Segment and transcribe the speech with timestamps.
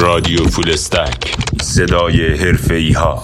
[0.00, 1.34] رادیو فولستک.
[1.62, 3.22] صدای حرفه ها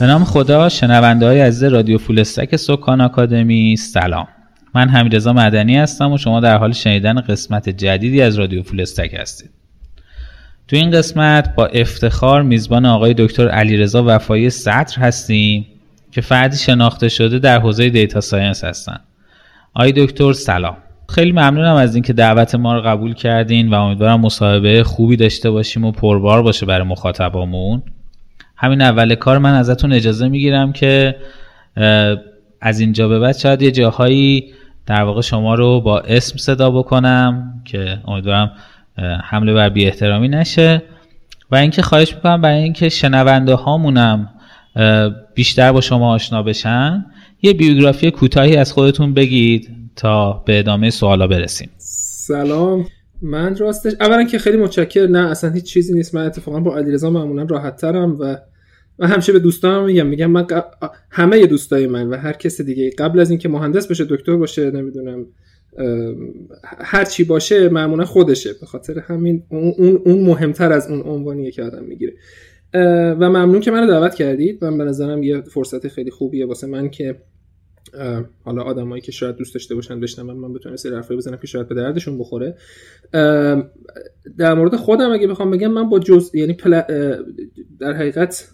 [0.00, 4.28] به نام خدا شنونده های عزیز رادیو فولستک سکان آکادمی سلام.
[4.74, 9.14] من حمیدرضا مدنی هستم و شما در حال شنیدن قسمت جدیدی از رادیو Full Stack
[9.14, 9.50] هستید.
[10.68, 15.66] تو این قسمت با افتخار میزبان آقای دکتر علیرضا وفایی صدر هستیم
[16.12, 19.00] که فردی شناخته شده در حوزه data science هستن.
[19.74, 20.76] آقای دکتر سلام.
[21.08, 25.84] خیلی ممنونم از اینکه دعوت ما رو قبول کردین و امیدوارم مصاحبه خوبی داشته باشیم
[25.84, 27.82] و پربار باشه برای مخاطبامون
[28.56, 31.16] همین اول کار من ازتون اجازه می‌گیرم که
[32.60, 34.52] از اینجا به بعد شاید یه جاهایی
[34.86, 38.52] در واقع شما رو با اسم صدا بکنم که امیدوارم
[39.24, 40.82] حمله بر بی احترامی نشه.
[41.50, 44.28] و اینکه خواهش می‌کنم برای اینکه شنونده هامونم
[45.34, 47.06] بیشتر با شما آشنا بشن
[47.42, 51.70] یه بیوگرافی کوتاهی از خودتون بگید تا به ادامه سوالا برسیم.
[51.78, 52.86] سلام.
[53.22, 56.14] من راستش اولا که خیلی متشکر نه اصلا هیچ چیزی نیست.
[56.14, 58.36] من اتفاقا با علیرضا معمولا راحت ترم و
[58.98, 60.46] من همیشه به دوستانم میگم میگم من
[61.10, 65.26] همه دوستای من و هر کس دیگه قبل از اینکه مهندس بشه دکتر باشه نمی‌دونم
[66.78, 71.62] هر چی باشه معمولا خودشه به خاطر همین اون اون مهمتر از اون عنوانیه که
[71.62, 72.12] آدم می‌گیره.
[72.74, 74.64] و ممنون که منو دعوت کردید.
[74.64, 77.16] من به نظرم یه فرصت خیلی خوبیه واسه من که
[78.44, 80.36] حالا آدمایی که شاید دوست داشته باشن بشنون.
[80.36, 82.56] من بتونم سری حرفایی بزنم که شاید به دردشون بخوره.
[84.38, 86.56] در مورد خودم اگه بخوام بگم من با جز یعنی
[87.80, 88.48] در حقیقت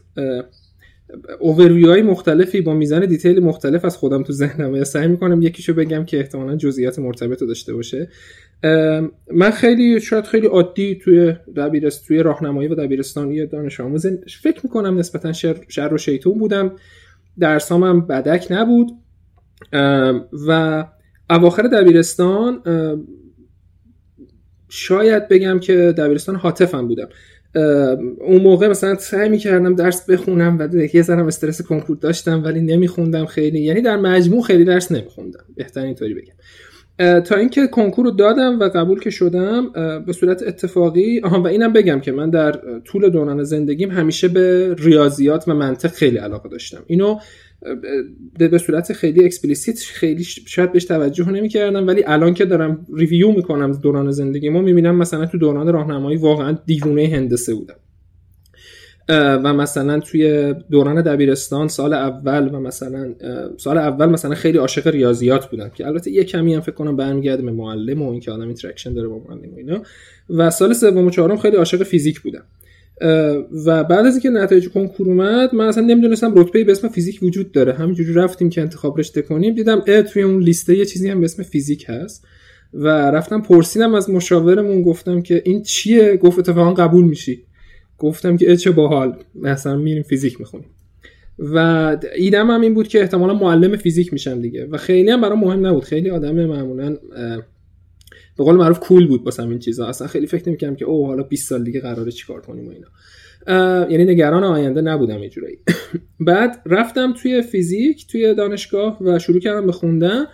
[1.41, 4.77] اوورویو های مختلفی با میزان دیتیل مختلف از خودم تو ذهنم.
[4.77, 8.09] یا سعی می‌کنم یکیشو بگم که احتمالا جزئیات مرتبط داشته باشه.
[9.33, 14.07] من خیلی شاید خیلی عادی توی دبیرست توی راهنمایی و دبیرستانی دانش آموز
[14.43, 16.77] فکر می‌کنم نسبتا شر, شر و شیطون بودم.
[17.39, 18.89] درسامم بدک نبود.
[20.49, 20.85] و
[21.31, 22.63] اواخر دبیرستان
[24.69, 27.09] شاید بگم که دبیرستان حاطفم بودم.
[28.21, 33.27] اون موقع مثلا سعی می‌کردم درس بخونم و یه ذرم استرس کنکور داشتم ولی نمیخوندم
[33.27, 33.61] خیلی.
[33.61, 35.45] یعنی در مجموع خیلی درس نمیخوندم.
[35.57, 36.35] بهتر اینطوری بگم.
[37.21, 39.73] تا اینکه کنکور رو دادم و قبول که شدم
[40.07, 44.75] به صورت اتفاقی آها و اینم بگم که من در طول دوران زندگیم همیشه به
[44.79, 46.83] ریاضیات و منطق خیلی علاقه داشتم.
[46.87, 47.19] اینو
[48.39, 53.73] به صورت خیلی explicit خیلی شاید بهش توجه نمی‌کردم ولی الان که دارم review می‌کنم
[53.73, 57.77] دوران زندگی ما می‌بینم مثلا تو دوران راهنمایی واقعا دیوونه هندسه بودم.
[59.11, 63.15] و مثلا توی دوران دبیرستان سال اول و مثلا
[63.57, 67.43] سال اول مثلا خیلی عاشق ریاضیات بودم که البته یه کمی هم فکر کنم برمیگرده
[67.43, 69.83] به معلم و اینکه آدم interaction داره با معلم و اینا.
[70.31, 72.45] و سال سوم و چهارم خیلی عاشق فیزیک بودم.
[73.67, 77.53] و بعد از اینکه نتایج کنکور اومد من اصلا نمی‌دونستم رتبه به اسم فیزیک وجود
[77.53, 77.73] داره.
[77.73, 81.25] همینجوری رفتیم که انتخاب رشته کنیم دیدم اه توی اون لیسته یه چیزی هم به
[81.25, 82.27] اسم فیزیک هست.
[82.75, 87.43] و رفتم پرسیدم از مشاورمون گفتم که این چیه؟ گفت اتفاقا قبول میشی.
[87.99, 89.17] گفتم که چه باحال.
[89.35, 90.69] مثلا میریم فیزیک می‌خونیم.
[91.39, 94.67] و ایدم هم این بود که احتمالا معلم فیزیک میشم دیگه.
[94.71, 95.85] و خیلی هم برام مهم نبود.
[95.85, 96.97] خیلی آدم معمولا
[98.39, 99.87] به قول معروف کول بود واسه این چیزا.
[99.87, 102.89] اصلا خیلی فکر نمی‌کردم که او حالا 20 سال دیگه قراره چیکار کنیم و اینا.
[103.91, 105.59] یعنی نگران آینده نبودم اینجوری
[106.21, 110.25] بعد رفتم توی فیزیک توی دانشگاه و شروع کردم به خوندن.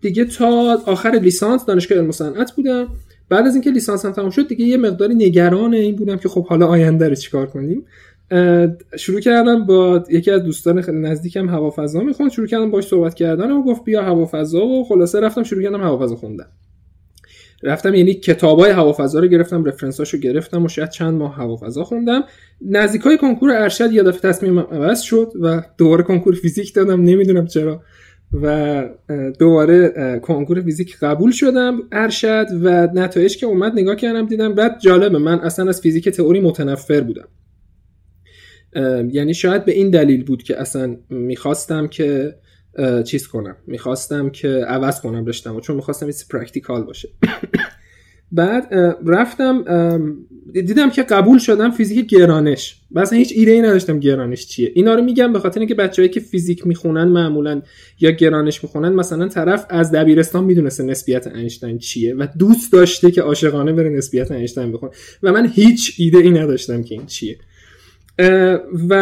[0.00, 2.88] دیگه تا آخر لیسانس دانشگاه علم صنعت بودم.
[3.28, 6.66] بعد از اینکه لیسانسم تموم شد دیگه یه مقداری نگران این بودم که خب حالا
[6.66, 7.84] آینده رو چیکار کنیم.
[8.98, 12.30] شروع کردم با یکی از دوستان خیلی نزدیکم هوافضا می‌خوند.
[12.30, 16.16] شروع کردم باش صحبت کردن و گفت بیا هوافضا و خلاصه رفتم شروع کردم هوافضا
[16.16, 16.46] خوندن.
[17.62, 22.24] رفتم یعنی کتابای هوافضا رو گرفتم رفرنساشو گرفتم و شاید چند ماه هوافضا خوندم.
[22.60, 27.82] نزدیکای کنکور ارشد یه دفعه تصمیمم عوض شد و دوباره کنکور فیزیک دادم نمی‌دونم چرا.
[28.42, 28.88] و
[29.38, 35.18] دوباره کنکور فیزیک قبول شدم ارشد و نتایج که اومد نگاه کردم دیدم بعد جالبه
[35.18, 37.28] من اصلا از فیزیک تئوری متنفر بودم.
[39.12, 42.34] یعنی شاید به این دلیل بود که اصلا می‌خواستم که
[43.04, 43.56] چیز کنم.
[43.66, 47.08] می‌خواستم که عوض کنم رشتم چون می‌خواستم این practical باشه.
[48.32, 48.74] بعد
[49.06, 49.64] رفتم
[50.52, 52.80] دیدم که قبول شدم فیزیک گرانش.
[52.90, 54.72] مثلا هیچ ایده ای نداشتم گرانش چیه.
[54.74, 57.62] اینا رو میگم به خاطر اینکه بچههایی که فیزیک می‌خونن معمولا
[58.00, 63.22] یا گرانش می‌خونن مثلا طرف از دبیرستان می‌دونسته نسبیت اینشتین چیه و دوست داشته که
[63.22, 64.92] عاشقانه بره نسبیت اینشتین بخونه.
[65.22, 67.38] و من هیچ ایده ای نداشتم که این چیه.
[68.88, 68.94] و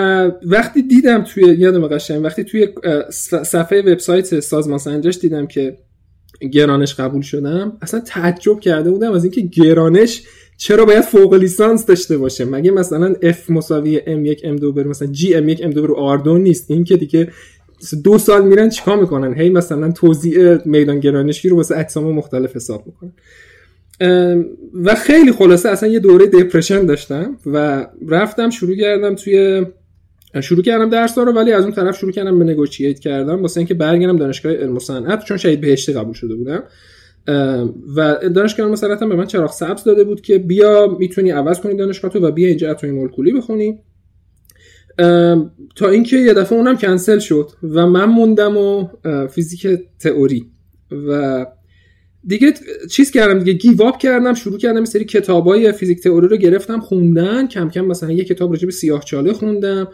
[0.46, 2.68] وقتی دیدم توی یادم قشنگ وقتی توی
[3.42, 5.78] صفحه وبسایت سازمان سنجش دیدم که
[6.52, 10.22] گرانش قبول شدم اصلا تعجب کرده بودم از اینکه گرانش
[10.56, 12.44] چرا باید فوق لیسانس داشته باشه.
[12.44, 16.84] مگه مثلا F مساوی M1 M2 بر مثلا G M1 M2 بر آردون نیست؟ این
[16.84, 17.28] که دیگه
[18.04, 22.86] دو سال میرن چیکار می‌کنن؟ هی مثلا توزیع میدان گرانشی رو واسه اجسام مختلف حساب
[22.86, 23.12] می‌کنن.
[24.84, 29.66] و خیلی خلاصه اصلا یه دوره دپرشن داشتم و رفتم شروع کردم توی
[30.40, 33.74] شروع کردم درس رو ولی از اون طرف شروع کردم به نگوچییت کردم واسه اینکه
[33.74, 36.62] برگردم دانشگاه علم و صنعت چون شهید بهشتی قبول شده بودم.
[37.96, 41.76] و دانشگاه علم و به من چراغ سبز داده بود که بیا می‌تونی عوض کنی
[41.76, 43.78] دانشگاه تو و بیا اینجا اتمی مولکولی بخونی.
[45.76, 48.88] تا اینکه یه دفعه اونم کنسل شد و من موندم و
[49.26, 49.66] فیزیک
[49.98, 50.46] تئوری.
[51.08, 51.46] و
[52.26, 52.54] دیگه
[52.90, 57.46] چیز کردم دیگه گیواب کردم شروع کردم یه سری کتابای فیزیک تئوری رو گرفتم خوندن.
[57.46, 59.88] کم کم مثلا یه کتاب راجع به سیاه چاله خوندم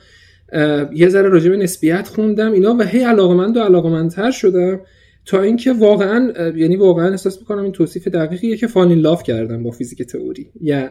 [0.94, 4.80] یه ذره راجع به نسبیت خوندم اینا و هی علاقمند و علاقمندتر شدم
[5.26, 9.70] تا اینکه واقعا یعنی واقعا احساس می‌کنم این توصیف دقیقیه که فالین لاف کردم با
[9.70, 10.50] فیزیک تئوری.
[10.60, 10.90] یا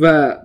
[0.00, 0.36] و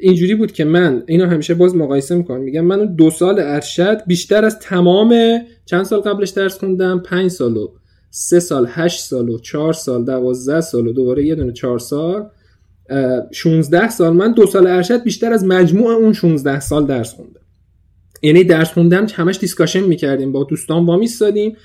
[0.00, 4.44] اینجوری بود که من اینو همیشه باز مقایسه می‌کنم میگم من دو سال ارشد بیشتر
[4.44, 7.68] از تمام چند سال قبلش درس خوندم پنج سال و
[8.10, 12.30] سه سال هشت سال و چهار سال دوازده سال و دوباره یه دونه چهار سال
[13.32, 14.12] 16 سال.
[14.12, 17.40] من دو سال ارشد بیشتر از مجموع اون 16 سال درس خوندم.
[18.22, 21.56] یعنی درس خوندم همش discussion می‌کردیم با دوستان وامیستادیم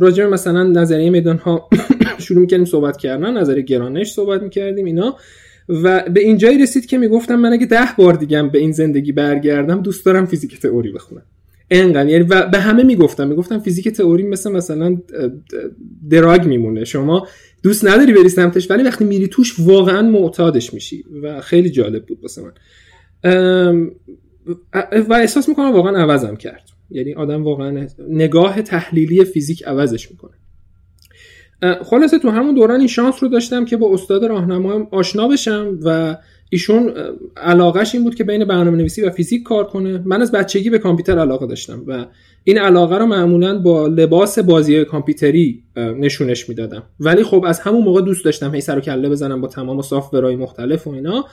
[0.00, 1.68] راجع مثلا نظریه میدان ها
[2.24, 5.16] شروع می‌کردیم صحبت کردن نظریه گرانش صحبت می‌کردیم اینا.
[5.68, 9.82] و به اینجایی رسید که می‌گفتم من اگه ده بار دیگم به این زندگی برگردم
[9.82, 11.22] دوست دارم فیزیک theory بخونم.
[11.72, 12.08] انقدر.
[12.08, 13.28] یعنی و به همه می‌گفتم.
[13.28, 14.98] می‌گفتم فیزیک theory مثل مثلا
[16.10, 16.84] drug میمونه.
[16.84, 17.26] شما
[17.62, 22.18] دوست نداری بری سمتش ولی وقتی میری توش واقعا معتادش میشی و خیلی جالب بود
[22.22, 22.52] واسه من.
[25.08, 26.68] و احساس می‌کنم واقعا عوضم کرد.
[26.90, 30.32] یعنی آدم واقعا نگاه تحلیلی فیزیک عوضش می‌کنه.
[31.82, 36.16] خلاصه تو همون دوران این شانس رو داشتم که با استاد راهنمایم آشنا بشم و
[36.52, 36.92] ایشون
[37.36, 40.02] علاقهش این بود که بین برنامه نویسی و فیزیک کار کنه.
[40.04, 42.06] من از بچگی به کامپیوتر علاقه داشتم و
[42.44, 46.82] این علاقه رو معمولا با لباس بازی کامپیوتری نشونش می‌دادم.
[47.00, 50.36] ولی خب از همون موقع دوست داشتم هی سر و کله بزنم با تمام سافتورهای
[50.36, 51.24] مختلف و اینا.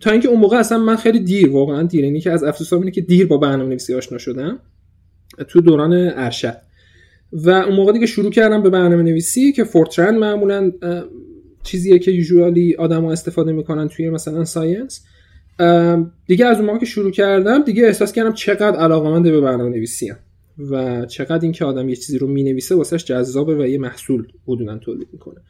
[0.00, 2.04] تا اینکه اون موقع اصلا من خیلی دیر واقعا دیر.
[2.04, 4.58] اینی که از افسوسام اینه که دیر با برنامه نویسی آشنا شدم
[5.48, 6.56] تو دوران ارشد.
[7.32, 10.72] و اون موقع دیگه شروع کردم به برنامه نویسی که Fortran معمولا
[11.62, 15.04] چیزیه که usually آدما استفاده می‌کنن توی مثلا science
[16.26, 20.16] دیگه از اون موقع که شروع کردم دیگه احساس کردم چقدر علاقمند به برنامه نویسیم.
[20.70, 25.08] و چقدر اینکه آدم یه چیزی رو می‌نویسه واسش جذابه و یه محصول بدونن تولید
[25.12, 25.40] می‌کنه.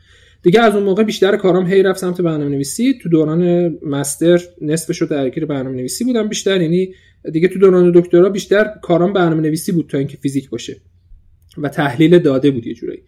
[0.43, 5.03] دیگه از اون موقع بیشتر کارام هی رفت سمت برنامه نویسی تو دوران مستر نصفش
[5.03, 6.29] رو درگیر برنامه نویسی بودم.
[6.29, 6.95] بیشتر یعنی
[7.33, 10.77] دیگه تو دوران دکترا بیشتر کارام برنامه نویسی بود تا اینکه فیزیک باشه
[11.59, 13.03] و تحلیل داده بود یه جورایی.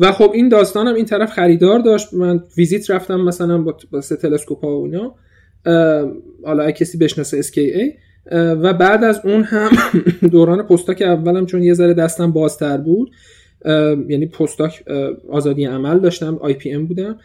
[0.00, 2.14] و خب این داستانم این طرف خریدار داشت.
[2.14, 5.14] من ویزیت رفتم مثلا با سه تلسکوپ ها و اینا.
[6.44, 7.92] حالا کسی بشناسه SKA
[8.32, 9.70] و بعد از اون هم
[10.32, 13.10] دوران پستاک اولم چون یه ذره دستم بازتر بود.
[14.08, 14.84] یعنی postdoc
[15.28, 17.18] آزادی عمل داشتم IPM بودم.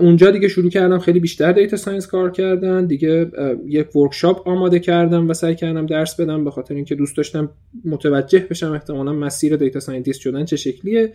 [0.00, 2.86] اونجا دیگه شروع کردم خیلی بیشتر data science کار کردن.
[2.86, 3.30] دیگه
[3.66, 7.50] یک workshop آماده کردم و سعی کردم درس بدم به خاطر اینکه دوست داشتم
[7.84, 11.12] متوجه بشم احتمالا مسیر data scientist شدن چه شکلیه.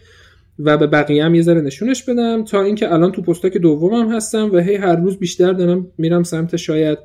[0.60, 4.50] و به بقیه هم یه ذره نشونش بدم تا اینکه الان تو postdoc دومم هستم
[4.54, 6.98] و هی هر روز بیشتر دارم میرم سمت شاید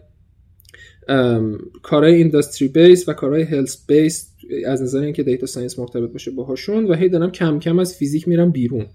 [1.83, 4.33] کارهای industry based و کارهای health based
[4.67, 8.28] از نظر اینکه data science مرتبط باشه باهاشون و هی دارم کم کم از فیزیک
[8.28, 8.87] میرم بیرون.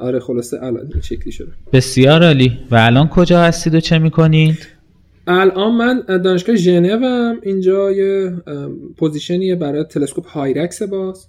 [0.00, 1.52] آره خلاصه الان شکلی شده.
[1.72, 2.58] بسیار عالی.
[2.70, 4.66] و الان کجا هستید و چه می‌کنید؟
[5.26, 8.32] الان من دانشگاه ژنو اینجا یه
[8.96, 11.28] position یه برای تلسکوپ HIRAX باز.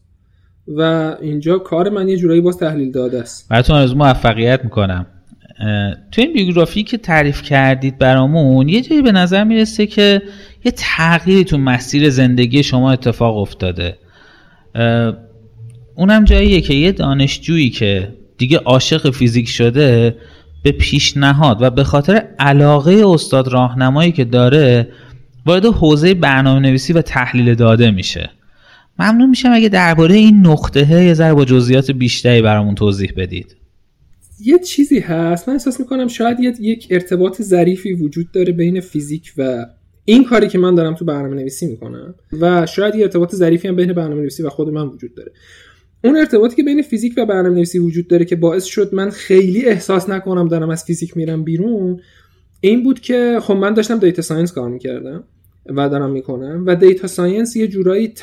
[0.77, 3.49] و اینجا کار من یه جورایی باز تحلیل داده است.
[3.49, 5.05] براتون از موفقیت می‌کنم.
[6.11, 10.21] تو این بیوگرافی که تعریف کردید برامون یه جایی به نظر می‌رسه که
[10.65, 13.97] یه تغییری تو مسیر زندگی شما اتفاق افتاده.
[15.95, 20.15] اونم جاییه که یه دانشجویی که دیگه عاشق فیزیک شده
[20.63, 24.87] به پیشنهاد و به خاطر علاقه استاد راهنمایی که داره
[25.45, 28.29] وارد حوزه برنامه نویسی و تحلیل داده میشه.
[28.99, 33.55] ممنون میشم اگه درباره این نقطه یه ذره با جزئیات بیشتری برامون توضیح بدید.
[34.39, 35.49] یه چیزی هست.
[35.49, 39.65] من احساس می‌کنم شاید یک ارتباط ظریفی وجود داره بین فیزیک و
[40.05, 42.15] این کاری که من دارم تو برنامه نویسی می‌کنم.
[42.41, 45.31] و شاید یه ارتباط ظریفی هم بین برنامه نویسی و خود من وجود داره.
[46.03, 49.65] اون ارتباطی که بین فیزیک و برنامه نویسی وجود داره که باعث شد من خیلی
[49.65, 51.99] احساس نکنم دارم از فیزیک میرم بیرون
[52.61, 55.23] این بود که خب من داشتم data science کار می‌کردم.
[55.65, 56.63] و دارم می‌کنم.
[56.67, 58.13] و data science یه جورایی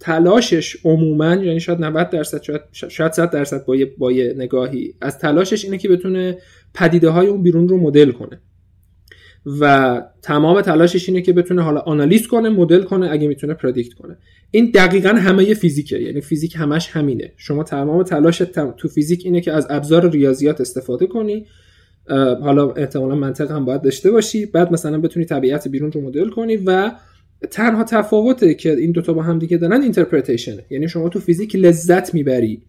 [0.00, 4.94] تلاشش عموما یعنی شاید 90 درصد شاید شاید 100 درصد با یه, با یه نگاهی
[5.00, 6.38] از تلاشش اینه که بتونه
[6.74, 8.40] پدیده های اون بیرون رو مدل کنه.
[9.60, 14.18] و تمام تلاشش اینه که بتونه حالا آنالیز کنه مدل کنه اگه می‌تونه predict کنه.
[14.50, 17.32] این دقیقا همه فیزیکه یعنی فیزیک همش همینه.
[17.36, 18.38] شما تمام تلاش
[18.76, 21.46] تو فیزیک اینه که از ابزار ریاضیات استفاده کنی
[22.42, 24.46] حالا احتمالا منطق هم باید داشته باشی.
[24.46, 26.92] بعد مثلا بتونی طبیعت بیرون رو مدل کنی و
[27.50, 32.14] تنها تفاوته که این دوتا با هم دیگه دارن interpretation یعنی شما تو فیزیک لذت
[32.14, 32.62] می‌بری.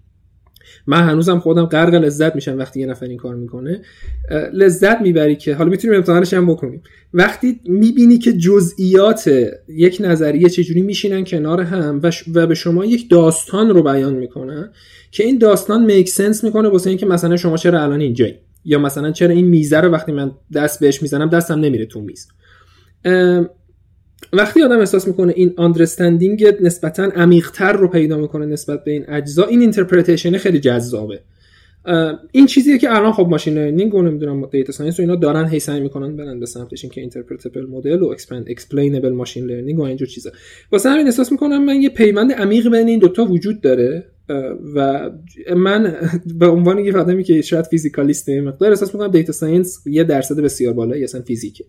[0.88, 3.82] من هنوزم خودم غرق لذت میشم وقتی یه نفر این کار می‌کنه.
[4.54, 6.82] لذت می‌بری که حالا می‌تونیم امتحانش هم بکنیم.
[7.14, 9.32] وقتی می‌بینی که جزئیات
[9.68, 12.02] یک نظریه چجوری میشینن کنار هم
[12.36, 14.72] و, به شما یک داستان رو بیان می‌کنن
[15.12, 19.12] که این داستان make sense می‌کنه واسه اینکه مثلا شما چرا الان اینجایی؟ یا مثلا
[19.12, 22.28] چرا این میزه رو وقتی من دست بهش می‌زنم دستم نمیره تو میز.
[24.34, 29.46] وقتی آدم احساس می‌کنه این understanding نسبتا عمیقتر رو پیدا می‌کنه نسبت به این اجزا
[29.46, 31.22] این interpretation خیلی جذابه.
[32.32, 35.60] این چیزیه که الان خب machine learning و نمی‌دونم data science و اینا دارن هی
[35.60, 40.08] سعی می‌کنن برن به سمتش که interpretable model و expand explainable machine learning و اینجور
[40.08, 40.32] چیزا.
[40.72, 44.06] واسه همین احساس می‌کنم من یه پیوند عمیق بین این دوتا وجود داره
[44.76, 45.10] و
[45.56, 45.96] من
[46.40, 50.74] به عنوان یه آدمی که شاید physicalist مقدار احساس می‌کنم data science یه درصد بسیار
[50.74, 51.66] بالایی اصلا فیزیکه.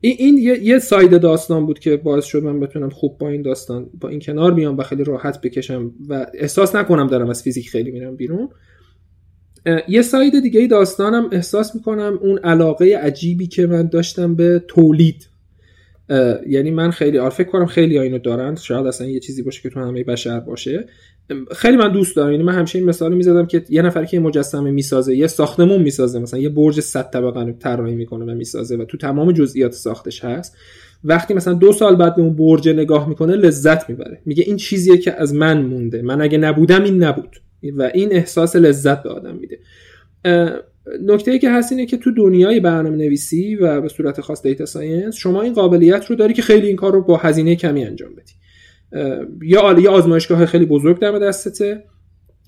[0.00, 3.90] این یه،, یه side داستان بود که باعث شد من بتونم خوب با این داستان
[4.00, 7.90] با این کنار بیام و خیلی راحت بکشم و احساس نکنم دارم از فیزیک خیلی
[7.90, 8.48] میرم بیرون.
[9.88, 15.28] یه ساید دیگه داستانم احساس می‌کنم اون علاقه عجیبی که من داشتم به تولید.
[16.48, 18.54] یعنی من خیلی آره فکر کنم خیلی اینو دارن.
[18.54, 20.86] شاید اصلا یه چیزی باشه که تو همه بشر باشه.
[21.56, 22.32] خیلی من دوست دارم.
[22.32, 26.18] یعنی من همیشه این مثال می‌زدم که یه نفر که مجسمه می‌سازه یه ساختمون می‌سازه
[26.18, 30.56] مثلا یه برج 100 طبقه طراحی می‌کنه و می‌سازه و تو تمام جزئیات ساختش هست.
[31.04, 34.20] وقتی مثلا دو سال بعد به اون برج نگاه می‌کنه لذت می‌بره.
[34.26, 36.02] میگه این چیزیه که از من مونده.
[36.02, 37.36] من اگه نبودم این نبود.
[37.76, 39.58] و این احساس لذت به آدم میده.
[41.02, 44.66] نکته ای که هست اینه که تو دنیای برنامه نویسی و به صورت خاص data
[44.66, 48.14] science شما این قابلیت رو داری که خیلی این کار رو با هزینه کمی انجام
[48.14, 48.32] بدی.
[49.42, 51.84] یا یه آزمایشگاه خیلی بزرگ در دستته.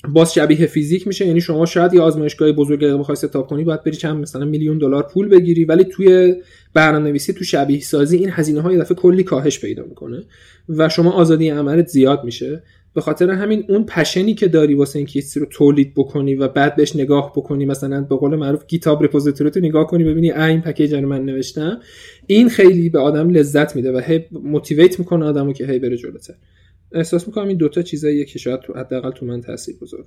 [0.09, 1.27] باز شبیه فیزیک میشه.
[1.27, 5.03] یعنی شما شاید یه آزمایشگاه بزرگ بخوای setup کنی باید بری چند مثلا میلیون دلار
[5.03, 5.65] پول بگیری.
[5.65, 6.35] ولی توی
[6.75, 10.23] برنامه نویسی تو شبیه سازی این هزینه یه دفعه کلی کاهش پیدا می‌کنه
[10.69, 12.63] و شما آزادی عملت زیاد میشه.
[12.99, 16.49] به خاطر همین اون passion ی که داری واسه اینکه چیزی رو تولید بکنی و
[16.49, 20.61] بعد بهش نگاه بکنی مثلا به قول معروف GitHub repository تو نگاه کنی ببینی این
[20.61, 21.81] package رو من نوشتم.
[22.27, 26.35] این خیلی به آدم لذت میده و هی motivate می‌کنه آدمو که هی بره جلوتر.
[26.93, 30.07] احساس می‌کنم این دوتا چیزاییه که شاید تو حداقل تو من تاثیر گذاره.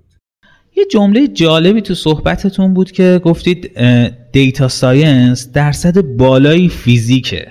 [0.77, 3.71] یه جمله جالبی تو صحبتتون بود که گفتید
[4.31, 7.47] data science درصد بالایی فیزیکه.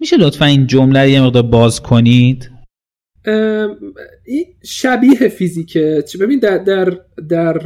[0.00, 2.55] میشه لطفا این جمله یه مقدار باز کنید؟
[4.24, 6.04] این شبیه فیزیکه.
[6.20, 7.60] ببین در در در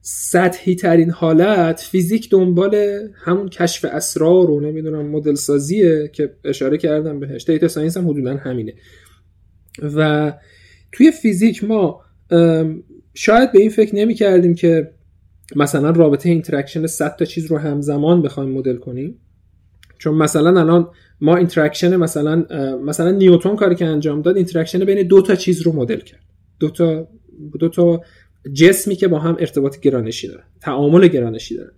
[0.00, 7.20] سطحی ترین حالت فیزیک دنبال همون کشف اسرار و نمی‌دونم مدل سازیه که اشاره کردم
[7.20, 7.44] بهش.
[7.44, 8.74] data science هم حدودا همینه.
[9.96, 10.32] و
[10.92, 12.00] توی فیزیک ما
[13.14, 14.90] شاید به این فکر نمی کردیم که
[15.56, 19.20] مثلا رابطه interaction 100 تا چیز رو همزمان بخوایم مدل کنیم.
[20.04, 20.88] چون مثلا الان
[21.20, 22.44] ما interaction مثلا
[22.84, 26.20] مثلا نیوتن کاری که انجام داد interaction بین دو تا چیز رو مدل کرد.
[26.60, 27.08] دو تا
[27.58, 28.02] دو تا
[28.52, 31.72] جسمی که با هم ارتباط گرانشی دارن تعامل گرانشی دارن.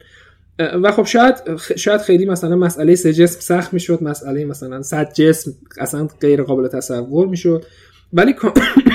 [0.82, 1.34] و خب شاید
[1.76, 6.68] شاید خیلی مثلا مسئله سه جسم سخت می‌شد مسئله مثلا صد جسم اصلا غیر قابل
[6.68, 7.64] تصور می‌شد.
[8.12, 8.34] ولی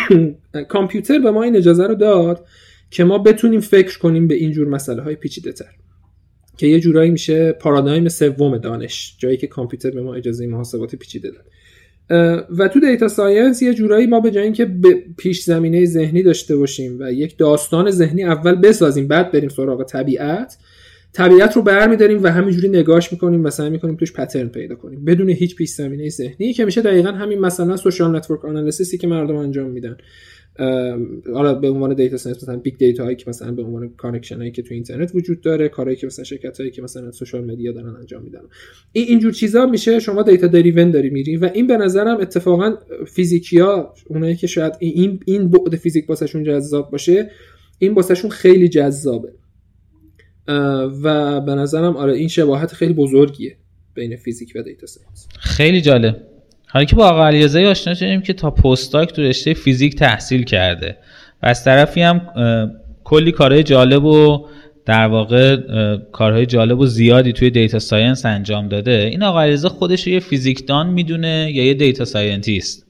[0.74, 2.46] کامپیوتر به ما این اجازه رو داد
[2.90, 5.81] که ما بتونیم فکر کنیم به این جور مسئله های پیچیده تر
[6.58, 11.32] که یه جورایی میشه پارادایم سوم دانش جایی که کامپیوتر به ما اجازه محاسبات پیچیده
[11.32, 11.46] داد.
[12.58, 14.68] و تو data science یه جورایی ما به جای اینکه
[15.18, 20.58] پیش زمینه ذهنی داشته باشیم و یک داستان ذهنی اول بسازیم بعد بریم سراغ طبیعت
[21.14, 25.30] طبیعت رو برمیداریم و همینجوری نگاش می‌کنیم و سعی می‌کنیم توش pattern پیدا کنیم بدون
[25.30, 29.36] هیچ پیش زمینه ذهنی که میشه دقیقا همین مثلا social network analysis ی که مردم
[29.36, 29.98] انجام میدن.
[31.34, 34.52] حالا به عنوان data science مثلا big data هایی که مثلا به عنوان connection هایی
[34.52, 37.96] که تو اینترنت وجود داره کارهایی که مثلا شرکت هایی که مثلا social media دارن
[37.96, 38.42] انجام میدن.
[38.92, 42.76] این اینجور چیزا میشه شما data driven داری میری و این به نظرم اتفاقا
[43.08, 47.32] فیزیکیا اونایی که شاید این این بعد فیزیک واسهشون جذاب باشه
[47.80, 49.34] این واسهشون خیلی جذابه.
[51.04, 53.58] و به نظرم آره این شباهت خیلی بزرگیه
[53.94, 56.31] بین فیزیک و data science خیلی جالب.
[56.74, 60.98] حالا که با آقا علیرضا آشنا شدیم که تا postdoc تو رشته فیزیک تحصیل کرده.
[61.44, 62.22] و از طرفی هم
[63.04, 64.46] کلی کارهای جالب و
[64.86, 65.58] در واقع
[66.12, 69.10] کارهای جالب و زیادی توی data science انجام داده.
[69.12, 72.86] این آقای علیرضا خودش یه فیزیکدان می‌دونه یا یه data scientist؟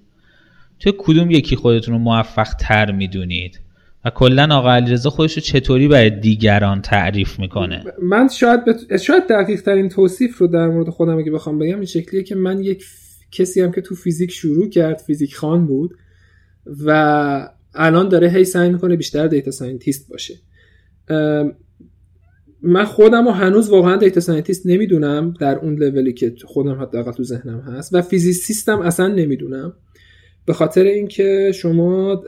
[0.79, 3.59] توی کدوم یکی خودتون رو موفق تر می‌دونید؟
[4.05, 8.97] و کلا آقا علیرضا خودش رو چطوری برای دیگران تعریف می‌کنه؟ من شاید بت...
[8.97, 12.63] شاید دقیق ترین توصیف رو در مورد خودم اگه بخوام بگم این شکلیه که من
[12.63, 12.83] یک
[13.31, 15.97] کسی‌ام که تو فیزیک شروع کرد فیزیک خوان بود
[16.85, 20.35] و الان داره هی سعی می‌کنه بیشتر data scientist باشه.
[22.63, 27.23] من خودم رو هنوز واقعا data scientist نمی‌دونم در اون لولی که خودم حداقل تو
[27.23, 29.73] ذهنم هست و physicist ام اصلا نمی‌دونم.
[30.45, 32.23] به خاطر اینکه شما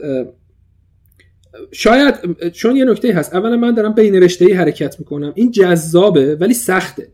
[1.72, 2.14] شاید
[2.52, 5.32] چون یه نکته هست اولا من دارم بین رشته حرکت می‌کنم.
[5.34, 7.08] این جذابه ولی سخته.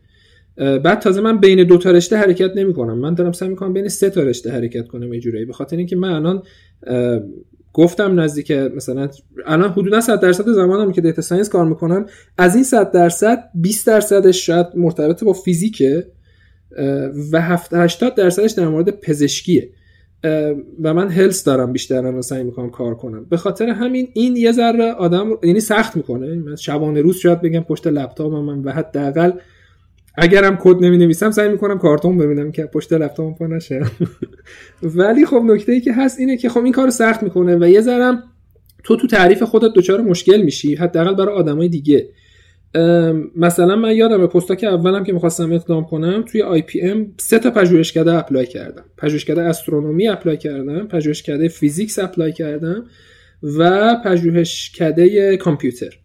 [0.57, 4.11] بعد تازه من بین دو تا رشته حرکت نمی‌کنم من دارم سعی می‌کنم بین سه
[4.11, 6.43] تا رشته حرکت کنم یه به خاطر اینکه من الان
[7.73, 9.09] گفتم نزدیک مثلا
[9.47, 12.07] الان حدودا 100 درصد زمانم که data science کار می‌کنم.
[12.39, 16.07] از این 100 درصد 20 درصدش شاید مرتبط با فیزیکه
[17.33, 17.41] و
[17.73, 19.71] 80 درصدش در مورد پزشکیه.
[20.83, 23.25] و من health دارم بیشتر رو سعی می‌کنم کار کنم.
[23.25, 26.35] به خاطر همین این یه ذره آدم یعنی سخت می‌کنه.
[26.35, 29.33] من شبانه روز شاید بگم پشت لپتاپم من و حداقل
[30.15, 33.83] اگرم کد نمی نویسم سعی می‌کنم کارتون ببینم که پشت لپتاپم پا نشه.
[34.83, 37.81] ولی خب نکته ای که هست اینه که خب این کار سخت می‌کنه و یه
[37.81, 38.23] ذرم
[38.85, 42.09] تو تو تعریف خودت دچار مشکل میشی حداقل برای آدمای دیگه.
[43.37, 44.27] مثلا من یادم
[44.59, 48.85] که اولم که می‌خواستم اقدام کنم توی IPM سه تا پژوهشکده apply کردم.
[48.99, 52.85] پژوهشکده astronomy apply کردم پژوهشکده physics apply کردم
[53.43, 55.99] و پژوهشکده کامپیوتر.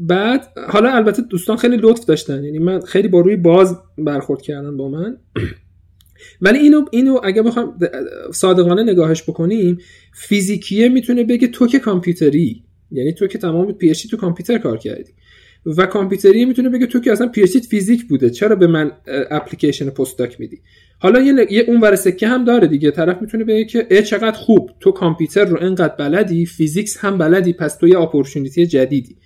[0.00, 2.44] بعد حالا البته دوستان خیلی لطف داشتن.
[2.44, 5.16] یعنی من خیلی با روی باز برخورد کردن با من.
[6.40, 7.78] ولی اینو اینو اگه بخوام
[8.32, 9.78] صادقانه نگاهش بکنیم
[10.14, 12.64] فیزیکیه می‌تونه بگه تو که کامپیوتری.
[12.90, 15.12] یعنی تو که تمام paper ات تو کامپیوتر کار کردی.
[15.66, 18.30] و کامپیوتری می‌تونه بگه تو که اصلا paper ات فیزیک بوده.
[18.30, 18.92] چرا به من
[19.30, 20.60] اپلیکیشن پستاک میدی؟
[20.98, 22.90] حالا یه, یه اون side هم داره دیگه.
[22.90, 24.70] طرف می‌تونه بگه که ای چقدر خوب.
[24.80, 29.16] تو کامپیوتر رو انقدر بلدی physics هم بلدی پس تو یه opportunity جدیدی.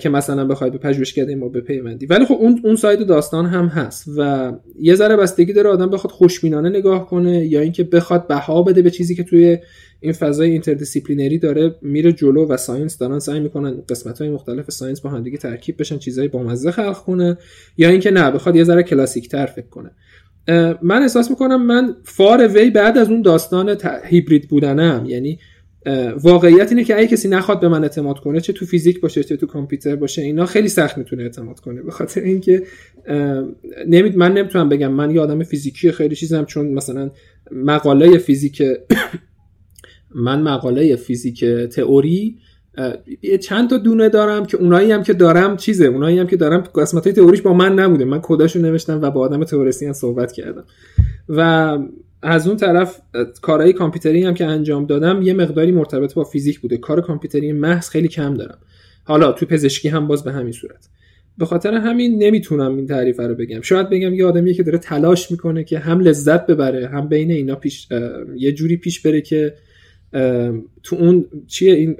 [0.00, 4.04] که مثلا بخوای به پژوهشکده ما بپیوندی ولی خب اون اون side داستان هم هست
[4.16, 8.82] و یه ذره بستگی داره آدم بخواد خوشبینانه نگاه کنه یا اینکه بخواد بها بده
[8.82, 9.58] به چیزی که توی
[10.00, 15.00] این فضای interdisciplinary داره میره جلو و science دارن سعی می‌کنن قسمت های مختلف science
[15.00, 17.38] با همدیگه ترکیب بشن چیزای بامزه خلق کنه
[17.76, 19.90] یا اینکه نه بخواد یه ذره کلاسیک تر فکر کنه.
[20.82, 25.38] من احساس می‌کنم من far away بعد از اون داستان هیبرید بودنم یعنی
[26.22, 29.36] واقعیت اینه که اگه کسی نخواد به من اعتماد کنه چه تو فیزیک باشه چه
[29.36, 31.82] تو کامپیوتر باشه اینا خیلی سخت می‌تونه اعتماد کنه.
[31.82, 32.62] به خاطر اینکه
[33.88, 37.10] نمید من نمی‌تونم بگم من یه آدم فیزیکی خیلی چیزم چون مثلا
[37.52, 38.62] مقاله فیزیک
[40.14, 42.38] من مقاله فیزیک تئوری
[43.40, 47.04] چند تا دونه دارم که اونایی هم که دارم چیزه اونایی هم که دارم قسمت
[47.04, 48.04] های تئوریش با من نبوده.
[48.04, 50.64] من کداشو نوشتم و با آدم تئوریسین صحبت کردم.
[51.28, 51.78] و
[52.22, 53.00] از اون طرف
[53.42, 56.76] کارهای کامپیوتری هم که انجام دادم یه مقداری مرتبط با فیزیک بوده.
[56.76, 58.58] کار کامپیوتری محض خیلی کم دارم.
[59.04, 60.88] حالا تو پزشکی هم باز به همین صورت.
[61.38, 63.60] به خاطر همین نمی‌تونم این تعریف رو بگم.
[63.60, 67.54] شاید بگم یه آدمی که داره تلاش می‌کنه که هم لذت ببره هم بین اینا
[67.54, 67.88] پیش
[68.36, 69.54] یه جوری پیش بره که
[70.82, 71.96] تو اون چیه این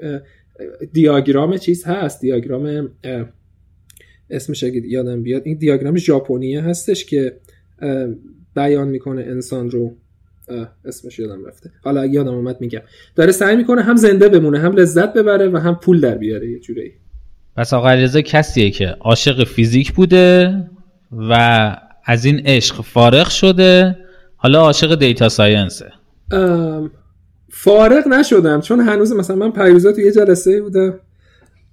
[0.93, 2.21] دیاگرام چیز هست.
[2.21, 2.89] دیاگرام
[4.29, 7.37] اسمش اگه یادم بیاد این دیاگرام ژاپنیه هستش که
[8.55, 9.95] بیان می‌کنه انسان رو
[10.85, 11.71] اسمش یادم رفته.
[11.83, 12.81] حالا یادم اومد میگم.
[13.15, 16.59] داره سعی می‌کنه هم زنده بمونه هم لذت ببره و هم پول در بیاره یه
[16.59, 16.93] جوری
[17.55, 20.55] پس آقا علیرضا کسیه که عاشق فیزیک بوده
[21.11, 23.97] و از این عشق فارغ شده
[24.35, 25.91] حالا عاشق دیتا ساینسه.
[27.49, 30.99] فارغ نشدم چون هنوز مثلا من پیروزا تو یه جلسه بودم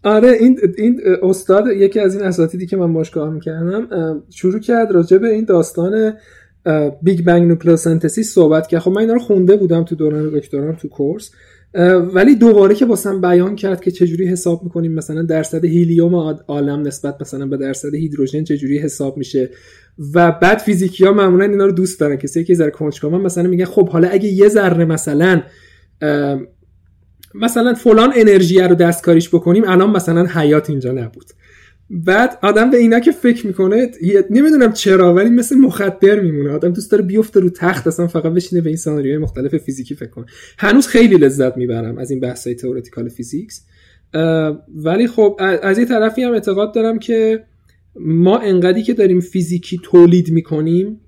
[0.02, 4.92] آره این این استاد یکی از این اساتیدی که من باش کار می‌کردم شروع کرد
[4.92, 6.14] راجع به این داستان
[7.02, 8.80] Big Bang nucleosynthesis صحبت کرد.
[8.80, 11.30] خب من اینا رو خونده بودم تو دوران دکترام تو course.
[12.14, 16.14] ولی دوباره که واسم بیان کرد که چجوری حساب می‌کنیم مثلا درصد هیلیوم
[16.48, 19.50] عالم نسبت مثلا به درصد هیدروژن چجوری حساب میشه.
[20.14, 22.16] و بعد فیزیکیا معمولا اینا رو دوست دارن.
[22.16, 25.42] کسی که ذره کنجکاون مثلا میگن خب حالا اگه یه ذره مثلا
[27.34, 31.26] مثلا فلان انرژی رو دستکاریش بکنیم الان مثلا حیات اینجا نبود.
[31.90, 33.90] بعد آدم به اینا که فکر می‌کنه
[34.30, 36.50] نمی‌دونم چرا ولی مثل مخدر میمونه.
[36.50, 40.10] آدم دوست داره بیفته رو تخت اصلا فقط بشینه به این سناریوهای مختلف فیزیکی فکر
[40.10, 40.26] کنه.
[40.58, 43.64] هنوز خیلی لذت می‌برم از این بحثای theoretical physics.
[44.74, 47.44] ولی خب از یه طرفی هم اعتقاد دارم که
[48.00, 51.00] ما انقدری که داریم فیزیکی تولید می‌کنیم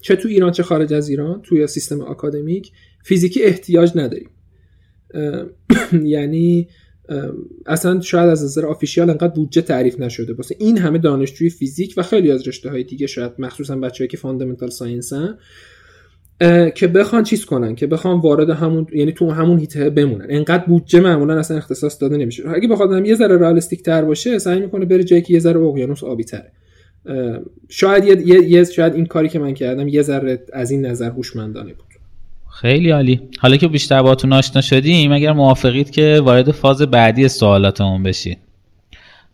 [0.00, 2.72] چه تو ایران چه خارج از ایران توی سیستم آکادمیک
[3.04, 4.30] فیزیکی احتیاج نداریم.
[6.02, 6.68] یعنی
[7.66, 12.02] اصلا شاید از نظر official انقدر بودجه تعریف نشده واسه این همه دانشجوی فیزیک و
[12.02, 15.38] خیلی از رشته های دیگه شاید مخصوصا بچه‌ای که fundamental science ن
[16.74, 20.26] که بخوان چیز کنن که بخوان وارد همون یعنی تو همون حیطه بمونن.
[20.28, 22.48] انقدر بودجه معمولا اصلا اختصاص داده نمیشه.
[22.48, 26.04] اگه بخواد یه ذره realistic تر باشه سعی می‌کنه بره جایی که یه ذره اقیانوس
[26.04, 26.52] آبی تره
[27.68, 31.72] شاید یه،, یه شاید این کاری که من کردم یه ذره از این نظر هوشمندانه
[31.72, 31.87] بود.
[32.60, 33.20] خیلی عالی.
[33.38, 38.36] حالا که بیشتر باهاتون آشنا شدیم اگر موافقید که وارد فاز بعدی سوالاتمون بشیم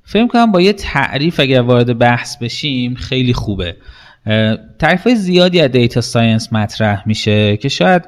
[0.02, 3.76] فکر کنم با یه تعریف اگر وارد بحث بشیم خیلی خوبه.
[4.78, 8.02] تعریف زیادی از data science مطرح میشه که شاید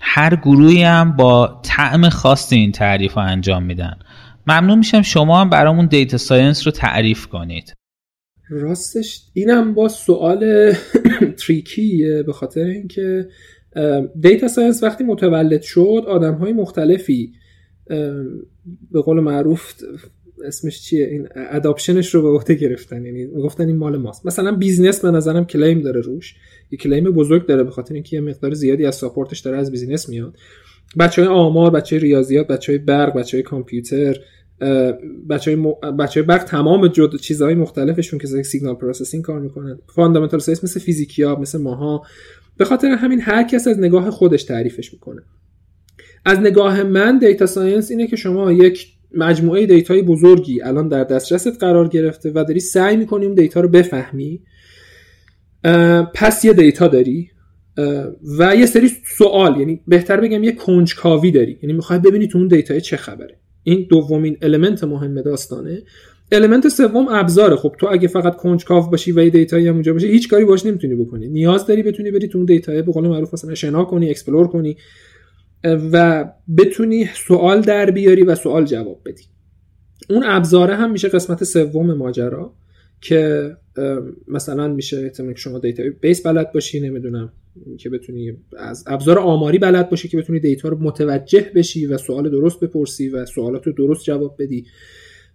[0.00, 3.96] هر گروهی هم با طعم خاصی این تعریف رو انجام میدن.
[4.46, 7.72] ممنون میشم شما هم برامون data science رو تعریف کنید.
[8.50, 10.72] راستش اینم یه سوال
[11.46, 13.28] tricky ه به خاطر اینکه
[14.20, 17.32] data science وقتی متولد شد آدم های مختلفی
[18.90, 19.72] به قول معروف
[20.44, 23.04] اسمش چیه؟ این adoption ش رو به عهده گرفتن.
[23.04, 24.26] یعنی گفتن این مال ماست.
[24.26, 26.34] مثلا business به نظرم claim داره روش.
[26.70, 29.70] یه claim بزرگ داره به خاطر اینکه یه مقدار زیادی از support ش داره از
[29.70, 30.36] business میاد.
[30.98, 34.16] بچه های آمار بچه های ریاضیات بچه های برق بچه های کامپیوتر
[35.30, 35.96] بچه های, م...
[35.96, 39.78] بچه های برق تمام جد چیزهای مختلفشون که signal processing کار می‌کنن.
[39.94, 42.02] fundamental science مثل فیزیکیا مثل ماها.
[42.56, 45.22] به خاطر همین هر کس از نگاه خودش تعریفش می‌کنه.
[46.24, 51.04] از نگاه من data science اینه که شما یک مجموعه data ی بزرگی الان در
[51.04, 54.42] دسترست قرار گرفته و داری سعی می‌کنی اون data رو بفهمی.
[56.14, 57.30] پس یه data داری
[58.38, 61.58] و یه سری سوال یعنی بهتر بگم یه کنجکاوی داری.
[61.62, 63.38] یعنی می‌خوای ببینی تو اون data چه خبره.
[63.62, 65.82] این دومین element مهم داستانه.
[66.32, 67.56] element سوم ابزاره.
[67.56, 70.66] خب تو اگه فقط کنجکاو باشی و data یی هم اونجا باشه هیچ کاری باش
[70.66, 71.28] نمی‌تونی بکنی.
[71.28, 74.76] نیاز داری بتونی بری تو اون data به قول معروف مثلا شنا کنی explore کنی
[75.64, 76.24] و
[76.58, 79.22] بتونی سوال در بیاری و سوال جواب بدی.
[80.10, 82.54] اون ابزاره هم میشه قسمت سوم ماجرا
[83.00, 83.50] که
[84.28, 87.32] مثلا میشه احتمال شما database بلد باشی نمی‌دونم
[87.78, 92.30] که بتونی از ابزار آماری بلد باشی که بتونی data رو متوجه بشی و سوال
[92.30, 94.66] درست بپرسی و سوالات رو درست جواب بدی.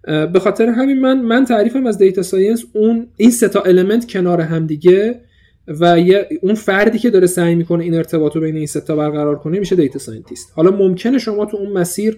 [0.04, 4.42] به خاطر همین من من تعریفم از data science اون این سه تا element کنار
[4.42, 5.22] هم دیگه
[5.68, 8.96] و یه اون فردی که داره سعی می‌کنه این ارتباط رو بین این سه تا
[8.96, 12.18] برقرار کنه میشه data scientist حالا ممکنه شما تو اون مسیر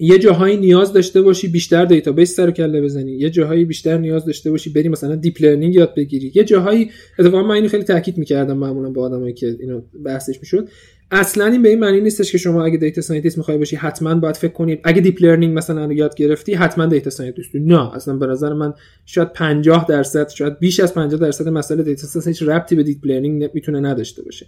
[0.00, 4.50] یه جاهایی نیاز داشته باشی بیشتر database سر کله بزنی یه جاهایی بیشتر نیاز داشته
[4.50, 8.58] باشی بری مثلا deep learning یاد بگیری یه جاهایی اتفاقا من اینو خیلی تاکید می‌کردم
[8.58, 10.68] معمولا با آدمایی که اینو بحثش می‌شد.
[11.14, 14.36] اصلا این به این معنی نیستش که شما اگه data scientist می‌خوای باشی حتما باید
[14.36, 17.50] فکر کنید اگه deep learning مثلا یاد گرفتی حتما data scientist.
[17.54, 18.74] نه اصلا به نظر من
[19.06, 23.06] شاید 50 درصد شاید بیش از 50 درصد مسئله data science هیچ ربطی به deep
[23.06, 24.46] learning می‌تونه نداشته باشه.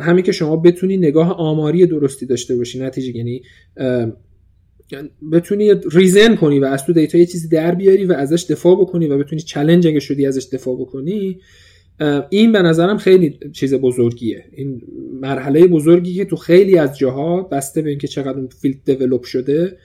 [0.00, 3.42] همین که شما بتونی نگاه آماری درستی داشته باشی نتیجه یعنی
[5.32, 9.06] بتونی reason کنی و از تو data یه چیزی در بیاری و ازش دفاع بکنی
[9.06, 11.40] و بتونی challenge اگه شدی ازش دفاع بکنی
[12.30, 14.44] این به نظرم خیلی چیز بزرگیه.
[14.52, 14.82] این
[15.20, 19.78] مرحله بزرگی که تو خیلی از جاها بسته به اینکه چقدر اون field develop شده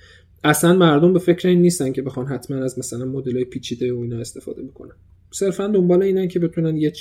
[0.43, 3.99] اصلا مردم به فکر این نیستن که بخوان حتما از مثلا مدل های پیچیده و
[3.99, 4.95] اینا استفاده بکنن.
[5.31, 6.93] صرفا دنبال اینن که بتونن یه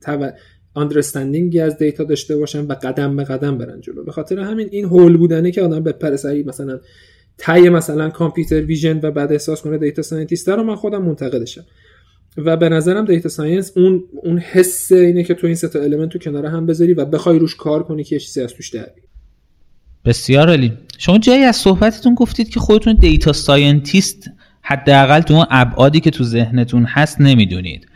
[0.00, 0.34] تب...
[0.76, 4.04] understanding ی از data داشته باشن و قدم به قدم برن جلو.
[4.04, 6.80] به خاطر همین این هول بودنه که آدم بپره سر مثلا
[7.38, 11.64] مثلا computer vision و بعد احساس کنه data scientist رو من خودم منتقدشم.
[12.36, 16.14] و به نظرم data science اون اون حس اینه که تو این سه تا element
[16.14, 18.88] رو کنار هم بذاری و بخوای روش کار کنی که چیزی از توش در
[20.04, 20.72] بسیار عالی.
[20.98, 24.30] شما جایی از صحبتتون گفتید که خودتون data scientist
[24.62, 27.86] حداقل تو اون ابعادی که تو ذهنتون هست نمی‌دونید.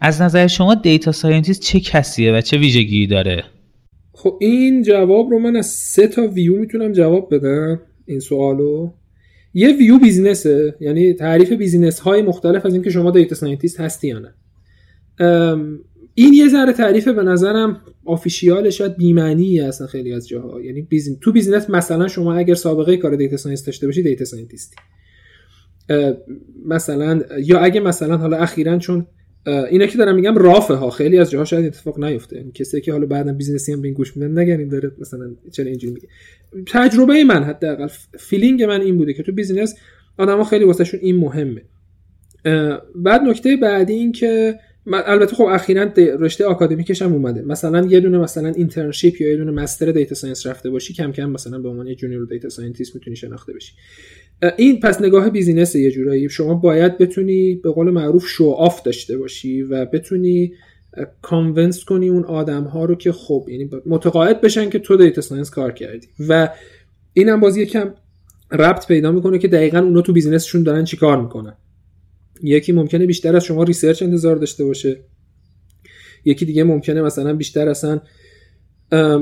[0.00, 3.44] از نظر شما data scientist چه کسیه و چه ویژگی داره؟
[4.12, 8.90] خب این جواب رو من از سه تا ویو می‌تونم جواب بدم این سوالو.
[9.58, 14.08] یه view business ه یعنی تعریف business های مختلف از اینکه شما data scientist هستی
[14.08, 14.34] یا نه.
[16.14, 20.60] این یه ذره تعریف به نظرم official شاید بیمعنی اصلا خیلی از جاها.
[20.60, 21.18] یعنی busin...
[21.20, 24.76] تو business مثلا شما اگر سابقه کار data science داشته باشی data scientist ی
[26.66, 29.06] مثلا یا اگه مثلا حالا اخیرا چون
[29.46, 30.90] اینا که دارم میگم rough ه ها.
[30.90, 32.44] خیلی از جاها شاید اتفاق نیفته.
[32.54, 35.66] کسی که حالا بعدا business ی هم به این گوش میدن نگن داره مثلا چرا
[35.66, 36.08] اینجوری میگه.
[36.66, 39.74] تجربه من حداقل feeling من این بوده که تو business
[40.18, 41.62] آدما خیلی واسهشون این مهمه.
[42.94, 44.58] بعد نکته بعدی این که
[44.92, 47.42] البته خب اخیرا رشته آکادمیکش هم اومده.
[47.42, 51.30] مثلا یه دونه مثلا internship یا یه دونه master data science رفته باشی کم کم
[51.30, 53.72] مثلا به عنوان یه junior data scientist می‌تونی شناخته بشی.
[54.56, 56.28] این پس نگاه business یه جورایی.
[56.28, 60.52] شما باید بتونی به قول معروف show off داشته باشی و بتونی
[61.22, 65.50] convince کنی اون آدم ها رو که خب یعنی متقاعد بشن که تو data science
[65.50, 66.06] کار کردی.
[66.28, 66.48] و
[67.12, 67.94] اینم باز یکم
[68.52, 71.54] ربط پیدا می‌کنه که دقیقا اونا تو business شون دارن چیکار می‌کنن.
[72.42, 75.00] یکی ممکنه بیشتر از شما research انتظار داشته باشه.
[76.24, 78.00] یکی دیگه ممکنه مثلا بیشتر اصلا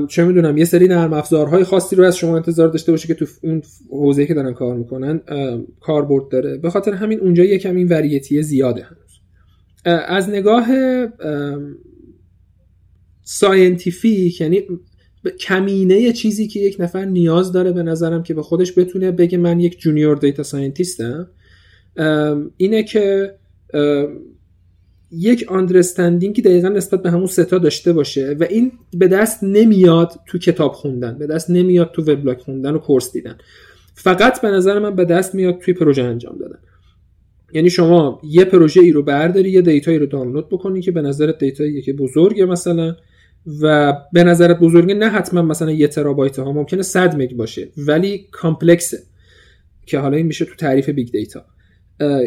[0.07, 3.25] چه می‌دونم یه سری نرم افزارهای خاصی رو از شما انتظار داشته باشه که تو
[3.43, 5.21] اون حوزه که دارن کار می‌کنن
[5.79, 6.57] کاربرد داره.
[6.57, 8.83] به خاطر همین اونجا یکم این variety زیاده.
[8.83, 9.06] هنوز
[9.87, 10.67] از نگاه
[13.23, 14.63] scientific یعنی
[15.39, 19.59] کمینه چیزی که یک نفر نیاز داره به نظرم که به خودش بتونه بگه من
[19.59, 21.29] یک junior data scientist م
[22.57, 23.33] اینه که
[25.11, 29.43] یک understanding ی دقیقا نسبت به همون سه تا داشته باشه و این به دست
[29.43, 33.37] نمیاد تو کتاب خوندن به دست نمیاد تو وبلاگ خوندن و course دیدن.
[33.93, 36.59] فقط به نظر من به دست میاد توی پروژه انجام دادن.
[37.53, 41.01] یعنی شما یه پروژه ای رو برداری یه data یی رو دانلود بکنی که به
[41.01, 42.95] نظرت data یی که بزرگه مثلا
[43.61, 48.27] و به نظرت بزرگه نه حتما مثلا یه ترابایت ها ممکنه 100 مگ باشه ولی
[48.31, 48.97] complex ه.
[49.85, 51.45] که حالا این میشه تو تعریف big data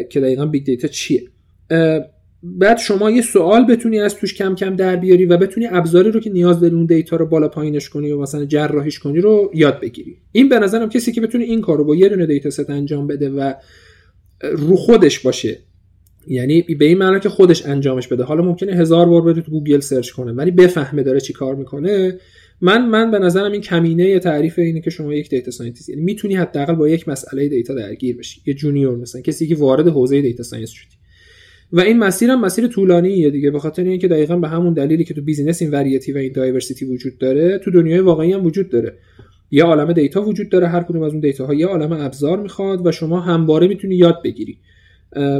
[0.09, 1.23] که دقیقا big data چیه؟
[2.43, 6.19] بعد شما یه سوال بتونی از توش کم کم در بیاری و بتونی ابزاری رو
[6.19, 9.79] که نیاز داری اون data رو بالا پایینش کنی و مثلا جراحیش کنی رو یاد
[9.79, 10.17] بگیری.
[10.31, 13.07] این به نظرم کسی که بتونه این کار رو با یه دونه data set انجام
[13.07, 13.53] بده و
[14.43, 15.57] رو خودش باشه.
[16.27, 18.23] یعنی به این معنی که خودش انجامش بده.
[18.23, 22.17] حالا ممکنه هزار بار بره تو گوگل search کنه ولی بفهمه داره چی کار می‌کنه.
[22.61, 26.35] من من به نظرم این کمینه تعریف اینه که شما یک data scientist یعنی می‌تونی
[26.35, 28.41] حداقل با یک مسئله data درگیر بشی.
[28.45, 30.95] یه junior مثلا کسی که وارد حوزه data science شدی.
[31.73, 35.13] و این مسیر هم مسیر طولانیه دیگه به خاطر اینکه دقیقا به همون دلیلی که
[35.13, 38.97] تو business این variety و این diversity وجود داره تو دنیای واقعی هم وجود داره.
[39.51, 42.87] یه عالم دیتا وجود داره هر کدوم از اون دیتا ها یه عالم ابزار می‌خواد
[42.87, 44.57] و شما همواره می‌تونی یاد بگیری.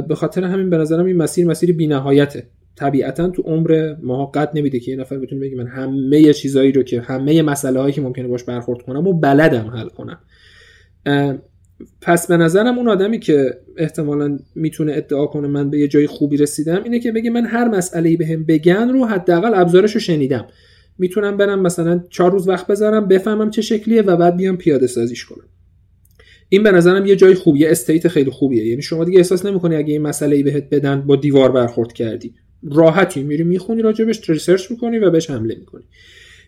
[0.08, 2.46] به خاطر همین به نظرم این مسیر مسیر بی‌نهایته.
[2.76, 6.82] طبیعتا تو عمر ما قد نمیده که یه نفر بتونه بگه من همه چیزایی رو
[6.82, 10.18] که همه مسئله هایی که ممکنه باش برخورد کنم و بلدم حل کنم.
[12.00, 16.36] پس به نظرم اون آدمی که احتمالا می‌تونه ادعا کنه من به یه جای خوبی
[16.36, 20.46] رسیدم اینه که بگه من هر مسئله ای بهم بگن رو حداقل ابزارش رو شنیدم.
[21.02, 25.24] می‌تونم برم مثلا چهار روز وقت بذارم بفهمم چه شکلیه و بعد بیام پیاده سازیش
[25.24, 25.44] کنم.
[26.48, 28.66] این به نظرم یه جای خوبیه state خیلی خوبیه.
[28.66, 32.34] یعنی شما دیگه احساس نمی‌کنی اگه این مسئله ای بهت بدن با دیوار برخورد کردی.
[32.62, 35.84] راحتی میری می‌خونی راجبش research می‌کنی و بهش حمله می‌کنی.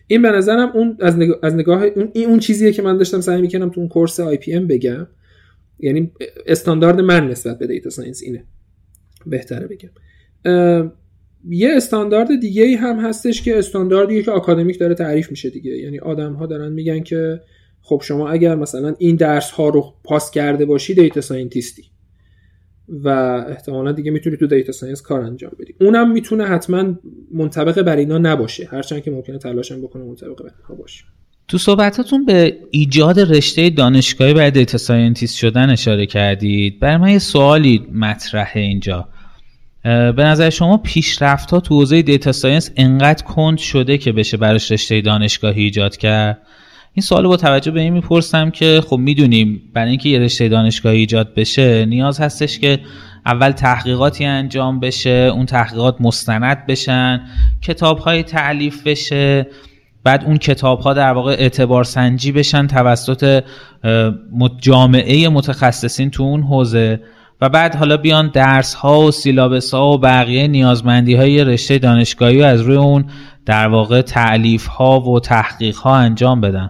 [0.07, 3.41] این به نظرم اون از نگاه, از نگاه اون اون چیزیه که من داشتم سعی
[3.41, 5.07] می‌کنم تو اون course IPM بگم.
[5.79, 6.11] یعنی
[6.45, 8.43] استاندارد من نسبت به data science اینه.
[9.25, 9.89] بهتره بگم.
[11.49, 15.71] یه استاندارد دیگه ای هم هستش که استانداردیه که آکادمیک داره تعریف میشه دیگه.
[15.71, 17.41] یعنی آدم ها دارن میگن که
[17.81, 21.83] خب شما اگر مثلا این درس ها رو پاس کرده باشی data scientist ی
[22.89, 23.09] و
[23.49, 25.73] احتمالا دیگه می‌تونی تو data science کار انجام بدی.
[25.81, 26.99] اونم می‌تونه حتما
[27.33, 28.67] منطبق بر اینا نباشه.
[28.71, 31.03] هرچند که ممکنه تلاشم بکنه منطبق بر اینها باشه.
[31.47, 36.79] تو صحبتاتون به ایجاد رشته دانشگاهی برای data scientist شدن اشاره کردید.
[36.79, 39.09] برای من یه سوالی مطرحه اینجا.
[39.85, 44.71] به نظر شما پیشرفت ها تو حوزه data science انقدر کند شده که بشه براش
[44.71, 46.41] رشته دانشگاهی ایجاد کرد؟
[46.93, 50.97] این سوال با توجه به این می‌پرسم که خب می‌دونیم برای اینکه یه رشته دانشگاهی
[50.97, 52.79] ایجاد بشه نیاز هستش که
[53.25, 57.21] اول تحقیقاتی انجام بشه اون تحقیقات مستند بشن
[57.61, 59.47] کتاب های تألیف بشه
[60.03, 63.43] بعد اون کتاب ها در واقع اعتبار سنجی بشن توسط
[64.61, 66.99] جامعه متخصصین تو اون حوزه.
[67.41, 72.43] و بعد حالا بیان درس ها و syllabus ها و بقیه نیازمندی های رشته دانشگاهی
[72.43, 73.05] از روی اون
[73.45, 76.69] در واقع تألیف ها و تحقیق ها انجام بدن.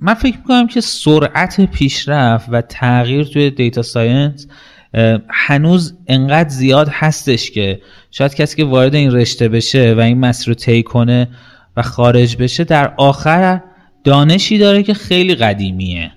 [0.00, 4.46] من فکر می‌کنم که سرعت پیشرفت و تغییر توی data science
[5.30, 10.48] هنوز انقدر زیاد هستش که شاید کسی که وارد این رشته بشه و این مسیر
[10.48, 11.28] رو طی کنه
[11.76, 13.60] و خارج بشه در آخر
[14.04, 16.12] دانشی داره که خیلی قدیمیه.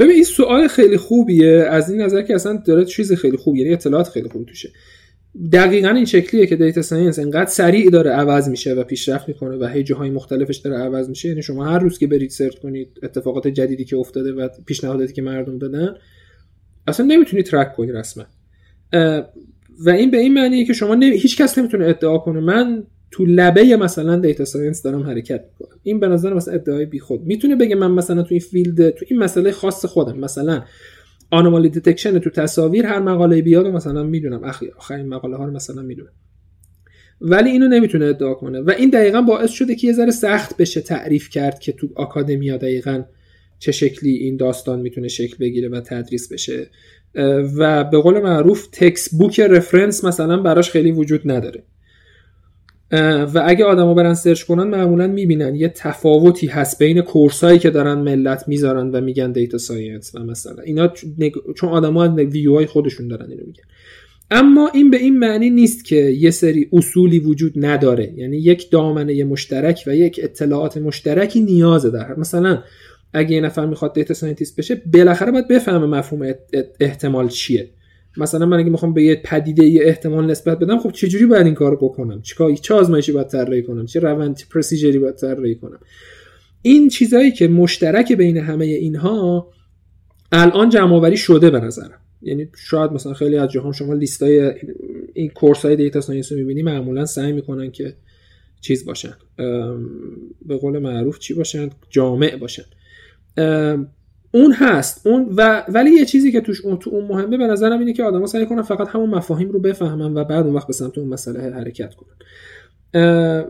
[0.00, 1.66] ببین این سوال خیلی خوبیه.
[1.70, 4.70] از این نظر که اصلا داره چیز خیلی خوب یعنی اطلاعات خیلی خوب توشه.
[5.52, 9.66] دقیقا این شکلیه که data science انقدر سریع داره عوض میشه و پیشرفت می‌کنه و
[9.66, 11.28] هی جاهای مختلفش داره عوض میشه.
[11.28, 15.22] یعنی شما هر روز که برید search کنید اتفاقات جدیدی که افتاده و پیشنهاداتی که
[15.22, 15.94] مردم دادن
[16.86, 18.24] اصلا نمی‌تونید track کنید رسما.
[19.86, 21.16] و این به این معنیه که شما نمی...
[21.16, 22.40] هیچ کس نمی‌تونه ادعا کنه.
[22.40, 25.78] من تو لبه مثلا data science دارم حرکت می‌کنم.
[25.82, 27.20] این به نظر مثلا ادعای بیخود.
[27.26, 30.18] می‌تونه بگه من مثلا تو این field تو این مسئله خاص خودم.
[30.18, 30.62] مثلا
[31.30, 34.44] anomaly detection تو تصاویر هر مقاله بیاد و مثلا می‌دونم.
[34.78, 36.12] آخرین مقاله ها رو مثلا می‌دونم.
[37.20, 38.60] ولی اینو نمی‌تونه ادعا کنه.
[38.60, 42.56] و این دقیقا باعث شده که یه ذره سخت بشه تعریف کرد که تو academia
[42.56, 43.02] دقیقا
[43.58, 46.70] چه شکلی این داستان می‌تونه شکل بگیره و تدریس بشه.
[47.56, 51.62] و به قول معروف textbook reference مثلا براش خیلی وجود نداره.
[53.34, 57.70] و اگه آدما برن سرچ کنن معمولا می‌بینن یه تفاوتی هست بین course ایی که
[57.70, 60.62] دارن ملت می‌ذارن و میگن data science و مثلا.
[60.62, 60.92] اینا
[61.56, 63.62] چون آدما ویو های خودشون دارن اینو میگن.
[64.30, 68.12] اما این به این معنی نیست که یه سری اصولی وجود نداره.
[68.16, 72.62] یعنی یک دامنه مشترک و یک اطلاعات مشترکی نیازه در مثلا
[73.12, 76.34] اگه یه نفر می‌خواد data scientist بشه بالاخره باید بفهمه مفهوم
[76.80, 77.70] احتمال چیه.
[78.16, 81.54] مثلا من اگه می‌خوام به یه پدیده یه احتمال نسبت بدم خب چجوری باید این
[81.54, 85.54] کارو بکنم؟ چیکار چه آزمایشی باید طراحی کنم؟ چه روند چه procedure ی باید طراحی
[85.54, 85.78] کنم؟
[86.62, 89.52] این چیزایی که مشترک بین همه اینها
[90.32, 92.00] الان جمع شده به نظرم.
[92.22, 94.52] یعنی شاید مثلا خیلی از جاها شما لیستای
[95.14, 97.94] این course های data science رو می‌بینی معمولا سعی می‌کنن که
[98.60, 99.14] چیز باشن.
[100.46, 102.64] به قول معروف چی باشن؟ جامع باشن.
[104.34, 105.06] اون هست.
[105.06, 108.02] اون و ولی یه چیزی که توش اون تو اون مهمه به نظرم اینه که
[108.02, 111.08] آدما سعی کنن فقط همون مفاهیم رو بفهمن و بعد اون وقت به سمت اون
[111.08, 112.16] مسئله حرکت کنن.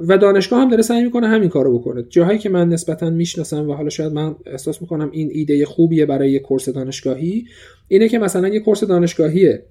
[0.09, 2.03] و دانشگاه هم داره سعی می‌کنه همین کارو بکنه.
[2.03, 6.31] جاهایی که من نسبتا می‌شناسم و حالا شاید من احساس می‌کنم این ایده خوبیه برای
[6.31, 7.45] یه course دانشگاهی
[7.88, 9.62] اینه که مثلا یه course دانشگاهیه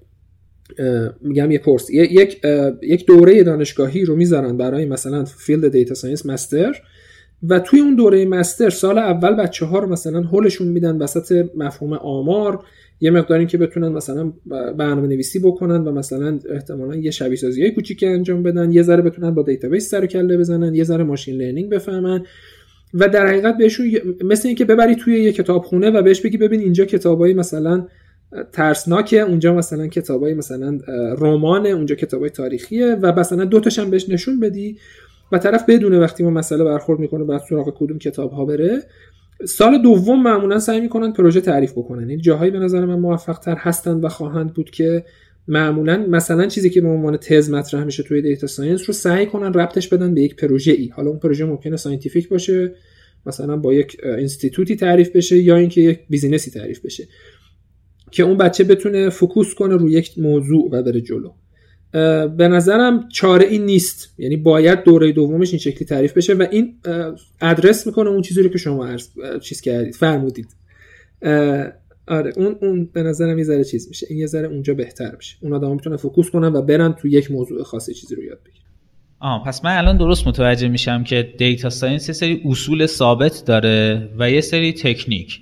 [1.20, 2.40] میگم یه course یک
[2.82, 6.82] یک دوره دانشگاهی رو می‌ذارن برای مثلا field data science master.
[7.48, 11.92] و توی اون دوره master سال اول بچه ها رو مثلا هولشون میدن وسط مفهوم
[11.92, 12.64] آمار
[13.00, 14.32] یه مقداری که بتونن مثلا
[14.78, 19.02] برنامه نویسی بکنن و مثلا احتمالا یه شبیه سازی های کوچیکی انجام بدن یه ذره
[19.02, 22.24] بتونن با database سر کله بزنن یه ذره machine learning بفهمن.
[22.94, 23.90] و در حقیقت بهشون
[24.24, 27.86] مثل اینکه ببری توی یه کتابخونه و بهش بگی ببین اینجا کتابای مثلا
[28.52, 30.78] ترسناکه اونجا مثلا کتابای مثلا
[31.18, 34.78] رمان اونجا کتابای تاریخیه و مثلا دو تاشم بهش نشون بدی.
[35.32, 38.82] و طرف بدونه وقتی با مسئله برخورد می‌کنه بعد سراغ کدوم کتاب ها بره.
[39.44, 42.10] سال دوم معمولا سعی می‌کنن پروژه تعریف بکنن.
[42.10, 45.04] این جاهایی به نظر من موفق تر هستند و خواهند بود که
[45.48, 49.52] معمولا مثلا چیزی که به عنوان تز مطرح میشه توی data science رو سعی کنن
[49.52, 52.74] ربطش بدن به یک پروژه ای حالا اون پروژه ممکنه scientific باشه
[53.26, 57.08] مثلا با یک institute ی تعریف بشه یا اینکه یک business ی تعریف بشه
[58.10, 61.32] که اون بچه بتونه focus کنه روی یک موضوع و بره جلو.
[62.36, 64.14] به نظرم چاره این نیست.
[64.18, 66.74] یعنی باید دوره دومش این شکلی تعریف بشه و این
[67.40, 69.08] ادرس می‌کنه اون چیزی رو که شما عرض
[69.42, 70.56] چیز کردید فرمودید.
[72.06, 74.06] آره اون اون به نظرم یه ذره چیز میشه.
[74.10, 75.36] این یه ذره اونجا بهتر میشه.
[75.42, 78.66] اون آدم می‌تونن focus کنن و برن تو یک موضوع خاصی چیزی رو یاد بگیرن.
[79.20, 84.08] آه پس من الان درست متوجه میشم که data science یه سری اصول ثابت داره
[84.18, 85.40] و یه سری تکنیک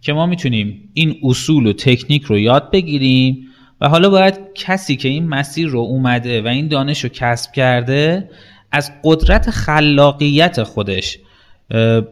[0.00, 3.46] که ما می‌تونیم این اصول و تکنیک رو یاد بگیریم
[3.82, 8.28] و حالا باید کسی که این مسیر رو اومده و این دانش رو کسب کرده
[8.72, 11.18] از قدرت خلاقیت خودش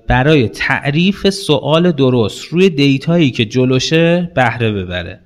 [0.09, 5.21] برای تعریف سوال درست روی data یی که جلوشه بهره ببره.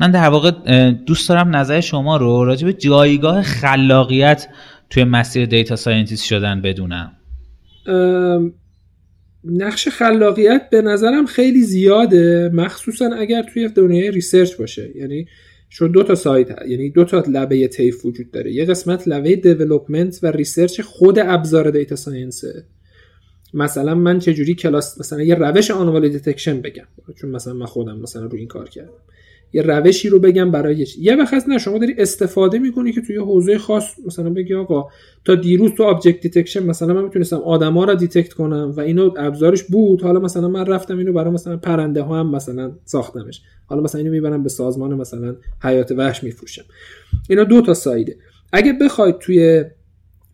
[0.00, 0.50] من در واقع
[0.90, 4.48] دوست دارم نظر شما رو راجع به جایگاه خلاقیت
[4.90, 7.12] توی مسیر data scientist شدن بدونم.
[9.44, 14.88] نقش خلاقیت به نظرم خیلی زیاده مخصوصا اگر توی دنیای research باشه.
[14.96, 15.26] یعنی
[15.74, 18.52] چون دو تا side یعنی دو تا لبه طیف وجود داره.
[18.52, 22.64] یه قسمت لبه development و research خود ابزار data science ه
[23.54, 26.84] مثلا من چجوری کلاس مثلا یه روش anomaly detection بگم.
[27.16, 28.92] چون مثلا من خودم مثلا رو این کار کردم.
[29.54, 33.58] یه روشی رو بگم برای یه وقت نه شما داری استفاده می‌کنی که توی حوزه
[33.58, 34.88] خاص مثلا بگی آقا
[35.24, 39.62] تا دیروز تو object detection مثلا من می‌تونستم آدما رو detect کنم و اینو ابزارش
[39.62, 43.42] بود حالا مثلا من رفتم اینو برای مثلا پرنده ها هم مثلا ساختمش.
[43.66, 46.64] حالا مثلا اینو می‌برم به سازمان مثلا حیات وحش میفروشم.
[47.28, 48.16] اینا دو تا side ه.
[48.52, 49.64] اگه بخواید توی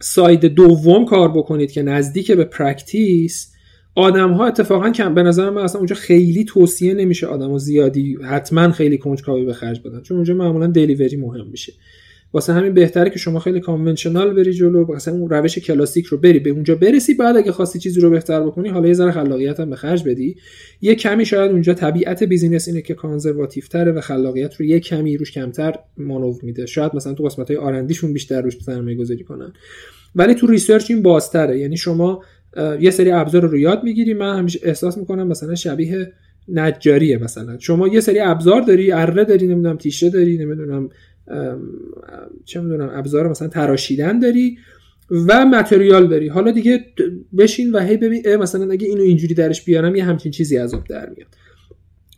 [0.01, 3.50] side دوم کار بکنید که نزدیک به practice
[3.95, 8.19] آدم ها اتفاقا کم به نظر من اصلا اونجا خیلی توصیه نمیشه آدم ها زیادی
[8.23, 11.73] حتما خیلی کنجکاوی به خرج بدن چون اونجا معمولا delivery مهم میشه.
[12.33, 16.39] واسه همین بهتره که شما خیلی conventional بری جلو مثلا اون روش کلاسیک رو بری
[16.39, 19.71] به اونجا برسی بعد اگه خواستی چیزی رو بهتر بکنی حالا یه ذره خلاقیت هم
[19.71, 20.37] به خرج بدی.
[20.81, 25.17] یه کمی شاید اونجا طبیعت business اینه که conservative تره و خلاقیت رو یه کمی
[25.17, 26.67] روش کمتر مانور میده.
[26.67, 29.53] شاید مثلا تو قسمت های R&D شون بیشتر روش سرمایه گذاری کنن.
[30.15, 32.23] ولی تو research این بازتره یعنی شما
[32.81, 34.15] یه سری ابزار رو یاد می‌گیری.
[34.15, 36.13] من همیشه احساس می‌کنم مثلا شبیه
[36.49, 37.59] نجاریه مثلا.
[37.59, 40.89] شما یه سری ابزار داری اره داری نمی‌دونم تیشه داری نمی‌دونم
[42.45, 44.59] چه می‌دونم ابزار مثلا تراشیدن داری
[45.11, 46.29] و material داری.
[46.29, 46.85] حالا دیگه
[47.39, 50.87] بشین و هی ببین مثلا اگه اینو اینجوری درش بیارم یه همچین چیزی از آب
[50.87, 51.29] در میاد.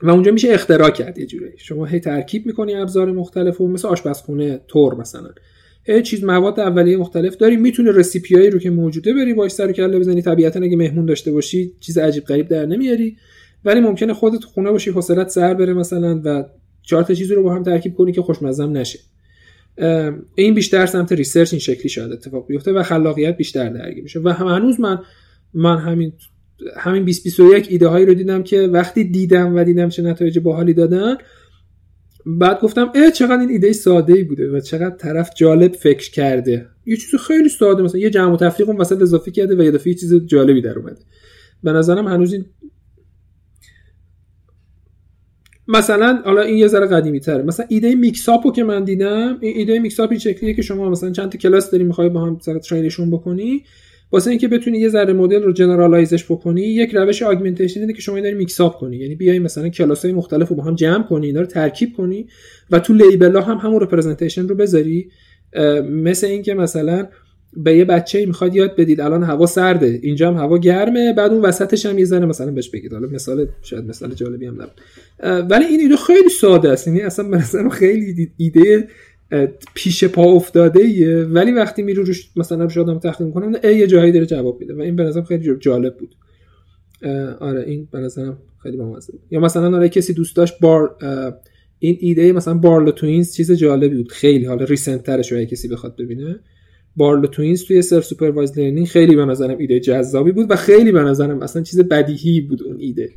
[0.02, 1.52] و اونجا میشه اختراع کرد یه جوری.
[1.56, 5.30] شما هی ترکیب می‌کنی ابزار مختلف و مثل آشپزخونه تور مثلا.
[6.04, 7.56] چیز مواد اولیه مختلف داری.
[7.56, 10.22] می‌تونه recipe ایی رو که موجوده بری باش سر کله بزنی.
[10.22, 13.16] طبیعتا اگه مهمون داشته باشی چیز عجیب غریب در نمیاری.
[13.64, 16.44] ولی ممکنه خودت خونه باشی حوصلت سر بره مثلا و
[16.82, 18.98] چهار تا چیزی رو با هم ترکیب کنی که خوشمزه نشه.
[20.34, 24.20] این بیشتر سمت research این شکلی شاید اتفاق بیفته و خلاقیت بیشتر درگیر میشه.
[24.20, 24.98] و هم هنوز من
[25.54, 26.12] من همین
[26.76, 31.16] همین 2021 ایده هایی رو دیدم که وقتی دیدم و دیدم چه نتایج باحالی دادن
[32.26, 36.66] بعد گفتم اه چقدر این ایده ساده ای بوده و چقدر طرف جالب فکر کرده.
[36.86, 39.70] یه چیز خیلی ساده مثلا یه جمع و تفریق اون وسط اضافه کرده و یه
[39.70, 41.00] دفعه چیز جالبی در اومده.
[41.62, 42.44] به نظرم هنوز این
[45.68, 49.56] مثلا حالا این یه ذره قدیمی تره مثلا ایده mixup و که من دیدم این
[49.56, 52.58] ایده mixup این شکلیه که شما مثلا چند تا کلاس داری می‌خوای با هم سر
[52.58, 53.64] train شون بکنی.
[54.12, 58.00] واسه اینکه بتونی یه ذره مدل رو generalize ش بکنی یک روش augmentation اینه که
[58.00, 58.96] شما داری mixup کنی.
[58.96, 62.26] یعنی بیای مثلا کلاس های مختلف رو با هم جمع کنی اینا رو ترکیب کنی
[62.70, 65.10] و تو لیبل هم همون رپرزنتیشن رو بذاری.
[65.90, 67.08] مثل اینکه مثلا
[67.56, 71.42] به یه بچه می‌خواد یاد بدید الان هوا سرده اینجا هم هوا گرمه بعد اون
[71.42, 72.92] وسطش هم یه زنه مثلا بهش بگید.
[72.92, 75.50] حالا مثال شاید مثال جالبی هم نبود.
[75.50, 76.86] ولی این ایده خیلی ساده است.
[76.86, 78.88] یعنی اصلا مثلا خیلی ایده
[79.74, 81.16] پیش پا افتاده ایه.
[81.16, 84.74] ولی وقتی میرو روش مثلا آدم تخمین کنم ای یه جایی داره جواب میده.
[84.74, 86.14] و این به نظرم خیلی جالب بود.
[87.40, 90.96] آره این به نظرم خیلی بامزه یا مثلا آره کسی دوست داشت بار
[91.78, 94.12] این ایده مثلا Barlow Twins چیز جالبی بود.
[94.12, 96.40] خیلی حالا recent ترش کسی بخواد ببینه.
[96.96, 101.42] Barlow Twins توی self-supervised learning خیلی به نظرم ایده جذابی بود و خیلی به نظرم
[101.42, 103.10] اصلا چیز بدیهی بود اون ایده.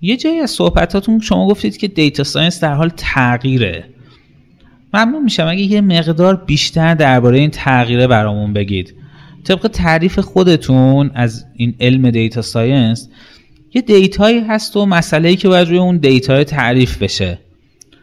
[0.00, 3.84] یه جایی از صحبتاتون شما گفتید که data science در حال تغییره.
[4.94, 5.46] ممنون میشم.
[5.48, 8.94] اگه یه مقدار بیشتر درباره این تغییره برامون بگید.
[9.44, 13.08] طبق تعریف خودتون از این علم data science
[13.74, 17.38] یه data یی هست و مسئله که باید روی اون data تعریف بشه.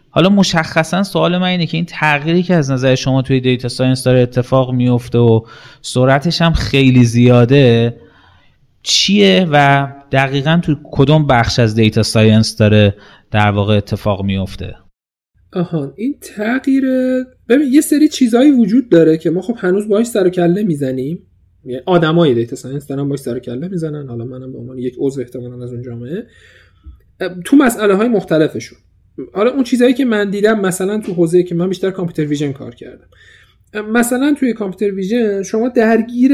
[0.10, 4.04] حالا مشخصا سوال من اینه که این تغییری که از نظر شما توی data science
[4.04, 5.42] داره اتفاق میفته و
[5.82, 7.98] سرعتش هم خیلی زیاده
[8.84, 12.96] چیه و دقیقا تو کدوم بخش از data science داره
[13.32, 14.76] در واقع اتفاق میفته
[15.54, 16.84] آهان این تغییر
[17.50, 21.24] ببین یه سری چیزهایی وجود داره که ما خب هنوز باهاش سر و کله می‌زنیم.
[21.66, 24.08] یعنی آدمای data science دارن باهاش سر و کله می‌زنن.
[24.08, 26.28] حالا منم به عنوان یک عضو احتمالاً از اون جامعه.
[27.46, 28.78] تو مسئله های مختلفشون.
[29.34, 32.76] حالا اون چیزهایی که من دیدم مثلا تو حوزه که من بیشتر computer vision کار
[32.76, 33.08] کردم.
[33.94, 36.32] مثلا توی computer vision شما درگیر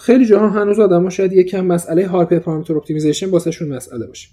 [0.00, 4.28] خیلی جاها هنوز آدما شاید یکم مسئله hyperparameter optimization واسه‌شون مسئله باشه.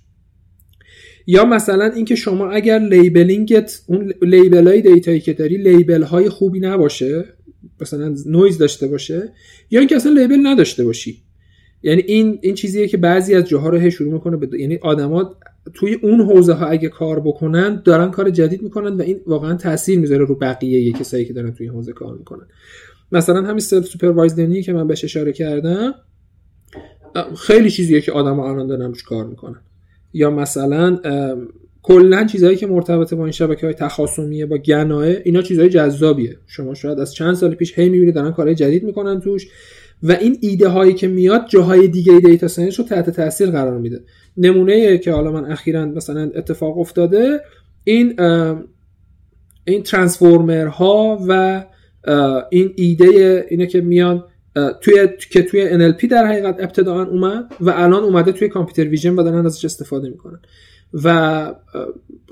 [1.28, 6.04] یا مثلا اینکه شما اگر labeling ت اون label های data یی که داری label
[6.04, 7.26] های خوبی نباشه
[7.82, 9.34] مثلا نویز داشته باشه
[9.72, 11.24] یا اینکه اصلا label نداشته باشی
[11.84, 14.38] یعنی این این چیزیه که بعضی از جاها رو شروع می‌کنه.
[14.60, 15.36] یعنی آدما
[15.74, 20.00] توی اون حوزه ها اگه کار بکنن دارن کار جدید می‌کنن و این واقعا تاثیر
[20.00, 22.48] می‌ذاره رو بقیه کسایی که دارن توی حوزه کار می‌کنن
[23.12, 24.36] مثلا همین self-supervised
[24.66, 25.96] که من بهش اشاره کردم
[27.38, 29.62] خیلی چیزیه که آدما الان دارن روش کار می‌کنن
[30.14, 31.00] یا مثلا
[31.82, 36.38] کلا چیزهایی که مرتبط با این شبکه های تخاصمیه یا GAN ها اینا چیزهای جذابیه.
[36.48, 39.48] شما شاید از چند سال پیش هی می‌بینید دارن کارهای جدید می‌کنن توش
[40.04, 44.04] و این ایده هایی که میاد جاهای دیگه data science رو تحت تاثیر قرار میده.
[44.38, 47.42] نمونه که حالا من اخیرا مثلا اتفاق افتاده
[47.84, 48.20] این
[49.66, 51.64] این transformer ها و
[52.50, 54.24] این ایده اینه که میان
[54.82, 59.24] توی که توی NLP در حقیقت ابتداعا اومد و الان اومده توی computer vision و
[59.24, 60.40] دارن ازش استفاده می‌کنن.
[61.04, 61.56] و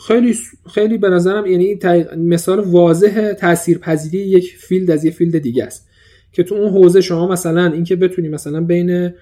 [0.08, 0.36] خیلی
[0.74, 1.80] خیلی به نظرم یعنی
[2.18, 5.88] مثال واضح تاثیرپذیری یک field از یه field دیگه است.
[6.32, 9.14] که تو اون حوزه شما مثلا اینکه بتونی مثلا بین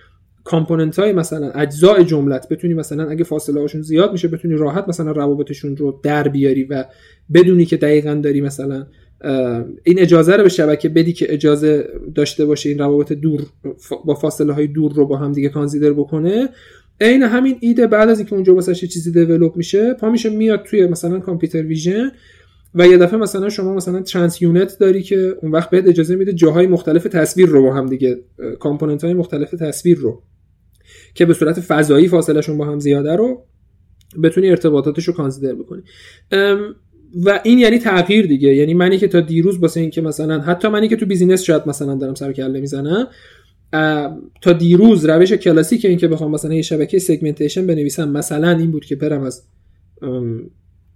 [0.43, 5.11] کامپوننت های مثلا اجزای جملت بتونی مثلا اگه فاصله هاشون زیاد میشه بتونی راحت مثلا
[5.11, 6.85] روابطشون رو در بیاری و
[7.33, 8.87] بدونی که دقیقا داری مثلا
[9.83, 13.41] این اجازه رو به شبکه بدی که اجازه داشته باشه این روابط دور
[14.05, 16.49] با فاصله های دور رو با هم دیگه کانسیدر بکنه.
[17.01, 20.87] عین همین ایده بعد از اینکه اونجا واسه چیزی دیولپ میشه پا میشه میاد توی
[20.87, 22.11] مثلا کامپیوتر ویژن
[22.75, 26.67] و یه دفعه مثلا شما مثلا TransUNet داری که اون وقت بهت اجازه میده جاهای
[26.67, 28.17] مختلف تصویر رو با هم دیگه
[28.59, 30.23] component های مختلف تصویر رو
[31.13, 33.45] که به صورت فضایی فاصله‌شون با هم زیاده رو
[34.23, 35.81] بتونی ارتباطاتش رو consider بکنی
[37.25, 38.55] و این یعنی تغییر دیگه.
[38.55, 41.95] یعنی منی که تا دیروز واسه اینکه مثلا حتی منی که تو business شاید مثلا
[41.95, 43.07] دارم سر کله می‌زنم
[44.41, 48.85] تا دیروز روش کلاسیک این که بخوام مثلا یه شبکه segmentation بنویسم مثلا این بود
[48.85, 49.43] که برم از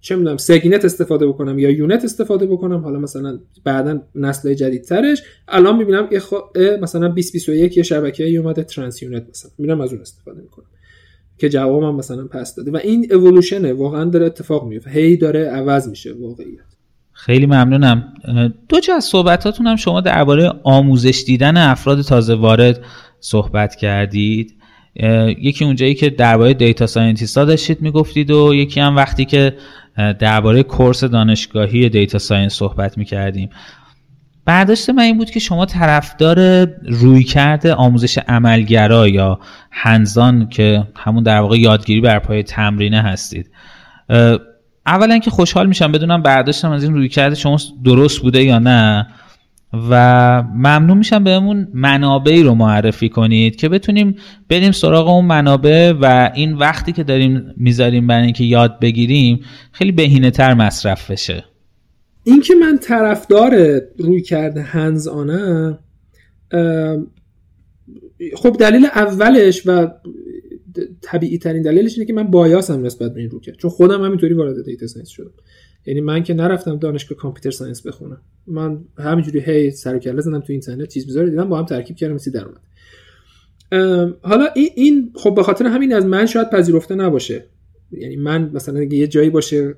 [0.02, 2.80] چه می‌دونم سگنت استفاده بکنم یا یونت استفاده بکنم.
[2.80, 5.24] حالا مثلا بعدا نسل جدیدترش.
[5.48, 6.10] الان می‌بینم
[6.82, 9.52] مثلا 2021 یه شبکه ای اومده ترانس یونت مثلا.
[9.58, 10.66] میرم از اون استفاده می‌کنم.
[11.38, 12.72] که جوابم مثلا پس داده.
[12.72, 16.60] و این اِوولوشنه واقعا داره اتفاق میفته هی داره عوض میشه واقعیت.
[17.12, 18.14] خیلی ممنونم.
[18.70, 22.82] دو جا از صحبتاتون هم شما درباره آموزش دیدن افراد تازه وارد
[23.20, 24.54] صحبت کردید.
[25.42, 29.54] یکی اونجایی که درباره data scientist ها داشتید می‌گفتید و یکی هم وقتی که
[30.20, 33.50] درباره course دانشگاهی data science صحبت می‌کردیم.
[34.48, 39.40] برداشت من این بود که شما طرفدار رویکرد آموزش عملگرا یا
[39.72, 43.52] hands-on که همون در واقع یادگیری بر پایه تمرینه هستید.
[44.86, 49.08] اولا که خوشحال میشم بدونم برداشتم از این رویکرد شما درست بوده یا نه
[49.90, 54.16] و ممنون میشم بهمون منابعی رو معرفی کنید که بتونیم
[54.50, 59.40] بریم سراغ اون منابع و این وقتی که داریم می‌ذاریم برای اینکه یاد بگیریم
[59.72, 61.44] خیلی بهینه تر مصرف بشه.
[62.28, 65.80] اینکه من طرفدار رویکرد hands-on م
[68.36, 69.88] خب دلیل اولش و
[71.02, 74.34] طبیعی ترین دلیلش اینه که من bias م نسبت به این رویکرد چون خودم همینطوری
[74.34, 75.32] وارد data science شدم.
[75.86, 78.22] یعنی من که نرفتم دانشگاه computer science بخونم.
[78.48, 82.14] من همینجوری هی سر کله زدم تو اینترنت چیز میزایی دیدم با هم ترکیب کردم
[82.14, 82.46] مثل در
[84.22, 87.46] حالا این این خب به خاطر همین از من شاید پذیرفته نباشه.
[87.92, 89.76] یعنی من مثلا یه جایی باشه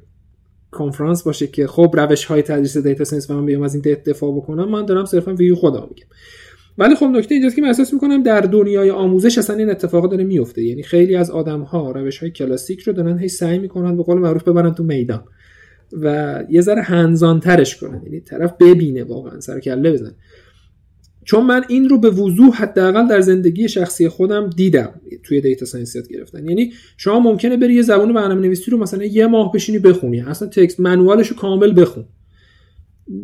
[0.72, 4.70] کنفرانس باشه که خب روش های تدریس data science من بیام از این دفاع بکنم
[4.70, 6.08] من دارم صرفا ویو خودم میگم.
[6.78, 10.24] ولی خب نکته اینجاست که من احساس می‌کنم در دنیای آموزش اصلا این اتفاق داره
[10.24, 14.04] میفته یعنی خیلی از آدم ها روش های کلاسیک رو دارن هی سعی می‌کنن به
[14.04, 15.24] قول معروف ببرن تو میدان
[16.02, 18.02] و یه ذره hands-on ترش کنن.
[18.04, 20.16] یعنی طرف ببینه واقعا سر کله بزن
[21.30, 25.96] چون من این رو به وضوح حداقل در زندگی شخصی خودم دیدم توی data science
[25.96, 26.50] یاد گرفتن.
[26.50, 30.22] یعنی شما ممکنه بری یه زبان برنامه نویسی رو مثلا یه ماه بشینی بخونی.
[30.22, 32.06] اصلا text manual ش رو کامل بخون.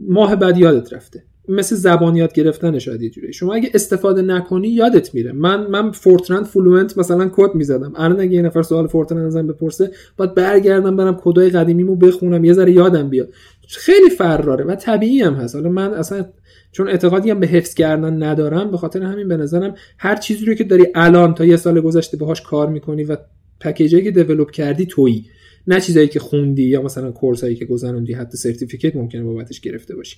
[0.08, 1.24] ماه بعد یادت رفته.
[1.50, 5.32] مثل زبان یاد گرفتن شاید یه جوری شما اگه استفاده نکنی یادت میره.
[5.32, 7.94] من من Fortran fluent مثلا کد می‌زدم.
[7.96, 12.44] الان اگه یه نفر سوال Fortran ازم بپرسه باید برگردم برم کدای قدیمیمو بخونم.
[12.44, 13.30] یه ذره یادم بیاد.
[13.68, 15.56] خیلی فراره و طبیعی هم هست.
[15.56, 16.26] حالا من اصلا
[16.72, 20.54] چون اعتقادی هم به حفظ کردن ندارم به خاطر همین به نظرم هر چیزی رو
[20.54, 23.18] که داری الان تا یه سال گذشته باهاش کار می‌کنی و
[23.60, 25.26] package ی که develop کردی تویی.
[25.68, 29.96] نه چیزایی که خوندی یا مثلا course ایی که گذروندی حتی certificate ممکنه بابتش گرفته
[29.96, 30.18] باشی.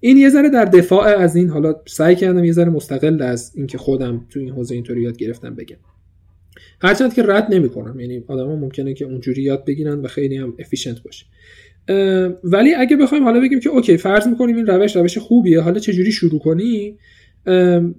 [0.00, 3.78] این یه ذره در دفاع از این حالا سعی کردم یه ذره مستقل از اینکه
[3.78, 5.76] خودم تو این حوزه اینطوری یاد گرفتم بگم.
[6.82, 11.02] هرچند که رد نمی‌کنم یعنی آدما ممکنه که اونجوری یاد بگیرن و خیلی هم efficient
[11.02, 11.26] باشه.
[12.44, 16.12] ولی اگه بخوایم حالا بگیم که اوکی فرض می‌کنیم این روش روش خوبیه حالا چجوری
[16.12, 16.98] شروع کنی؟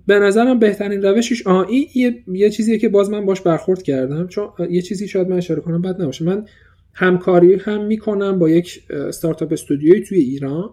[0.07, 4.27] به نظرم بهترین روشش آه این یه, یه چیزیه که باز من باش برخورد کردم
[4.27, 6.25] چون یه چیزی شاید من اشاره کنم بد نباشه.
[6.25, 6.45] من
[6.93, 10.69] همکاری هم می‌کنم با یک استارتاپ استودیوی توی ایران.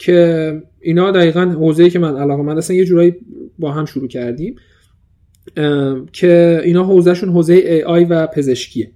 [0.00, 3.14] که اینا دقیقا حوزه‌ای که من علاقه من اصلا یه جورایی
[3.58, 4.56] با هم شروع کردیم
[6.12, 8.90] که اینا حوزهشون حوزه ای آی و پزشکیه.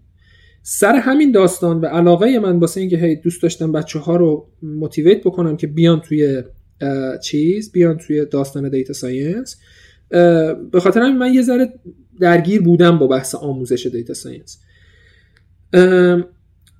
[0.62, 5.20] سر همین داستان و علاقه من واسه اینکه هی دوست داشتم بچه ها رو motivate
[5.20, 6.42] بکنم که بیان توی
[7.22, 9.56] چیز بیان توی داستان data science
[10.72, 11.72] به خاطر همین من یه ذره
[12.20, 14.60] درگیر بودم با بحث آموزش data science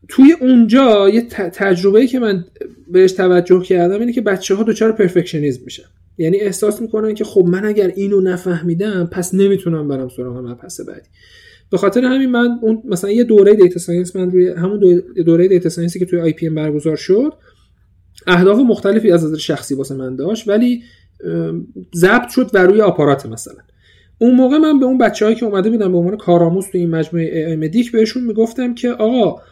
[0.09, 2.45] توی اونجا یه تجربه که من
[2.89, 5.85] بهش توجه کردم اینه که بچه ها دچار perfectionism میشن.
[6.19, 11.09] یعنی احساس می‌کنن که خب من اگر اینو نفهمیدم پس نمی‌تونم برم سراغ مبحث بعدی.
[11.71, 15.69] به خاطر همین من اون مثلا یه دوره data science من روی همون دوره data
[15.69, 17.33] science ی که توی IPM برگزار شد
[18.27, 20.83] اهداف مختلفی از نظر شخصی واسه من داشت ولی
[21.97, 23.63] ضبط شد و روی آپارات مثلا.
[24.19, 27.49] اون موقع من به اون بچه‌هایی که اومده بودن به عنوان کارآموز تو این مجموعه
[27.49, 29.43] ای مدیک بهشون می‌گفتم که آقا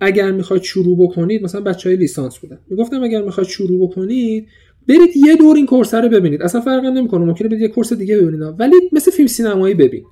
[0.00, 2.58] اگر می‌خواید شروع بکنید مثلا بچه های لیسانس بودن.
[2.70, 4.46] می‌گفتم اگر می‌خواید شروع بکنید
[4.88, 6.42] برید یه دور این course رو ببینید.
[6.42, 8.42] اصلا فرق نمی‌کنه ممکنه برید یه course دیگه ببینید.
[8.58, 10.04] ولی مثل فیلم سینمایی ببین.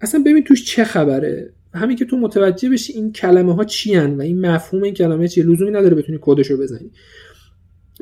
[0.00, 1.52] اصلا ببین توش چه خبره.
[1.74, 5.44] همین که تو متوجه بشی این کلمه ها چی و این مفهوم این کلمه چیه.
[5.44, 6.90] لزومی نداره بتونی کدش رو بزنی.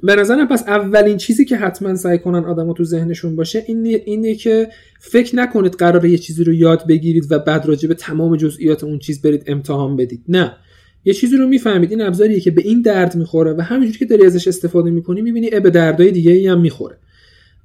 [0.02, 4.34] به نظرم پس اولین چیزی که حتما سعی کنن آدما تو ذهنشون باشه اینه, اینه
[4.34, 4.68] که
[5.00, 8.98] فکر نکنید قراره یه چیزی رو یاد بگیرید و بعد راجع به تمام جزئیات اون
[8.98, 10.24] چیز برید امتحان بدید.
[10.28, 10.56] نه.
[11.04, 11.90] یه چیزی رو می‌فهمید.
[11.90, 15.50] این ابزاریه که به این درد می‌خوره و همینجوری که داری ازش استفاده می‌کنی می‌بینی
[15.50, 16.96] به دردای دیگه ای هم می‌خوره.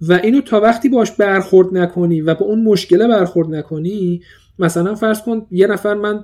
[0.02, 4.22] و اینو تا وقتی باش برخورد نکنی و به اون مشکله برخورد نکنی
[4.60, 6.24] مثلا فرض کن یه نفر من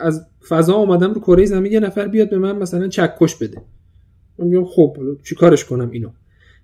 [0.00, 3.62] از فضا اومدم رو کره زمین یه نفر بیاد به من مثلا چکش بده.
[4.38, 6.10] من میگم خب چیکارش کنم اینو؟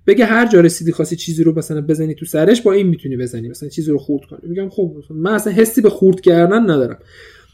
[0.07, 3.49] بگه هر جا رسیدی خواستی چیزی رو مثلا بزنی تو سرش با این می‌تونی بزنی
[3.49, 4.41] مثلا چیزی رو خورد کنی.
[4.43, 6.99] میگم خب من اصلا حسی به خورد کردن ندارم.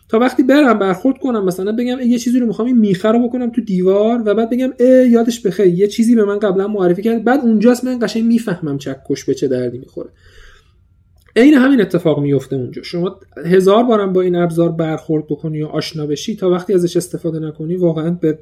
[0.09, 3.51] تا وقتی برم برخورد کنم مثلا بگم یه چیزی رو می‌خوام این میخه رو بکنم
[3.51, 7.25] تو دیوار و بعد بگم اه یادش بخیر یه چیزی به من قبلا معرفی کرد.
[7.25, 10.11] بعد اونجاست من قشنگ می‌فهمم چکش به چه دردی می‌خوره.
[11.37, 12.83] عین همین اتفاق میفته اونجا.
[12.83, 17.39] شما هزار بارم با این ابزار برخورد بکنی یا آشنا بشی تا وقتی ازش استفاده
[17.39, 18.39] نکنی واقعا به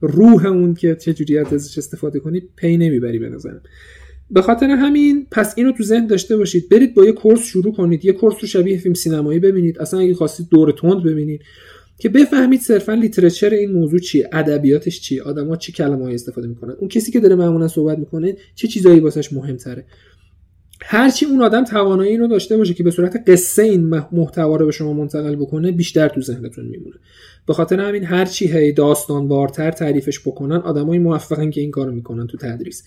[0.00, 1.14] روح اون که چه
[1.52, 3.60] ازش استفاده کنی پی نمی‌بری به نظرم.
[4.30, 6.68] به خاطر همین پس اینو تو ذهن داشته باشید.
[6.68, 8.04] برید با یه course شروع کنید.
[8.04, 9.78] یه course رو شبیه فیلم سینمایی ببینید.
[9.78, 11.40] اصلا اگه خواستید دور تند ببینید.
[11.98, 16.88] که بفهمید صرفا literature این موضوع چیه؟ ادبیاتش چیه؟ آدما چه کلمه‌ای استفاده می‌کنن؟ اون
[16.88, 19.84] کسی که داره معمولا صحبت می‌کنه چه چیزایی واسش مهمتره؟
[20.82, 24.72] هرچی اون آدم توانایی رو داشته باشه که به صورت قصه این محتوا رو به
[24.72, 26.96] شما منتقل بکنه بیشتر تو ذهنتون میمونه.
[27.46, 32.26] به خاطر همین هرچی هی داستان وارتر تعریفش بکنن آدمای موفقن که این کارو می‌کنن
[32.26, 32.84] تو تدریس.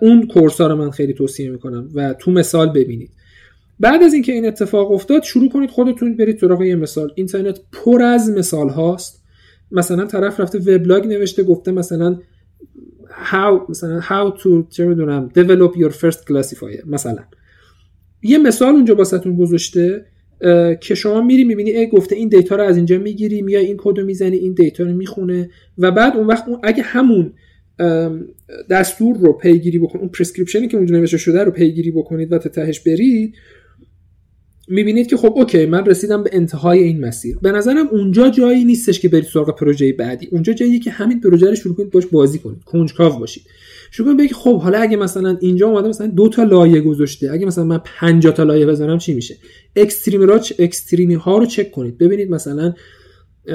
[0.00, 3.10] اون کورس ها رو من خیلی توصیه می‌کنم و تو مثال ببینید.
[3.80, 7.12] بعد از اینکه این اتفاق افتاد شروع کنید خودتون برید سراغ یه مثال.
[7.14, 9.22] اینترنت پر از مثال هاست.
[9.72, 12.18] مثلا طرف رفته وبلاگ نوشته گفته مثلا
[13.30, 17.24] how مثلا how to چه می‌دونم develop your first classifier مثلا.
[18.22, 20.06] یه مثال اونجا واستون گذاشته.
[20.80, 23.98] که شما میری می‌بینی ای گفته این دیتا رو از اینجا می‌گیری میای این کد
[23.98, 27.32] رو می‌زنی این دیتا رو می‌خونه و بعد اون وقت اون اگه همون
[28.70, 32.38] دستور رو پیگیری بکنید اون prescription ی که اونجا نوشته شده رو پیگیری بکنید و
[32.38, 33.34] تا تهش برید
[34.68, 37.38] می‌بینید که خب okay من رسیدم به انتهای این مسیر.
[37.42, 40.28] به نظرم اونجا جایی نیستش که برید سراغ پروژه بعدی.
[40.32, 42.64] اونجا جاییه که همین پروژه رو شروع کنید باش بازی کنید.
[42.64, 43.42] کنجکاو باشید.
[43.90, 47.46] شروع کنید بگید خب حالا اگه مثلا اینجا اومده مثلا دو تا لایه گذاشته اگه
[47.46, 49.36] مثلا من 50 تا لایه بزنم چی میشه؟
[49.76, 51.98] extreme را extreme ی ها رو چک کنید.
[51.98, 52.74] ببینید مثلا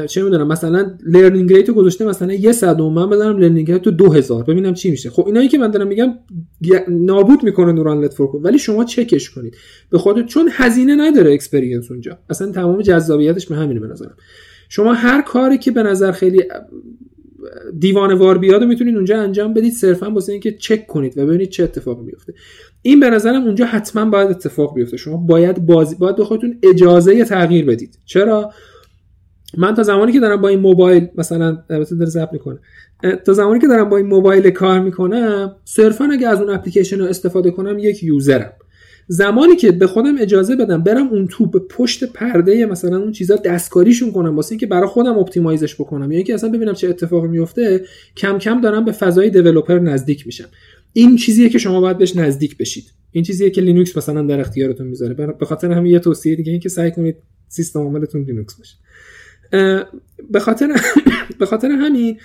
[0.10, 4.44] چه می‌دونم مثلا learning rate گذاشته مثلا یه صدم من بذارم learning rate تو 2000
[4.44, 5.10] ببینم چی میشه.
[5.10, 6.14] خب اینایی که من دارم میگم
[6.90, 9.58] نابود می‌کنه neural network ولی شما چکش کنید.
[9.90, 12.18] به خود چون هزینه نداره experience اونجا.
[12.30, 14.18] اصلا تمام جذابیتش به همینه به نظرم.
[14.70, 16.44] شما هر کاری که به نظر خیلی
[17.80, 19.74] دیوانه وار بیاد و می‌تونید اونجا انجام بدید.
[19.74, 22.34] صرفا واسه اینکه چک کنید و ببینید چه اتفاقی میفته
[22.82, 24.98] این به نظرم اونجا حتما باید اتفاق بیفته.
[24.98, 26.16] شما باید بازی باید
[26.64, 27.98] اجازه تغییر بدید.
[28.06, 28.52] چرا؟
[29.58, 32.60] من تا زمانی که دارم با این موبایل مثلا البته داره ضبط می‌کنه.
[33.26, 37.06] تا زمانی که دارم با این موبایل کار می‌کنم صرفا اگه از اون اپلیکیشن رو
[37.06, 38.54] استفاده کنم یک یوزرم.
[39.08, 43.36] زمانی که به خودم اجازه بدم برم اون تو به پشت پرده مثلا اون چیزا
[43.36, 46.12] دستکاریشون کنم واسه اینکه برای خودم اپتیمایزش بکنم.
[46.12, 47.86] یا اینکه اصلا ببینم چه اتفاقی میفته
[48.18, 50.48] کم کم دارم به فضای developer نزدیک میشم.
[50.94, 52.86] این چیزیه که شما باید بهش نزدیک بشید.
[53.12, 55.14] این چیزیه که لینوکس مثلا در اختیارتون می‌ذاره.
[55.14, 57.16] به خاطر همین یه توصیه دیگه اینکه سعی کنید
[57.48, 58.76] سیستم عاملتون لینوکس باشه.
[60.32, 60.76] به خاطر
[61.40, 62.18] به خاطر همین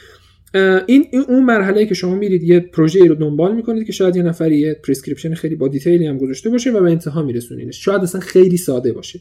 [0.87, 4.59] این, اون مرحله که شما میرید یه پروژه رو دنبال می‌کنید که شاید یه نفری
[4.59, 7.85] یه prescription خیلی با detail ی هم گذاشته باشه و به انتها میرسونینش.
[7.85, 9.21] شاید اصلا خیلی ساده باشه.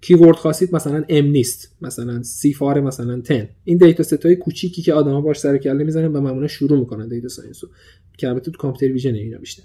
[0.00, 5.20] keyword خواستید مثلا MNIST مثلا CIFAR مثلا 10 این data set های کوچیکی که آدما
[5.20, 7.70] باش سر کله می‌زنن و معمولا شروع می‌کنن data science رو.
[8.18, 9.62] که البته تو computer vision اینا بیشتر.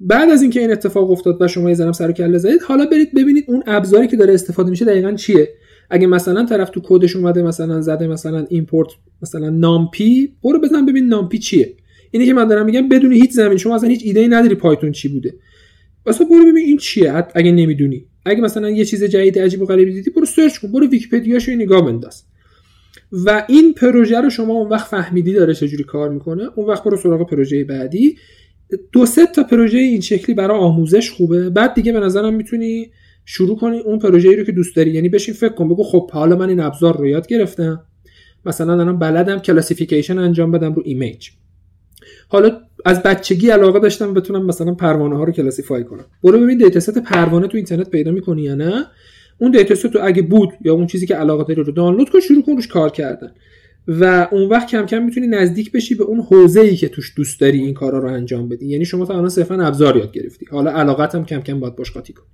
[0.00, 3.14] بعد از اینکه این اتفاق افتاد و شما یه ذره‌ام سر کله زدید حالا برید
[3.14, 5.48] ببینید اون ابزاری که داره استفاده میشه دقیقا چیه؟
[5.90, 8.88] اگه مثلا طرف تو کدش اومده مثلا زده مثلا import
[9.22, 11.74] مثلا NumPy برو بزن ببین NumPy چیه.
[12.10, 14.92] اینی که من دارم میگم بدون هیچ زمینه شما اصلا هیچ ایده ای نداری Python
[14.92, 15.34] چی بوده.
[16.06, 18.06] واسه برو ببین این چیه اگه نمی‌دونی.
[18.24, 21.86] اگه مثلا یه چیز جدید عجیب و غریبی دیدی برو سرچ کن برو ویکی‌پدیاشو نگاه
[21.86, 22.22] بنداز.
[23.12, 26.48] و این پروژه رو شما اون وقت فهمیدی داره چجوری کار می‌کنه.
[26.56, 28.16] اون وقت برو سراغ پروژه بعدی.
[28.92, 31.50] دو سه تا پروژه این شکلی برای آموزش خوبه.
[31.50, 32.90] بعد دیگه به نظرم می‌تونی
[33.28, 34.90] شروع کنی اون پروژه‌ای رو که دوست داری.
[34.90, 37.82] یعنی بشین فکر کن بگو خب حالا من این ابزار رو یاد گرفتم.
[38.46, 41.30] مثلا الان بلدم classification انجام بدم رو image.
[42.28, 46.04] حالا از بچگی علاقه داشتم بتونم مثلا پروانه ها رو classify کنم.
[46.24, 48.86] برو ببین data set پروانه تو اینترنت پیدا می‌کنی یا نه.
[49.38, 52.20] اون data set تو اگه بود یا اون چیزی که علاقه داری رو دانلود کن
[52.20, 53.30] شروع کن روش کار کردن.
[53.88, 57.40] و اون وقت کم کم می‌تونی نزدیک بشی به اون حوزه ای که توش دوست
[57.40, 58.66] داری این کارا رو انجام بدی.
[58.66, 60.46] یعنی شما تا الان صرفا ابزار یاد گرفتی.
[60.50, 62.26] حالا علاقت هم کم کم باید باش قاطی کنی.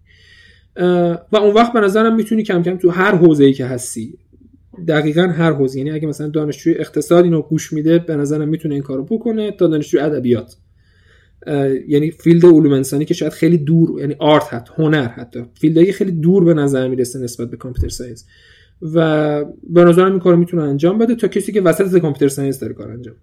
[1.33, 4.19] و اون وقت به نظرم می‌تونی کم کم تو هر حوزه ای که هستی
[4.89, 8.83] دقیقا هر حوزه یعنی اگه مثلا دانشجوی اقتصاد اینو گوش میده به نظرم می‌تونه این
[8.83, 10.57] کارو بکنه تا دانشجوی ادبیات.
[11.89, 15.93] یعنی field علوم انسانی که شاید خیلی دور یعنی art حتی هنر حتی field های
[15.93, 18.27] خیلی دور به نظر می‌رسه نسبت به computer science.
[18.95, 22.75] و به نظرم این کارو می‌تونه انجام بده تا کسی که وسط computer science داره
[22.75, 23.23] کار انجام بده.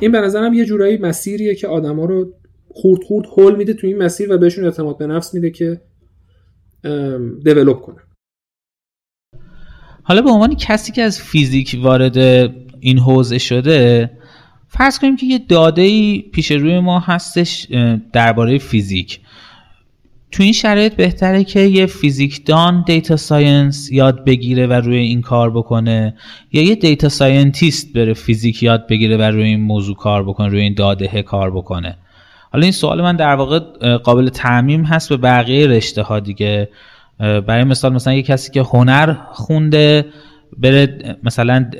[0.00, 2.34] این به نظرم یه جورایی مسیریه که آدما رو
[2.68, 5.80] خورد خورد هول میده تو این مسیر و بهشون اعتماد به نفس میده که
[7.44, 8.02] develop کنن
[10.02, 12.18] حالا به عنوان کسی که از فیزیک وارد
[12.80, 14.10] این حوزه شده
[14.68, 17.66] فرض کنیم که یه داده ای پیش روی ما هستش
[18.12, 19.20] درباره فیزیک.
[20.32, 25.50] تو این شرایط بهتره که یه فیزیکدان data science یاد بگیره و روی این کار
[25.50, 26.14] بکنه
[26.52, 30.60] یا یه data scientist بره فیزیک یاد بگیره و روی این موضوع کار بکنه روی
[30.60, 31.98] این داده کار بکنه.
[32.52, 33.58] حالا این سوال من در واقع
[33.96, 36.68] قابل تعمیم هست به بقیه رشته ها دیگه
[37.18, 40.06] برای مثال مثلا یه کسی که هنر خونده
[40.58, 41.70] بره مثلا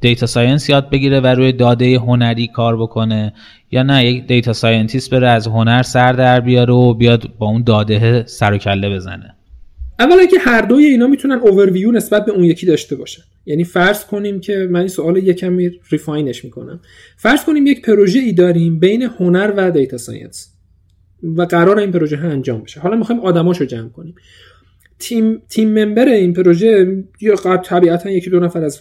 [0.00, 3.32] data science یاد بگیره و روی داده هنری کار بکنه
[3.70, 7.62] یا نه یک data scientist بره از هنر سر در بیاره و بیاد با اون
[7.62, 9.34] داده سر و کله بزنه.
[9.98, 13.22] اولا که هر دوی اینا می‌تونن اوورویو نسبت به اون یکی داشته باشن.
[13.46, 15.58] یعنی فرض کنیم که من این سوال یکم
[15.90, 16.80] refine ش می‌کنم.
[17.16, 20.54] فرض کنیم یک پروژه ای داریم بین هنر و data science
[21.22, 22.80] و قرار این پروژه ها انجام بشه.
[22.80, 24.14] حالا می‌خوایم آدماشو جمع کنیم.
[24.98, 28.80] تیم team member این پروژه یا قبل طبیعتا یکی دو نفر از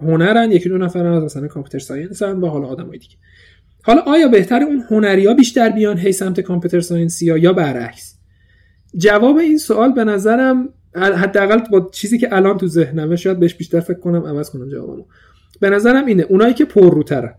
[0.00, 3.14] هنرن یکی دو نفر از مثلا computer science و حالا آدمای دیگه.
[3.82, 8.11] حالا آیا بهتر اون هنریا بیشتر بیان هی سمت computer science یا برعکس؟
[8.96, 13.80] جواب این سوال به نظرم حداقل با چیزی که الان تو ذهنمه شاید بهش بیشتر
[13.80, 15.04] فکر کنم عوض کنم جوابمو.
[15.60, 17.34] به نظرم اینه اونایی که پرروترن.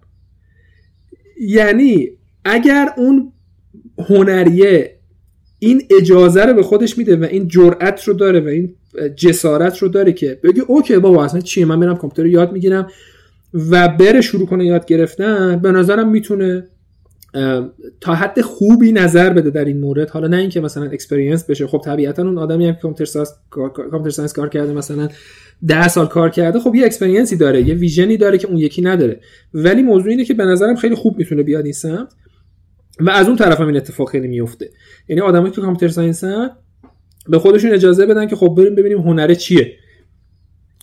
[1.41, 2.09] یعنی
[2.45, 3.31] اگر اون
[4.09, 4.99] هنریه
[5.59, 8.75] این اجازه رو به خودش میده و این جرأت رو داره و این
[9.15, 12.87] جسارت رو داره که بگه okay بابا اصلا چیه؟ من میرم کامپیوتر یاد می‌گیرم.
[13.53, 16.67] و بره شروع کنه یاد گرفتن به نظرم می‌تونه
[18.01, 20.09] تا حد خوبی نظر بده در این مورد.
[20.09, 21.67] حالا نه اینکه مثلا experience بشه.
[21.67, 23.05] خب طبیعتا اون آدمی هم computer
[24.09, 25.09] science کار کرده مثلا
[25.67, 28.57] ده سال کار کرده خب یه experience ی داره یه vision ی داره که اون
[28.57, 29.19] یکی نداره.
[29.53, 32.13] ولی موضوع اینه که به نظرم خیلی خوب می‌تونه بیاد این سمت
[32.99, 34.69] و از اون طرف هم این اتفاق خیلی میفته
[35.09, 36.23] یعنی آدمایی که کامپیوتر ساینس
[37.29, 39.73] به خودشون اجازه بدن که خب بریم ببینیم هنر چیه.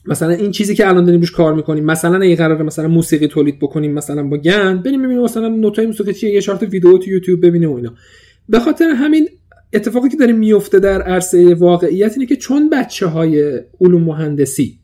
[0.06, 3.58] مثلا این چیزی که الان داریم روش کار می‌کنیم مثلا اگه قراره مثلا موسیقی تولید
[3.58, 7.46] بکنیم مثلا با گن بریم ببینیم مثلا نوتای موسیقی چیه یه شارت ویدیو تو یوتیوب
[7.46, 7.94] ببینیم و اینا.
[8.48, 9.28] به خاطر همین
[9.72, 14.78] اتفاقی که داره میفته در عرصه واقعیت اینه که چون بچه های علوم مهندسی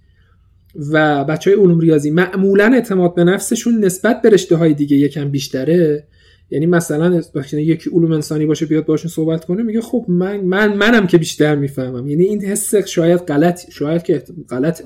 [0.92, 5.30] و بچه های علوم ریاضی معمولا اعتماد به نفسشون نسبت به رشته های دیگه یکم
[5.30, 6.06] بیشتره
[6.50, 11.06] یعنی مثلا یکی علوم انسانی باشه بیاد باشون صحبت کنه میگه خب من من منم
[11.06, 12.08] که بیشتر می‌فهمم.
[12.08, 14.84] یعنی این حس شاید غلط شاید که غلطه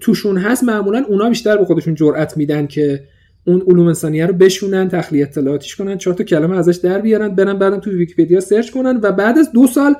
[0.00, 3.04] توشون هست معمولا اونا بیشتر به خودشون جرأت میدن که
[3.44, 7.58] اون علوم انسانیه رو بشونن تخلیه اطلاعاتیش کنن چهار تا کلمه ازش در بیارن برن
[7.58, 9.94] بعدم تو ویکیپدیا سرچ کنن و بعد از دو سال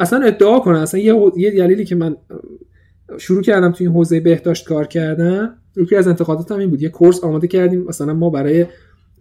[0.00, 0.78] اصلا ادعا کنن.
[0.78, 2.16] اصلا یه یه دلیلی که من
[3.18, 6.82] شروع کردم تو این حوزه بهداشت کار کردم یکی از انتقاداتم این بود.
[6.82, 8.66] یه کورس آماده کردیم مثلا ما برای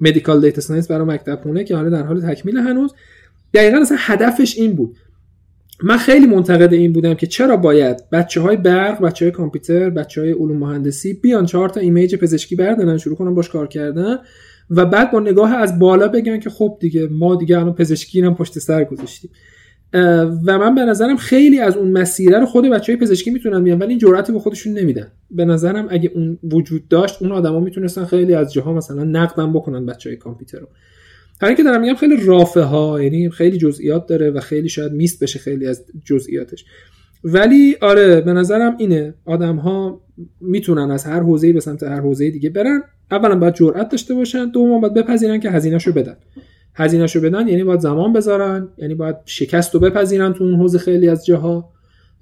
[0.02, 2.94] medical data science برای مکتب خونه که حالا در حال تکمیل هنوز.
[3.54, 4.96] دقیقا اصلا هدفش این بود.
[5.86, 10.22] من خیلی منتقد این بودم که چرا باید بچه های برق بچه های کامپیوتر بچه
[10.22, 14.18] های علوم مهندسی بیان چهار تا image پزشکی بردارن شروع کنن باش کار کردن
[14.70, 18.36] و بعد با نگاه از بالا بگن که خب دیگه ما دیگه الان پزشکی هم
[18.36, 19.32] پشت سر گذاشتیم.
[20.46, 23.80] و من به نظرم خیلی از اون مسیره رو خود بچه های پزشکی می‌تونن بیان
[23.80, 25.12] ولی این جرأت به خودشون نمیدن.
[25.32, 29.86] به نظرم اگه اون وجود داشت اون آدما می‌تونستن خیلی از جاها مثلا نقدم بکنن
[29.86, 30.68] بچه های کامپیوتر رو.
[31.44, 35.24] همین که دارم میگم خیلی رافه ها یعنی خیلی جزئیات داره و خیلی شاید میست
[35.24, 36.66] بشه خیلی از جزئیاتش.
[37.24, 39.14] ولی آره به نظرم اینه.
[39.26, 40.02] آدم ها
[40.42, 42.84] می‌تونن از هر حوزه‌ای به سمت هر حوزه دیگه برن.
[43.12, 44.50] اولا باید جرأت داشته باشن.
[44.50, 46.16] دوم باید بپذیرن که هزینهشو بدن.
[46.76, 48.68] هزینهشو بدن یعنی باید زمان بذارن.
[48.78, 51.70] یعنی باید شکست رو بپذیرن تو اون حوزه خیلی از جاها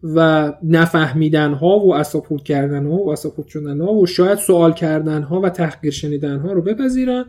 [0.03, 5.22] و نفهمیدن ها و اساپورت کردن ها و اساپورت شدن ها و شاید سوال کردن
[5.22, 7.26] ها و تحقیر شنیدن ها رو بپذیرن.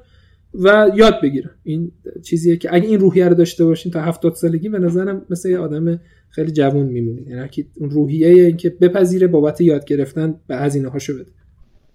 [0.55, 1.92] و یاد بگیرن این
[2.24, 5.59] چیزیه که اگه این روحیه رو داشته باشین تا 70 سالگی به نظرم مثل یه
[5.59, 6.00] آدم
[6.30, 11.30] خیلی جوون میمونید یعنی اون روحیه اینکه بپذیره بابت یاد گرفتن به هزینه هاشو بده.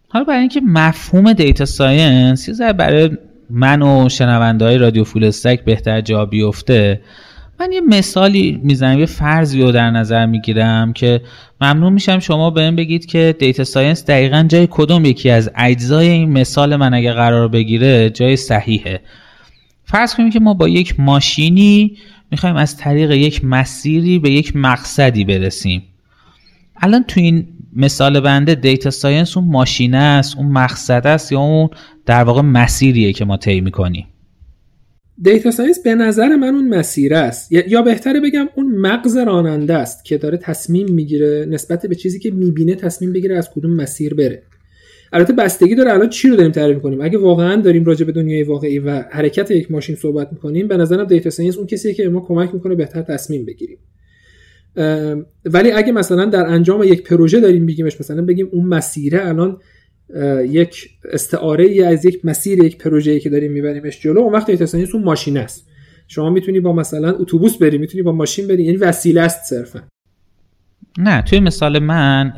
[0.09, 3.09] حالا برای اینکه مفهوم data science یه برای
[3.49, 7.01] من و شنونده های رادیو فول استک بهتر جا بیفته
[7.59, 11.21] من یه مثالی می‌زنم یه فرضی رو در نظر می‌گیرم که
[11.61, 16.31] ممنون میشم شما بهم بگید که data science دقیقا جای کدوم یکی از اجزای این
[16.31, 19.01] مثال من اگه قرار بگیره جای صحیحه.
[19.83, 21.97] فرض کنیم که ما با یک ماشینی
[22.31, 25.83] می‌خوایم از طریق یک مسیری به یک مقصدی برسیم.
[26.81, 31.69] الان تو این مثال بنده data science اون ماشینه است اون مقصد است یا اون
[32.05, 34.07] در واقع مسیریه که ما طی می‌کنیم.
[35.21, 37.51] data science به نظر من اون مسیر است.
[37.51, 42.31] یا بهتره بگم اون مغز راننده است که داره تصمیم می‌گیره نسبت به چیزی که
[42.31, 44.43] می‌بینه تصمیم بگیره از کدوم مسیر بره.
[45.13, 45.93] البته بستگی داره.
[45.93, 49.51] الان چی رو داریم تعریف می‌کنیم؟ اگه واقعا داریم راجع به دنیای واقعی و حرکت
[49.51, 53.01] یک ماشین صحبت می‌کنیم به نظرم data science اون کسیه که ما کمک می‌کنه بهتر
[53.01, 53.77] تصمیم بگیریم.
[55.45, 59.57] ولی اگه مثلا در انجام یک پروژه داریم بگیمش مثلا بگیم اون مسیره الان
[60.49, 64.77] یک استعاره ای از یک مسیر یک پروژه‌ای که داریم میبریمش جلو اون وقت data
[64.93, 65.67] اون ماشین است.
[66.07, 69.81] شما می‌تونی با مثلا اتوبوس بری می‌تونی با ماشین بری یعنی وسیله است صرفا.
[70.97, 72.33] نه توی مثال من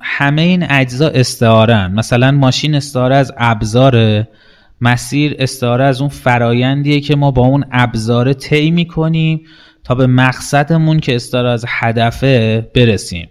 [0.00, 4.26] همه این اجزا استعاره مثلا ماشین استعاره از ابزار
[4.80, 9.40] مسیر استعاره از اون فرایندیه که ما با اون ابزار طی می‌کنیم
[9.84, 13.28] تا به مقصدمون که استعاره از هدفه برسیم.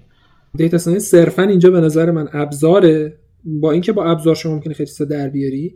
[0.55, 3.13] data science صرفا اینجا به نظر من ابزاره.
[3.45, 5.75] با اینکه با ابزار شما ممکنه خیلی در بیاری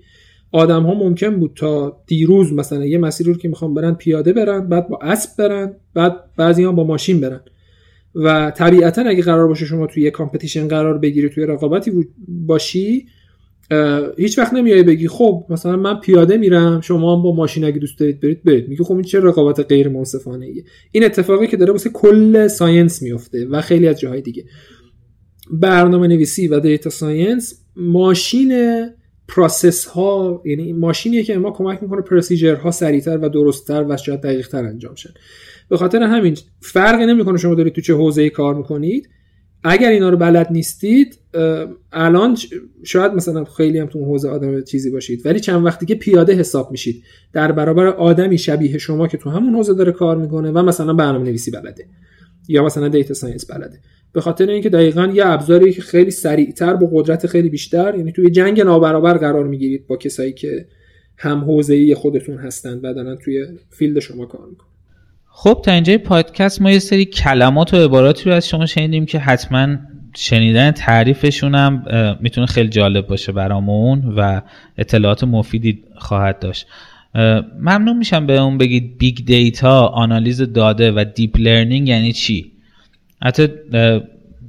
[0.52, 4.68] آدم ها ممکن بود تا دیروز مثلا یه مسیر رو که می‌خوام برن پیاده برن
[4.68, 7.42] بعد با اسب برن بعد بعضی ها با ماشین برن.
[8.16, 11.92] و طبیعتا اگه قرار باشه شما توی یه competition قرار بگیری توی رقابتی
[12.28, 13.06] باشی
[14.18, 18.00] هیچ وقت نمیای بگی خب مثلا من پیاده میرم شما هم با ماشین اگه دوست
[18.00, 18.70] دارید برید برید.
[18.70, 23.02] میگه خب این چه رقابت غیر منصفانه ایه این اتفاقی که داره واسه کل science
[23.02, 24.46] میفته و خیلی از جاهای دیگه.
[25.52, 28.54] برنامه نویسی و data science ماشین
[29.28, 34.22] process ها یعنی ماشینیه که ما کمک می‌کنه procedure ها سریعتر و درستتر و شاید
[34.22, 35.10] دقیق انجام شن
[35.70, 39.10] به خاطر همین فرقی نمی‌کنه شما دارید تو چه حوزه‌ای کار می‌کنید.
[39.64, 41.20] اگر اینا رو بلد نیستید
[41.92, 42.38] الان
[42.84, 46.72] شاید مثلا خیلی هم تو حوزه آدم چیزی باشید ولی چند وقتی که پیاده حساب
[46.72, 47.04] میشید.
[47.34, 51.26] در برابر آدمی شبیه شما که تو همون حوزه داره کار می‌کنه و مثلا برنامه
[51.26, 51.86] نویسی بلده
[52.48, 53.80] یا مثلا data science بلده.
[54.14, 58.30] به خاطر اینکه دقیقا یه ابزاری که خیلی سریعتر با قدرت خیلی بیشتر یعنی توی
[58.30, 60.66] جنگ نابرابر قرار می‌گیرید با کسایی که
[61.18, 64.68] هم حوزه‌ای خودتون هستند و دارن توی field شما کار می‌کنن.
[65.28, 69.20] خب تا اینجای پادکست ما یه سری کلمات و عباراتی رو از شما شنیدیم که
[69.20, 69.78] حتما
[70.16, 71.84] شنیدن تعریفشون هم
[72.22, 74.42] می‌تونه خیلی جالب باشه برامون و
[74.78, 76.68] اطلاعات مفیدی خواهد داشت.
[77.60, 82.53] ممنون میشم بهمون بگید big data آنالیز داده و deep learning یعنی چی؟
[83.24, 83.48] حتی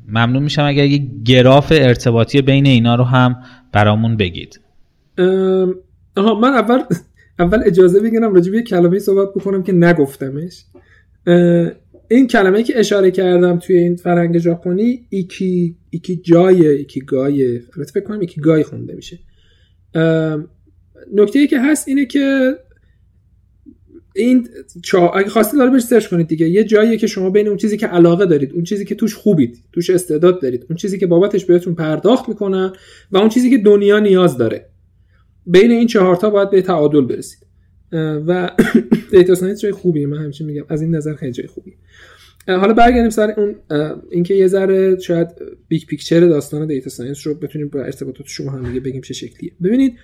[0.09, 3.37] ممنون میشم اگر یه گراف ارتباطی بین اینا رو هم
[3.73, 4.61] برامون بگید.
[6.17, 6.83] آها من اول
[7.39, 10.65] اول اجازه بگیرم راجع به کلمه صحبت بکنم که نگفتمش.
[12.09, 17.61] این کلمه که اشاره کردم توی این فرهنگ ژاپنی ایکی ایکی جای ایکی گای
[17.95, 19.19] فکر کنم ایکی گای خونده میشه.
[21.15, 22.55] نکته ای که هست اینه که
[24.17, 24.49] این
[24.83, 25.09] چا...
[25.09, 26.49] اگه خواستید داره بهش سرچ کنید دیگه.
[26.49, 29.65] یه جاییه که شما بین اون چیزی که علاقه دارید اون چیزی که توش خوبید
[29.73, 32.73] توش استعداد دارید اون چیزی که بابتش بهتون پرداخت می‌کنن
[33.13, 34.67] و اون چیزی که دنیا نیاز داره.
[35.47, 37.39] بین این چهارتا باید به تعادل برسید.
[38.27, 38.51] و
[39.13, 40.07] data science جای خوبیه.
[40.07, 40.65] من همیشه میگم.
[40.69, 41.75] از این نظر خیلی جای خوبیه.
[42.49, 43.55] حالا برگردیم سر اون
[44.11, 45.29] اینکه یه ذره شاید
[45.69, 49.53] big picture داستان data science رو بتونیم با ارتباطات شما هم دیگه بگیم چه شکلیه.
[49.63, 49.95] ببینید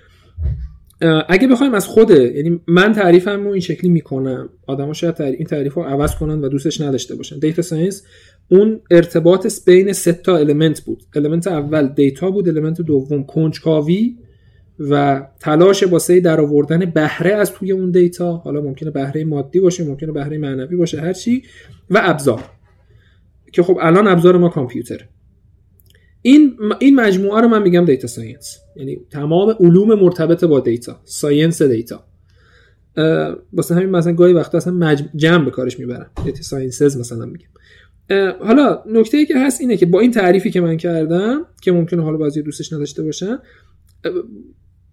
[1.29, 4.49] اگه بخوایم از خوده یعنی من تعریفم رو این شکلی می‌کنم.
[4.67, 7.39] آدما شاید این تعریف رو عوض کنن و دوستش نداشته باشن.
[7.39, 8.03] data science
[8.49, 11.03] اون ارتباط بین سه تا element بود.
[11.15, 14.17] element اول data بود element دوم کنجکاوی
[14.79, 19.85] و تلاش واسه در آوردن بهره از توی اون data حالا ممکنه بهره مادی باشه
[19.85, 21.43] ممکنه بهره معنوی باشه هر چی.
[21.91, 22.45] و ابزار.
[23.53, 25.07] که خب الان ابزار ما کامپیوتر
[26.23, 31.63] این این مجموعه رو من میگم data science یعنی تمام علوم مرتبط با data science
[31.63, 32.05] data
[33.53, 36.11] واسه همین مثلا گاهی وقتا اصلا جمع به کارش می‌برم.
[36.25, 37.47] data sciences مثلا میگم.
[38.41, 42.03] حالا نکته ای که هست اینه که با این تعریفی که من کردم که ممکنه
[42.03, 43.39] حالا بعضی دوستش نداشته باشن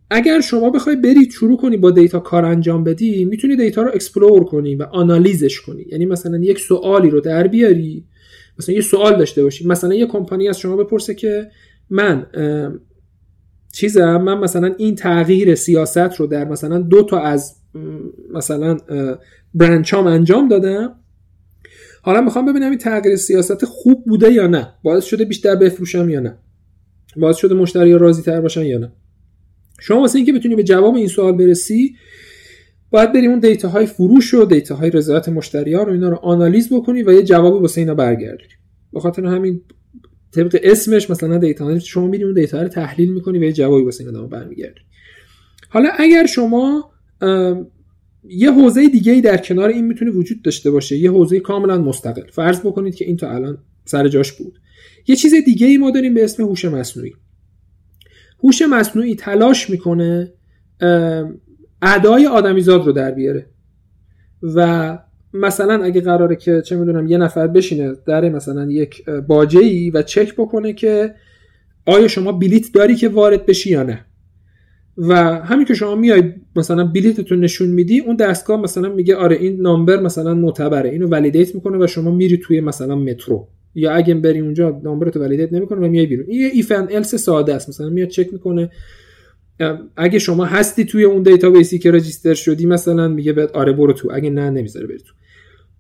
[0.09, 4.43] اگر شما بخوای برید شروع کنی با data کار انجام بدی می‌تونی data رو explore
[4.43, 5.85] کنی و analyze ش کنی.
[5.91, 8.05] یعنی مثلا یک سوالی رو در بیاری
[8.59, 9.67] مثلا یه سوال داشته باشی.
[9.67, 11.51] مثلا یه کمپانی از شما بپرسه که
[11.89, 12.25] من
[13.73, 17.55] چیزم من مثلا این تغییر سیاست رو در مثلا دو تا از
[18.33, 18.77] مثلا
[19.53, 20.95] برانچام انجام دادم.
[22.01, 26.19] حالا می‌خوام ببینم این تغییر سیاست خوب بوده یا نه؟ باعث شده بیشتر بفروشم یا
[26.19, 26.37] نه؟
[27.17, 28.91] باعث شده مشتری راضی تر باشن یا نه؟
[29.79, 31.95] شما واسه اینکه بتونی به جواب این سوال برسی
[32.89, 36.73] باید بریم اون دیتا های فروش و دیتا های رضایت مشتریان رو اینا رو آنالیز
[36.73, 38.53] بکنی و یه جواب واسه اینا برگردونی.
[38.93, 39.61] به خاطر همین
[40.31, 44.05] طبق اسمش مثلا دیتا شما میری اون دیتا رو تحلیل می‌کنی و یه جوابی واسه
[44.05, 44.85] اینا برمیگردونی.
[45.69, 46.91] حالا اگر شما
[48.23, 52.31] یه حوزه دیگه ای در کنار این می‌تونه وجود داشته باشه یه حوزه کاملا مستقل.
[52.31, 54.59] فرض بکنید که این تا الان سر جاش بود.
[55.07, 57.13] یه چیز دیگه ای ما داریم به اسم هوش مصنوعی.
[58.43, 60.33] هوش مصنوعی تلاش می‌کنه
[61.81, 63.45] ادای آدمیزاد رو در بیاره.
[64.55, 64.99] و
[65.33, 70.01] مثلا اگه قراره که چه می‌دونم یه نفر بشینه در مثلا یک باجه ای و
[70.01, 71.13] چک بکنه که
[71.85, 74.05] آیا شما بلیت داری که وارد بشی یا نه.
[74.97, 79.61] و همین که شما میای مثلا بلیتتون نشون میدی اون دستگاه مثلا میگه آره این
[79.61, 83.47] نامبر مثلا معتبره اینو ولیدیت می‌کنه و شما میری توی مثلا مترو.
[83.75, 86.25] یا اگه بری اونجا نامبر تو ولیدیت نمی‌کنه و میای بیرون.
[86.29, 87.69] این ایفن الس ساده است.
[87.69, 88.71] مثلا میاد چک می‌کنه.
[89.97, 93.93] اگه شما هستی توی اون database ی که register شدی مثلا میگه بهت آره برو
[93.93, 94.09] تو.
[94.13, 95.13] اگه نه نمی‌ذاره بری تو.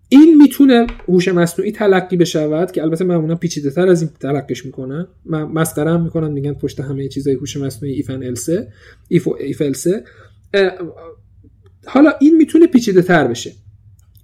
[0.09, 5.07] این می‌تونه هوش مصنوعی تلقی بشود که البته معمولا پیچیده تر از این تلقیش می‌کنن.
[5.25, 8.67] مسخره هم می‌کنن میگن پشت همه چیزای هوش مصنوعی if و else
[9.07, 9.87] ه if if
[11.87, 13.51] حالا این می‌تونه پیچیده تر بشه.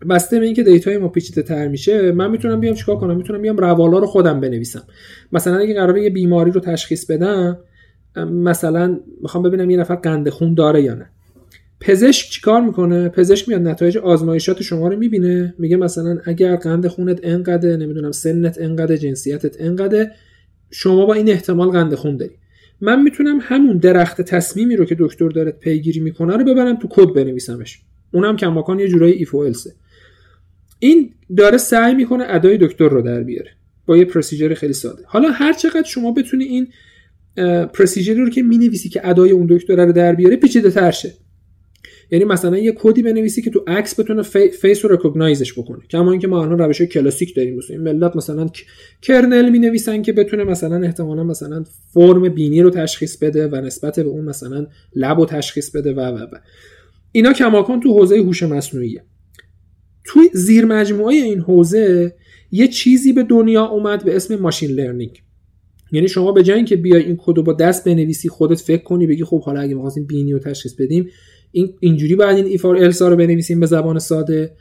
[0.10, 3.42] بسته به اینکه data ی ما پیچیده تر میشه من می‌تونم بیام چیکار کنم؟ می‌تونم
[3.42, 4.84] بیام rule ا رو خودم بنویسم.
[5.32, 7.58] مثلا اگه قراره یه بیماری رو تشخیص بدم
[8.16, 11.10] مثلا می‌خوام ببینم یه نفر قند خون داره یا نه.
[11.80, 15.54] پزشک چیکار می‌کنه؟ پزشک میاد نتایج آزمایشات شما رو می‌بینه.
[15.60, 20.12] میگه مثلا اگر قند خونت انقدر نمی‌دونم سنت انقدر جنسیتت انقدر
[20.72, 22.32] شما با این احتمال قند خون داری.
[22.82, 27.14] من می‌تونم همون درخت تصمیمی رو که دکتر داره پیگیری می‌کنه رو ببرم تو کد
[27.14, 27.82] بنویسمش.
[28.14, 29.36] اونم کماکان یه جورایی ایف
[30.80, 33.50] این داره سعی می‌کنه ادای دکتر رو در بیاره.
[33.86, 35.04] با یه procedure خیلی ساده.
[35.06, 36.68] حالا هر چقدر شما بتونی این
[37.74, 41.14] procedure ی رو که می‌نویسی که ادای اون دکتر رو در بیاره پیچیده تر شه.
[42.12, 44.22] یعنی مثلا یه کدی بنویسی که تو عکس بتونه
[44.62, 45.80] face رو recognize ش بکنه.
[45.90, 47.58] کما اینکه ما الان روش کلاسیک داریم.
[47.58, 48.50] مثلا ملت مثلا
[49.02, 51.64] kernel می نویسن که بتونه مثلا احتمالا مثلا
[51.94, 56.00] فرم بینی رو تشخیص بده و نسبت به اون مثلا لب رو تشخیص بده و
[56.00, 56.38] و و.
[57.12, 59.04] اینا کماکان تو حوزه هوش مصنوعیه.
[60.04, 62.16] توی زیر مجموعه این حوزه
[62.52, 65.24] یه چیزی به دنیا اومد به اسم machine learning
[65.94, 69.24] یعنی شما به جای اینکه بیای این کد با دست بنویسی خودت فکر کنی بگی
[69.24, 71.10] خب حالا اگه می‌خواستیم بینی رو تشخیص بدیم
[71.52, 74.52] این اینجوری بعد این if و else ا رو بنویسیم به زبان ساده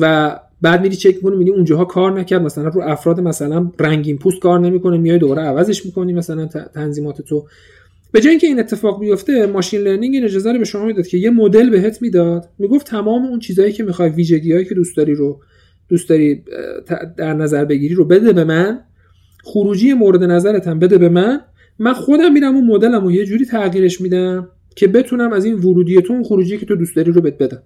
[0.00, 4.40] و بعد میری چک می‌کنی می‌بینی اونجاها کار نکرد مثلا رو افراد مثلا رنگین پوست
[4.40, 7.46] کار نمی‌کنه میای دوباره عوضش می‌کنی مثلا تنظیمات تو.
[8.12, 11.18] به جای اینکه این اتفاق بیفته machine learning این اجازه رو به شما می‌داد که
[11.18, 12.48] یه مدل بهت می‌داد.
[12.58, 15.40] می‌گفت تمام اون چیزهایی که می‌خوای ویژگیهایی که دوست داری رو
[15.88, 16.42] دوست داری
[17.16, 18.80] در نظر بگیری رو بده به من.
[19.44, 21.40] خروجی مورد نظرت هم بده به من
[21.78, 26.02] من خودم میرم اون مدلم رو یه جوری تغییرش میدم که بتونم از این ورودی
[26.02, 27.62] تو اون خروجی که تو دوست داری رو بهت بدم.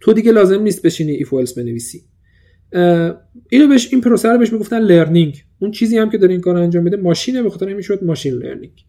[0.00, 2.04] تو دیگه لازم نیست بشینی if و else بنویسی.
[3.50, 6.56] اینو بهش این پروسه رو بهش می‌گفتن learning اون چیزی هم که داره این کار
[6.56, 8.84] انجام میده ماشینه به خاطر می‌شد machine learning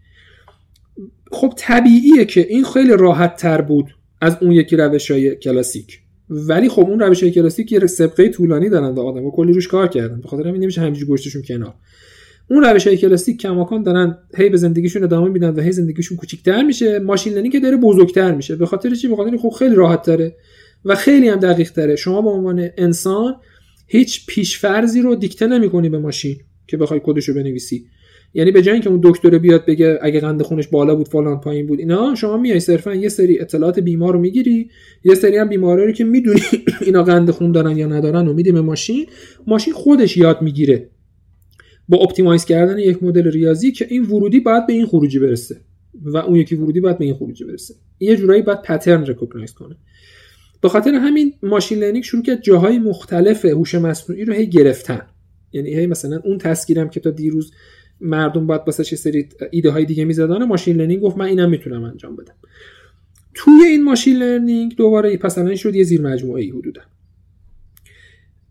[1.32, 6.00] خب طبیعیه که این خیلی راحت تر بود از اون یکی روش های کلاسیک.
[6.30, 10.22] ولی خب اون روش کلاسیک یه سابقه طولانی دارن و آدم کلی روش کار کردن.
[10.22, 11.74] به خاطر همین نمیشه همینجوری گوشتشون کنار.
[12.50, 16.64] اون روش های کلاسیک کماکان دارن هی به زندگیشون ادامه میدن و هی زندگیشون کوچیک‌تر
[16.64, 17.00] میشه.
[17.00, 18.56] ماشین لرنینگ که داره بزرگتر میشه.
[18.56, 20.36] به خاطر چی؟ به خب خیلی راحت تره
[20.86, 21.96] و خیلی هم دقیق تره.
[21.96, 23.36] شما به عنوان انسان
[23.88, 27.86] هیچ پیشفرزی رو دیکته نمی‌کنی به ماشین که بخوای کدشو بنویسی.
[28.36, 31.68] یعنی به جای اینکه اون دکتر بیاد بگه اگه قند خونش بالا بود فلان پایین
[31.68, 34.70] بود اینا شما میای صرفا یه سری اطلاعات بیمار رو می‌گیری
[35.04, 36.42] یه سری هم بیماری رو که می‌دونی
[36.86, 39.06] اینا قند خون دارن یا ندارن و میدی به ماشین
[39.48, 40.90] ماشین خودش یاد می‌گیره
[41.90, 45.62] با optimize کردن یک مدل ریاضی که این ورودی باید به این خروجی برسه
[46.02, 47.74] و اون یکی ورودی باید به این خروجی برسه.
[48.00, 49.76] یه جورایی باید pattern recognize کنه.
[50.62, 55.02] به خاطر همین machine learning شروع کرد جاهای مختلف هوش مصنوعی رو هی گرفتن.
[55.52, 57.52] یعنی هی مثلا اون task ی رم که تا دیروز
[58.02, 61.84] مردم باید واسه چه سری ایده های دیگه می‌زدن؟ machine learning گفت من اینم می‌تونم
[61.84, 62.36] انجام بدم.
[63.34, 66.82] توی این machine learning دوباره پس شد یه زیر مجموعه ای حدودا.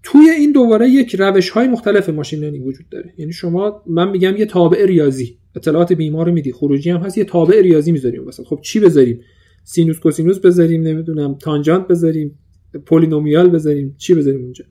[0.03, 3.15] توی این دوباره یک روش های مختلف machine learning وجود داره.
[3.19, 5.39] یعنی شما من میگم یه تابع ریاضی.
[5.57, 9.21] اطلاعات بیمار رو میدی خروجی هم هست یه تابع ریاضی می‌ذاریم وسط خب چی بذاریم؟
[9.65, 12.39] سینوس کوسینوس بذاریم نمی‌دونم تانجانت بذاریم
[12.87, 14.65] polynomial بذاریم چی بذاریم اونجا؟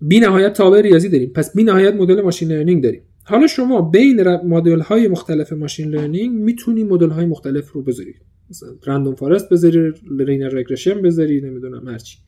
[0.00, 1.30] بی نهایت تابع ریاضی داریم.
[1.30, 3.02] پس بی نهایت مدل machine learning داریم.
[3.28, 8.14] حالا شما بین مدل های مختلف machine learning می‌تونی مدل های مختلف رو بذاری.
[8.50, 12.18] مثلا random forest بذاری linear regression بذاری نمی‌دونم هرچی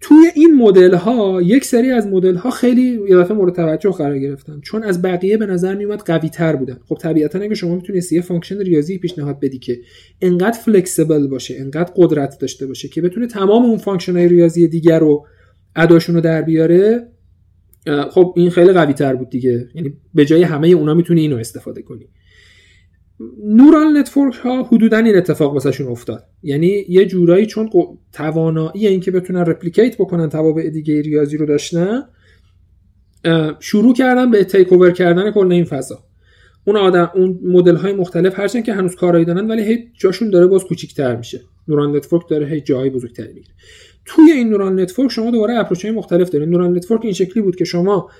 [0.00, 4.18] توی این مدل ها یک سری از مدل ها خیلی یه دفعه مورد توجه قرار
[4.18, 4.60] گرفتن.
[4.60, 6.78] چون از بقیه به نظر میومد قوی تر بودن.
[6.88, 9.78] خب طبیعتا اگه شما می‌تونید یه function ریاضی پیشنهاد بدی که
[10.20, 14.98] انقدر flexible باشه انقدر قدرت داشته باشه که بتونه تمام اون function های ریاضی دیگر
[14.98, 15.26] رو
[15.76, 17.08] اداشون رو در بیاره
[18.10, 19.68] خب این خیلی قوی تر بود دیگه.
[19.74, 22.08] یعنی به جای همه اونا می‌تونی اینو استفاده کنی.
[23.44, 26.24] neural network ها حدودا این اتفاق واسهشون افتاد.
[26.42, 27.70] یعنی یه جورایی چون
[28.12, 32.02] توانایی اینکه بتونن replicate بکنن توابع دیگه ریاضی رو داشتن
[33.60, 35.98] شروع کردن به take over کردن کل این فضا.
[36.64, 40.46] اون آدم اون مدل های مختلف هرچند که هنوز کارایی دارن ولی هی جاشون داره
[40.46, 41.40] باز کوچیک‌تر میشه.
[41.68, 43.54] neural network داره هی جای بزرگتری می‌گیره.
[44.06, 47.56] توی این neural network شما دوباره approach های مختلف دارید neural network این شکلی بود
[47.56, 48.10] که شما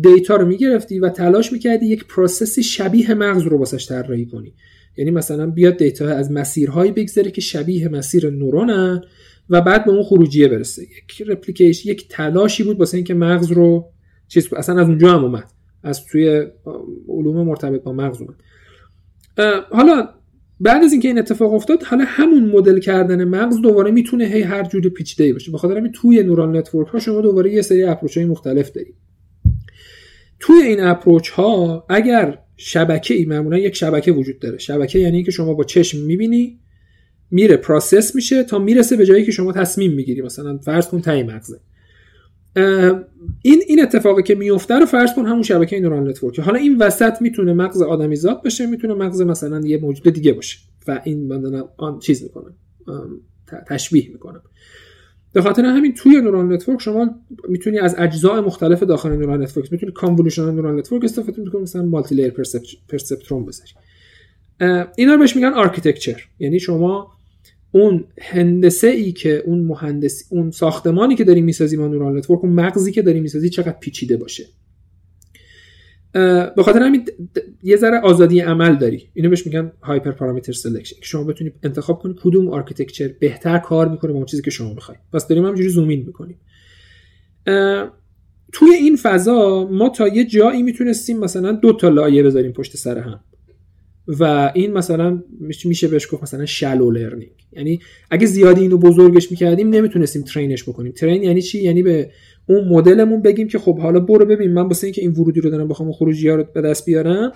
[0.00, 4.54] data رو می‌گرفتی و تلاش می‌کردی یک process ی شبیه مغز رو واسش طراحی کنی.
[4.96, 9.02] یعنی مثلا بیاد data از مسیرهایی بگذره که شبیه مسیر neuron ن
[9.50, 10.82] و بعد به اون خروجیه برسه.
[10.82, 13.90] یک replication یک تلاشی بود واسه اینکه مغز رو
[14.28, 15.50] چیز اصلا از اونجا هم اومد.
[15.82, 16.46] از توی
[17.08, 18.34] علوم مرتبط با مغز اومد.
[19.70, 20.08] حالا
[20.60, 24.62] بعد از اینکه این اتفاق افتاد حالا همون مدل کردن مغز دوباره می‌تونه هی هر
[24.62, 25.52] جور پیچیده باشه.
[25.52, 28.94] بخاطر همین توی neural network ها شما دوباره یه سری approach های مختلف دارید.
[30.40, 34.58] توی این approach ها اگر شبکه ای معمولا یک شبکه وجود داره.
[34.58, 36.58] شبکه یعنی که شما با چشم می‌بینی
[37.30, 40.22] میره process میشه تا می‌رسه به جایی که شما تصمیم می‌گیری.
[40.22, 41.60] مثلا فرض کن تای مغزه.
[43.42, 47.22] این این اتفاقی که میفته رو فرض کن همون شبکه neural network حالا این وسط
[47.22, 50.58] می‌تونه مغز آدمیزاد باشه می‌تونه مغز مثلا یه موجود دیگه باشه.
[50.88, 52.54] و این من آن چیز می‌کنم
[53.68, 54.42] تشبیه می‌کنم
[55.32, 59.92] به خاطر همین توی neural network شما می‌تونی از اجزاء مختلف داخل neural network می‌تونی
[59.92, 62.30] convolutional neural network استفاده می‌کنی مثلا multi-layer
[62.88, 63.70] perceptron بذاری.
[64.96, 67.15] اینا رو بهش میگن architecture یعنی شما
[67.76, 72.52] اون هندسه ای که اون مهندسی اون ساختمانی که داری می‌سازی ما neural network اون
[72.52, 74.44] مغزی که داری می‌سازی چقدر پیچیده باشه.
[76.56, 77.04] به خاطر همین
[77.62, 79.08] یه ذره آزادی عمل داری.
[79.14, 84.12] اینو بهش میگن hyperparameter selection که شما بتونی انتخاب کنی کدوم architecture بهتر کار می‌کنه
[84.12, 84.98] با اون چیزی که شما می‌خوای.
[85.12, 86.40] پس داریم همینجوری zoom in می‌کنیم.
[88.52, 92.98] توی این فضا ما تا یه جایی می‌تونستیم مثلا دو تا لایه بذاریم پشت سر
[92.98, 93.20] هم.
[94.08, 95.22] و این مثلا
[95.64, 97.80] میشه بهش گفت مثلا shallow learning یعنی
[98.10, 100.92] اگه زیادی اینو بزرگش می‌کردیم نمی‌تونستیم train ش بکنیم.
[100.92, 102.10] train یعنی چی؟ یعنی به
[102.46, 105.68] اون مدلمون بگیم که خب حالا برو ببین من واسه اینکه این ورودی رو دارم
[105.68, 107.32] بخوام خروجی ها رو به دست بیارم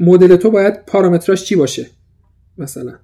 [0.00, 1.86] مدل تو باید پارامتراش چی باشه؟
[2.58, 2.94] مثلا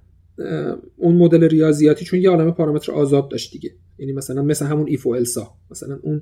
[0.97, 3.71] اون مدل ریاضیاتی چون یه عالمه پارامتر آزاد داشت دیگه.
[3.99, 6.21] یعنی مثلا مثل همون ایف و السا مثلا اون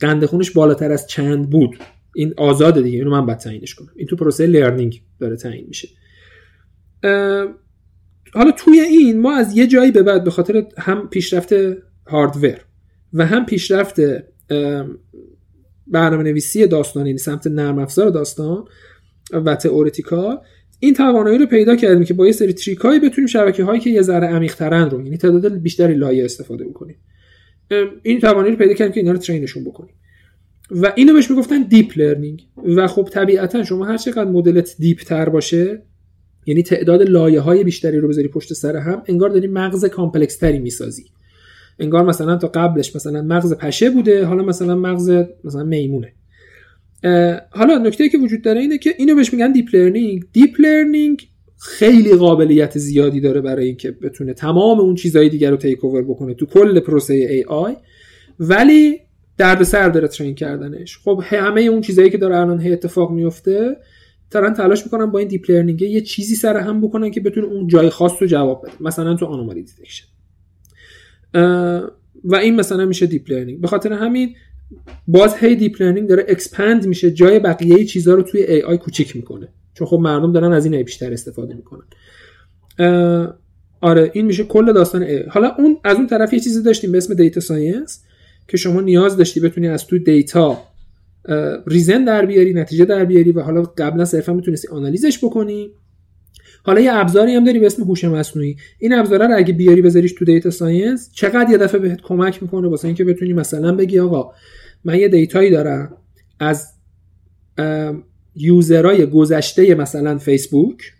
[0.00, 1.78] قند خونش بالاتر از چند بود.
[2.14, 3.92] این آزاده دیگه اینو من باید تعیینش کنم.
[3.96, 5.88] این تو پروسه لرنینگ داره تعیین میشه.
[8.34, 11.54] حالا توی این ما از یه جایی به بعد به خاطر هم پیشرفت
[12.06, 12.60] hardware
[13.12, 14.00] و هم پیشرفت
[15.86, 18.64] برنامه نویسی داستان یعنی سمت نرم افزار داستان
[19.32, 20.38] و theoretical
[20.80, 23.90] این توانایی رو پیدا کردیم که با یه سری trick هایی بتونیم شبکه هایی که
[23.90, 26.96] یه ذره عمیق ترن رو یعنی تعداد بیشتری لایه استفاده بکنیم.
[28.02, 29.94] این توانایی رو پیدا کردیم که اینا رو train شون بکنیم.
[30.70, 32.42] و اینو بهش می‌گفتن deep learning
[32.76, 35.82] و خب طبیعتا شما هر چقدر مدلت deep تر باشه
[36.46, 40.58] یعنی تعداد لایه های بیشتری رو بذاری پشت سر هم انگار داری مغز complex تری
[40.58, 41.04] می‌سازی.
[41.78, 45.10] انگار مثلا تا قبلش مثلا مغز پشه بوده حالا مثلا مغز
[45.44, 46.12] مثلا میمونه.
[47.50, 52.14] حالا نکته که وجود داره اینه که اینو بهش میگن deep learning deep learning خیلی
[52.14, 56.46] قابلیت زیادی داره برای اینکه بتونه تمام اون چیزهای دیگر رو take over بکنه تو
[56.46, 57.76] کل پروسه AI
[58.40, 59.00] ولی
[59.38, 60.98] شرط داره train کردنش.
[60.98, 63.76] خب همه اون چیزهایی که داره الان اتفاق میفته
[64.30, 67.66] دارن تلاش می‌کنن با این deep learning یه چیزی سر هم بکنن که بتونه اون
[67.66, 68.72] جای خاص رو جواب بده.
[68.80, 70.06] مثلا تو anomaly detection
[72.24, 74.34] و این مثلا میشه deep learning به خاطر همین
[75.08, 79.48] باز هی deep learning داره expand میشه جای بقیه چیزها رو توی AI کوچیک می‌کنه.
[79.74, 81.84] چون خب مردم دارن از این AI بیشتر استفاده می‌کنن.
[83.80, 86.98] آره این میشه کل داستان AI حالا اون از اون طرف یه چیزی داشتیم به
[86.98, 88.04] اسم data science
[88.48, 90.62] که شما نیاز داشتی بتونی از تو data
[91.66, 95.70] reason در بیاری نتیجه در بیاری و حالا قبلا صرفا می‌تونستی آنالیزش بکنی.
[96.62, 98.56] حالا یه ابزاری هم داری به اسم هوش مصنوعی.
[98.78, 102.68] این ابزار رو اگه بیاری بذاریش تو data science چقدر یه دفعه بهت کمک می‌کنه
[102.68, 104.32] واسه اینکه بتونی مثلا بگی آقا
[104.84, 105.96] من یه data یی دارم
[106.40, 106.68] از
[108.36, 110.92] user ای گذشته مثلا فیسبوک.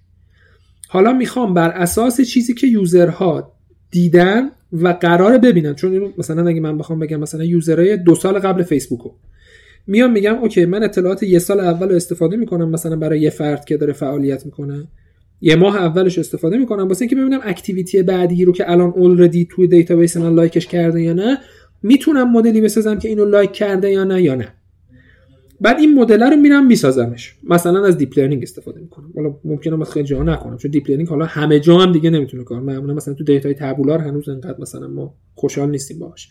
[0.88, 3.53] حالا می‌خوام بر اساس چیزی که user ها
[3.90, 5.74] دیدن و قرار ببینن.
[5.74, 9.10] چون مثلا اگه من بخوام بگم مثلا user ای دو سال قبل فیسبوکو.
[9.86, 13.64] میام میگم okay من اطلاعات یه سال اول رو استفاده می‌کنم مثلا برای یه فرد
[13.64, 14.88] که داره فعالیت می‌کنه.
[15.40, 19.66] یه ماه اولش استفاده می‌کنم واسه اینکه ببینم activity بعدی رو که الان already توی
[19.66, 21.38] database من like ش کرده یا نه
[21.82, 24.48] می‌تونم مدلی بسازم که اینو like کرده یا نه یا نه.
[25.60, 27.34] بعد این مدل رو میرم میسازمش.
[27.48, 29.12] مثلا از deep learning استفاده می‌کنم.
[29.16, 32.44] حالا ممکنه من خیلی جا نکنم چون deep learning حالا همه جا هم دیگه نمی‌تونه
[32.44, 32.60] کار.
[32.60, 36.28] معمولا مثلا تو data ی tabular هنوز انقدر مثلا ما خوشحال نیستیم باهاش.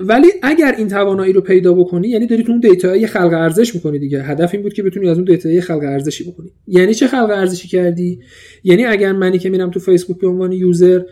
[0.00, 3.74] ولی اگر این توانایی رو پیدا بکنی یعنی داری تو اون data یه خلق ارزش
[3.74, 4.22] می‌کنی دیگه.
[4.22, 6.50] هدف این بود که بتونی از اون data یه خلق ارزشی بکنی.
[6.66, 8.20] یعنی چه خلق ارزشی کردی؟
[8.64, 11.02] یعنی اگر منی که میرم تو فیسبوک به عنوان user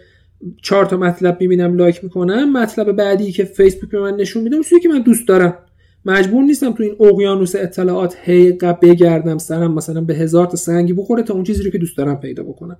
[0.62, 4.80] چهار تا مطلب می‌بینم لایک می‌کنم مطلب بعدی که فیسبوک به من نشون میده اون
[4.82, 5.59] که من دوست دارم.
[6.07, 11.22] مجبور نیستم تو این اقیانوس اطلاعات هی بگردم سرم مثلا به هزار تا سنگی بخوره
[11.22, 12.78] تا اون چیزی رو که دوست دارم پیدا بکنم.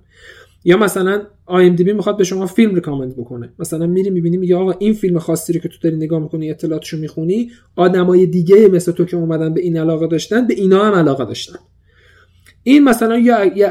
[0.65, 1.21] یا مثلا
[1.77, 3.53] بی می‌خواد به شما فیلم ریکامند بکنه.
[3.59, 6.97] مثلا میری می‌بینی میگه آقا این فیلم خاصی رو که تو داری نگاه می‌کنی اطلاعاتشو
[6.97, 11.25] می‌خونی آدمای دیگه مثل تو که اومدن به این علاقه داشتن به اینا هم علاقه
[11.25, 11.59] داشتن.
[12.63, 13.67] این مثلا یه یه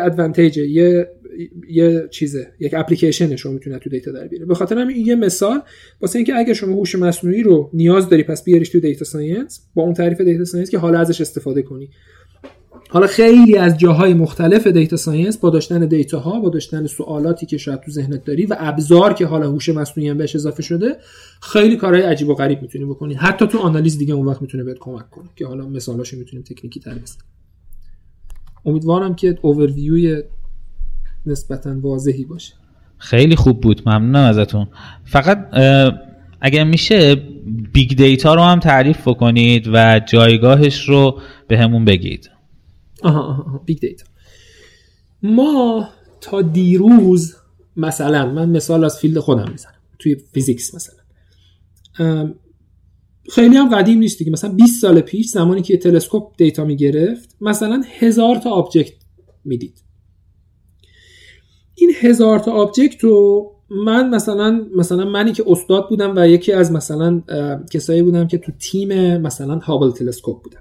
[0.56, 1.08] یه
[1.70, 4.46] یه چیزه یک اپلیکیشن شما می‌تونه تو data در بیاره.
[4.46, 5.62] به خاطر همین یه مثال
[6.00, 9.82] واسه اینکه اگر شما هوش مصنوعی رو نیاز داری پس بیاریش تو data science با
[9.82, 11.90] اون تعریف data science که حالا ازش استفاده کنی.
[12.88, 17.58] حالا خیلی از جاهای مختلف data science با داشتن data ها با داشتن سوالاتی که
[17.58, 20.96] شاید تو ذهنت داری و ابزار که حالا هوش مصنوعی هم بهش اضافه شده
[21.42, 23.14] خیلی کارهای عجیب و غریب می‌تونی بکنی.
[23.14, 26.80] حتی تو آنالیز دیگه اون وقت می‌تونه بهت کمک کنه که حالا مثالاشو می‌تونیم تکنیکی
[26.80, 27.22] تر بزنیم.
[28.64, 30.22] امیدوارم که اوورویوی
[31.26, 32.54] نسبتا واضحی باشه.
[32.98, 34.66] خیلی خوب بود ممنونم ازتون.
[35.04, 35.48] فقط
[36.40, 37.14] اگر میشه
[37.72, 42.30] big data رو هم تعریف بکنید و جایگاهش رو به همون بگید.
[43.02, 44.04] آها, آها big data.
[45.22, 45.88] ما
[46.20, 47.34] تا دیروز
[47.76, 50.96] مثلا من مثال از field خودم می‌زنم توی physics مثلا.
[53.30, 57.82] خیلی هم قدیم نیست دیگه مثلا 20 سال پیش زمانی که تلسکوپ data می‌گرفت مثلا
[57.98, 58.94] هزار تا object
[59.44, 59.82] می‌دید.
[61.78, 66.72] این هزار تا object رو من مثلا مثلا منی که استاد بودم و یکی از
[66.72, 67.22] مثلا
[67.70, 70.60] کسایی بودم که تو تیم مثلا Hubble Telescope بودم.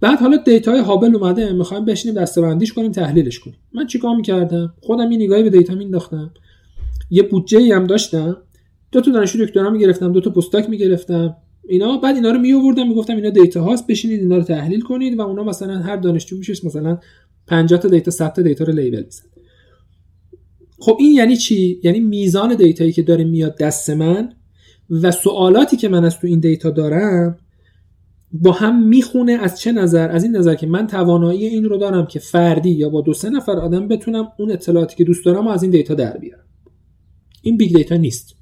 [0.00, 3.56] بعد حالا data ی هابل اومده می‌خوایم بشینیم دسته‌بندیش کنیم تحلیلش کنیم.
[3.74, 6.30] من چیکار می‌کردم؟ خودم یه نگاهی به data مینداختم
[7.10, 8.36] یه بودجه هم داشتم.
[8.92, 11.36] دو تا دانشجو دکترا می‌گرفتم دو تا postdoc می‌گرفتم.
[11.68, 15.18] اینا بعد اینا رو می آوردم می‌گفتم اینا data هاست بشینید اینا رو تحلیل کنید
[15.18, 16.98] و اونا مثلا هر دانشجو میشه مثلا
[17.46, 19.27] 50 تا data 100 تا data رو label بزن
[20.78, 24.32] خب این یعنی چی؟ یعنی میزان data یی که داره میاد دست من
[24.90, 27.38] و سوالاتی که من از تو این data دارم
[28.32, 32.06] با هم می‌خونه از چه نظر؟ از این نظر که من توانایی این رو دارم
[32.06, 35.50] که فردی یا با دو سه نفر آدم بتونم اون اطلاعاتی که دوست دارم و
[35.50, 36.44] از این data در بیارم.
[37.42, 38.37] این big data نیست.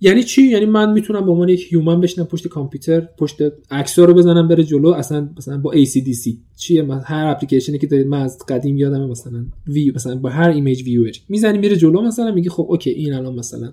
[0.00, 3.36] یعنی چی؟ یعنی من می‌تونم به عنوان یک human بشینم پشت کامپیوتر پشت
[3.70, 8.06] عکس رو بزنم بره جلو اصلا مثلا با ACDC چیه؟ من هر اپلیکیشنی که دارید
[8.06, 12.32] من از قدیم یادم مثلا وی مثلا با هر image viewer می‌زنی میره جلو مثلا
[12.32, 13.72] میگی خب اوکی این الان مثلا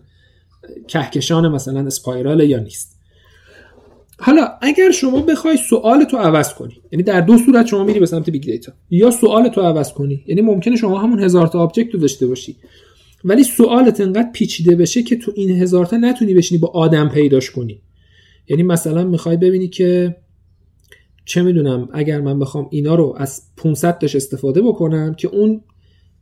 [0.87, 2.95] کهکشان مثلا spiral یا نیست.
[4.19, 8.05] حالا اگر شما بخوای سوال تو عوض کنی یعنی در دو صورت شما میری به
[8.05, 11.93] سمت big data یا سوال تو عوض کنی یعنی ممکنه شما همون هزار تا object
[11.93, 12.55] رو داشته باشی.
[13.27, 17.51] ولی سوالت انقدر پیچیده بشه که تو این هزار تا نتونی بشینی با آدم پیداش
[17.51, 17.81] کنی.
[18.47, 20.15] یعنی مثلا می‌خوای ببینی که
[21.25, 25.61] چه می‌دونم اگر من بخوام اینا رو از 500 تاش استفاده بکنم که اون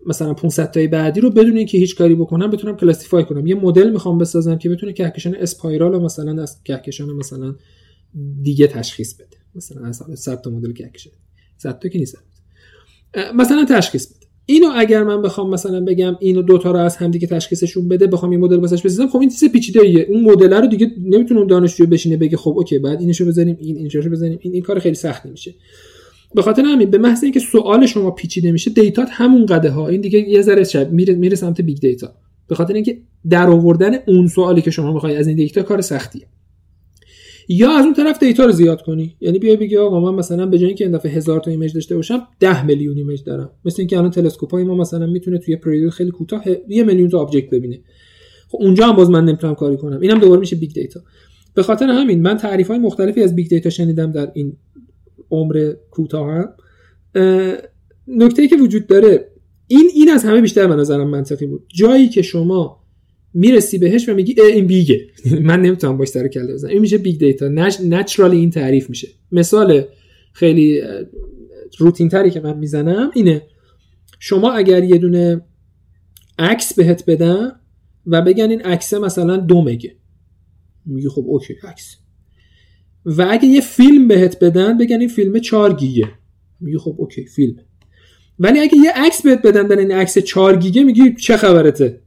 [0.05, 3.47] مثلا 500 تای بعدی رو بدون اینکه هیچ کاری بکنم بتونم کلاسیفای کنم.
[3.47, 7.55] یه مدل می‌خوام بسازم که بتونه کهکشان اسپایرال مثلا از کهکشان مثلا
[8.41, 9.38] دیگه تشخیص بده.
[9.55, 11.13] مثلا از 100 تا مدل کهکشان.
[11.57, 12.17] 100 تا که نیست.
[13.35, 14.23] مثلا تشخیص بده.
[14.45, 18.38] اینو اگر من بخوام مثلا بگم اینو دوتا رو از همدیگه تشخیصشون بده بخوام یه
[18.38, 21.86] مدل واسش بسازم خب این چیز پیچیده ایه اون مدل رو دیگه نمی‌تونه اون دانشجو
[21.86, 25.30] بشینه بگه خب اوکی بعد اینشو بزنیم این اینجاشو بزنیم این این کار خیلی سختی
[25.30, 25.53] میشه.
[26.36, 30.02] به خاطر همین به محض اینکه سوال شما پیچیده میشه data همون قده ها این
[30.02, 32.14] دیگه یه ذره شب میره میره سمت big data
[32.48, 32.98] به خاطر اینکه
[33.30, 36.28] در آوردن اون سوالی که شما می‌خوای از این دیتا کار سختیه.
[37.49, 39.15] یا از اون طرف data رو زیاد کنی.
[39.22, 41.95] یعنی بیای بگی آقا من مثلا به جای اینکه این دفعه هزار تا image داشته
[41.95, 43.52] باشم 10 میلیون image دارم.
[43.65, 47.49] مثل اینکه الان تلسکوپای ما مثلا می‌تونه توی پریود خیلی کوتاه یه میلیون تا object
[47.49, 47.80] ببینه.
[48.49, 49.99] خب اونجا هم باز من نمی‌تونم کاری کنم.
[49.99, 50.99] اینم دوباره میشه big data
[51.53, 54.57] به خاطر همین من تعریف های مختلفی از big data شنیدم در این
[55.32, 56.45] عمر کوتاه
[58.07, 59.30] نکته که وجود داره
[59.68, 61.65] این این از همه بیشتر به نظرم منطقی بود.
[61.68, 62.82] جایی که شما
[63.34, 65.07] می‌رسی بهش و میگی این big ه.
[65.49, 66.72] من نمی‌تونم باش سر کله بزنم.
[66.72, 67.48] این میشه big data
[67.84, 69.07] naturally این تعریف میشه.
[69.31, 69.84] مثال
[70.34, 70.81] خیلی
[71.77, 73.41] روتین تری که من می‌زنم اینه.
[74.19, 75.41] شما اگر یه دونه
[76.39, 77.51] عکس بهت بدن
[78.05, 79.95] و بگن این عکس مثلا دو مگه.
[80.85, 81.95] میگی خب اوکی عکس.
[83.05, 86.07] و اگه یه فیلم بهت بدن بگن این فیلم 4 گیگه.
[86.60, 87.55] میگی خب اوکی فیلم.
[88.39, 92.01] ولی اگه یه عکس بهت بدن در این عکس 4 گیگه میگی چه خبرته؟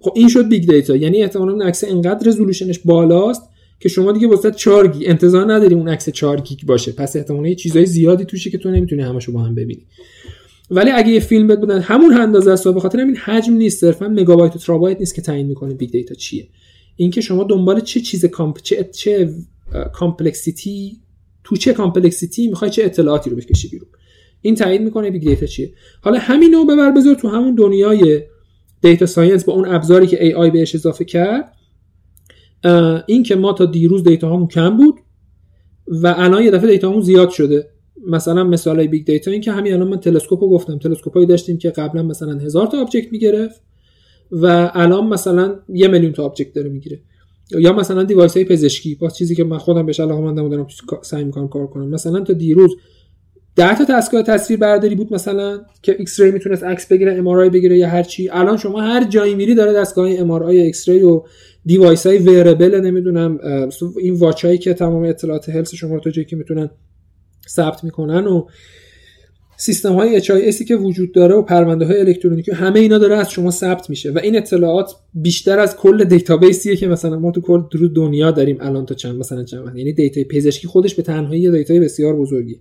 [0.00, 3.42] خب این شد big data یعنی احتمالاً عکس انقدر resolution ش بالاست
[3.80, 6.92] که شما دیگه واسه 4 گیگ انتظار نداری اون عکس 4 گیگ باشه.
[6.92, 9.86] پس احتمالاً یه چیزای زیادی توشه که تو نمی‌تونی همشو با هم ببینی.
[10.70, 12.68] ولی اگه یه فیلم بهت بدن همون اندازه است.
[12.68, 13.80] به خاطر همین حجم نیست.
[13.80, 16.48] صرفا مگابایت و ترابایت نیست که تعیین می‌کنه big data چیه.
[16.96, 19.30] اینکه شما دنبال چه چیز comp چه چه
[19.92, 21.00] complexity
[21.44, 23.88] تو چه complexity می‌خوای چه اطلاعاتی رو بکشی بیرون.
[24.40, 25.72] این تعیین می‌کنه big data چیه.
[26.00, 28.22] حالا همینو ببر بذار تو همون دنیای
[28.82, 31.52] data science با اون ابزاری که AI بهش اضافه کرد
[33.06, 34.94] این که ما تا دیروز data مون کم بود
[35.88, 37.68] و الان یه دفعه data مون زیاد شده.
[38.06, 40.78] مثلا مثال big data این که همین الان من تلسکوپ رو گفتم.
[40.78, 43.62] تلسکوپ داشتیم که قبلا مثلا هزار تا object می‌گرفت
[44.32, 47.00] و الان مثلا یه میلیون تا object داره می‌گیره.
[47.58, 50.66] یا مثلا device های پزشکی با چیزی که من خودم بهش علاقه دارم
[51.02, 51.88] سعی می‌کنم کار کنم.
[51.88, 52.76] مثلا تا دیروز
[53.56, 57.88] 10 تا دستگاه تصویر برداری بود مثلا که X-ray می‌تونست عکس بگیره MRI بگیره یا
[57.88, 58.28] هر چی.
[58.28, 61.22] الان شما هر جایی میری داره دستگاه MR X-ray و
[61.64, 63.38] device های wearable نمی‌دونم
[64.00, 66.70] این watch هایی که تمام اطلاعات health شما رو تا جایی که می‌تونن
[67.48, 68.46] ثبت می‌کنن و
[69.56, 73.50] سیستم های HIS که وجود داره و پرونده های الکترونیکی همه اینا داره از شما
[73.50, 77.88] ثبت میشه و این اطلاعات بیشتر از کل database یه که مثلا ما تو کل
[77.94, 81.80] دنیا داریم الان تا چند مثلا چند یعنی data پزشکی خودش به تنهایی data ی
[81.80, 82.60] بسیار بزرگی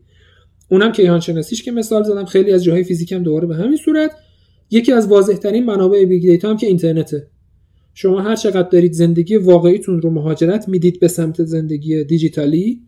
[0.70, 4.12] اونم کیهان شناسیش که مثال زدم خیلی از جاهای فیزیک هم دوباره به همین صورت.
[4.72, 7.28] یکی از واضح ترین منابع big data هم که اینترنته.
[7.94, 12.82] شما هر چقدر دارید زندگی واقعیتون رو مهاجرت می‌دید به سمت زندگی دیجیتالی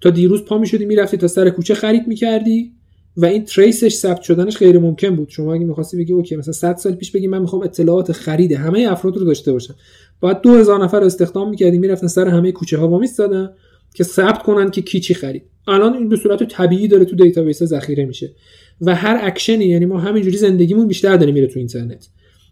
[0.00, 2.72] تا دیروز پا می‌شدی می‌رفتی تا سر کوچه خرید می‌کردی
[3.16, 5.28] و این trace ش ثبت شدنش غیر ممکن بود.
[5.28, 8.86] شما اگه می‌خواستی بگی اوکی مثلا 100 سال پیش بگی من می‌خوام اطلاعات خرید همه
[8.90, 9.74] افراد رو داشته باشم.
[10.20, 13.50] باید 2000 نفر استخدام می‌کردی می‌رفتن سر همه کوچه ها وامیستادن.
[13.96, 15.42] که ثبت کنن که کی چی خرید.
[15.68, 18.32] الان این به صورت طبیعی داره تو database ذخیره میشه.
[18.80, 22.08] و هر اکشنی یعنی ما همینجوری زندگیمون بیشتر داره میره تو اینترنت.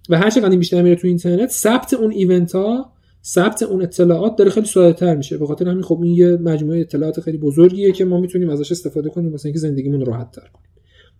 [0.08, 2.92] و هر چقدر بیشتر میره تو اینترنت ثبت اون event ها
[3.24, 5.38] ثبت اون اطلاعات داره خیلی ساده تر میشه.
[5.38, 9.10] به خاطر همین خب این یه مجموعه اطلاعات خیلی بزرگیه که ما می‌تونیم ازش استفاده
[9.10, 10.68] کنیم واسه اینکه زندگیمون راحت تر کنیم.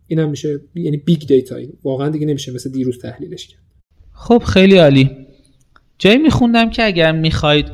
[0.06, 3.60] اینم میشه یعنی big data واقعا دیگه نمیشه مثل دیروز تحلیلش کرد.
[4.12, 5.10] خب خیلی عالی.
[5.98, 7.66] جایی میخوندم که اگر می‌خواید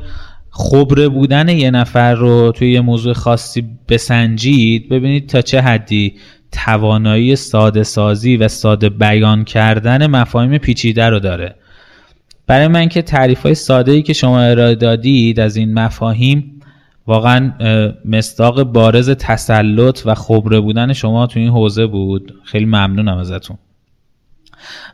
[0.51, 6.15] خبره بودن یه نفر رو توی یه موضوع خاصی بسنجید ببینید تا چه حدی
[6.51, 11.55] توانایی ساده سازی و ساده بیان کردن مفاهیم پیچیده رو داره.
[12.47, 16.61] برای من که تعریف های ساده ای که شما ارائه دادید از این مفاهیم
[17.07, 17.51] واقعا
[18.05, 22.33] مصداق بارز تسلط و خبره بودن شما تو این حوزه بود.
[22.43, 23.57] خیلی ممنونم ازتون.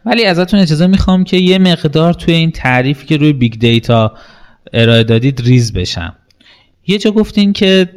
[0.05, 4.13] ولی ازتون اجازه می‌خوام که یه مقدار توی این تعریفی که روی big data
[4.73, 6.15] ارائه دادید ریز بشم.
[6.87, 7.89] یه جا گفتین که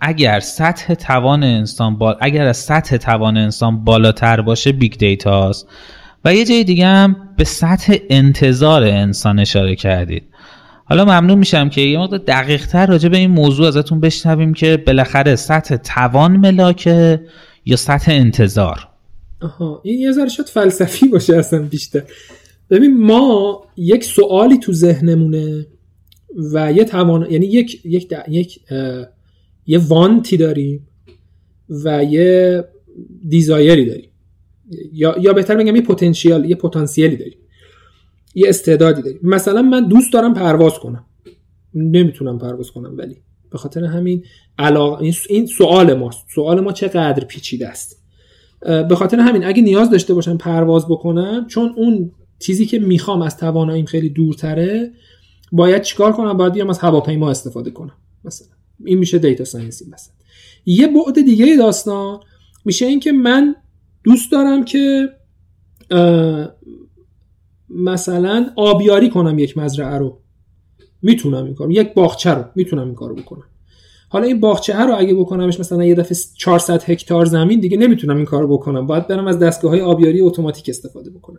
[0.00, 2.16] اگر سطح توان انسان با...
[2.20, 5.68] اگر از سطح توان انسان بالاتر باشه big data ست
[6.24, 10.24] و یه جای دیگه هم به سطح انتظار انسان اشاره کردید.
[10.84, 14.76] حالا ممنون میشم که یه مقدار دقیق تر راجع به این موضوع ازتون بشنویم که
[14.76, 17.20] بالاخره سطح توان ملاکه
[17.64, 18.88] یا سطح انتظار.
[19.42, 22.02] آها این یه ذره شاید فلسفی باشه اصلا بیشتر.
[22.70, 25.66] ببین ما یک سوالی تو ذهنمونه
[26.52, 28.60] و یه توان یعنی یک یک یک
[29.66, 30.88] یه وانتی داریم
[31.84, 32.64] و یه
[33.28, 34.10] دیزایری داریم.
[34.92, 37.38] یا یا بهتر بگم یه پتانسیل یه پتانسیلی داریم.
[38.34, 39.20] یه استعدادی داریم.
[39.22, 41.04] مثلا من دوست دارم پرواز کنم.
[41.74, 43.16] نمی‌تونم پرواز کنم ولی.
[43.50, 44.24] به خاطر همین
[44.58, 46.26] علاقه این سوال ماست.
[46.34, 48.02] سوال ما چقدر پیچیده است.
[48.60, 53.36] به خاطر همین اگه نیاز داشته باشم پرواز بکنم چون اون چیزی که می‌خوام از
[53.36, 54.92] تواناییم خیلی دورتره
[55.52, 58.48] باید چیکار کنم؟ باید بیام از هواپیما استفاده کنم مثلا.
[58.84, 60.14] این میشه دیتا ساینسی مثلا.
[60.66, 62.20] یه بعد دیگه داستان
[62.64, 63.56] میشه اینکه من
[64.04, 65.08] دوست دارم که
[67.70, 70.20] مثلا آبیاری کنم یک مزرعه رو.
[71.02, 73.44] می‌تونم این کار یک باغچه رو می‌تونم این کارو بکنم.
[74.12, 78.24] حالا این باغچه رو اگه بکنمش مثلا یه دفعه 400 هکتار زمین دیگه نمی‌تونم این
[78.24, 78.86] کارو بکنم.
[78.86, 81.38] باید برم از دستگاه های آبیاری اتوماتیک استفاده بکنم.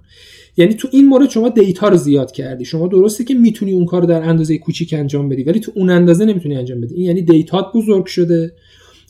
[0.57, 2.65] یعنی تو این مورد شما data رو زیاد کردی.
[2.65, 6.25] شما درسته که می‌تونی اون کار در اندازه کوچیک انجام بدی ولی تو اون اندازه
[6.25, 6.95] نمی‌تونی انجام بدی.
[6.95, 8.53] این یعنی data ت بزرگ شده.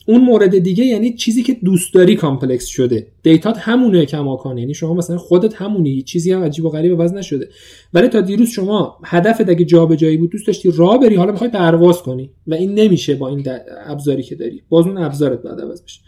[0.06, 3.06] اون مورد دیگه یعنی چیزی که دوست داری complex شده.
[3.22, 4.58] data ت همونه کماکان.
[4.58, 7.48] یعنی شما مثلا خودت همونی چیزی هم عجیب و غریب وزن نشده.
[7.94, 12.02] ولی تا دیروز شما هدف اگه جابجایی بود دوست داشتی راه بری حالا می‌خوای پرواز
[12.02, 12.30] کنی.
[12.46, 13.46] و این نمیشه با این
[13.86, 14.62] ابزاری که داری.
[14.68, 16.00] باز اون ابزارت بعد عوض بشه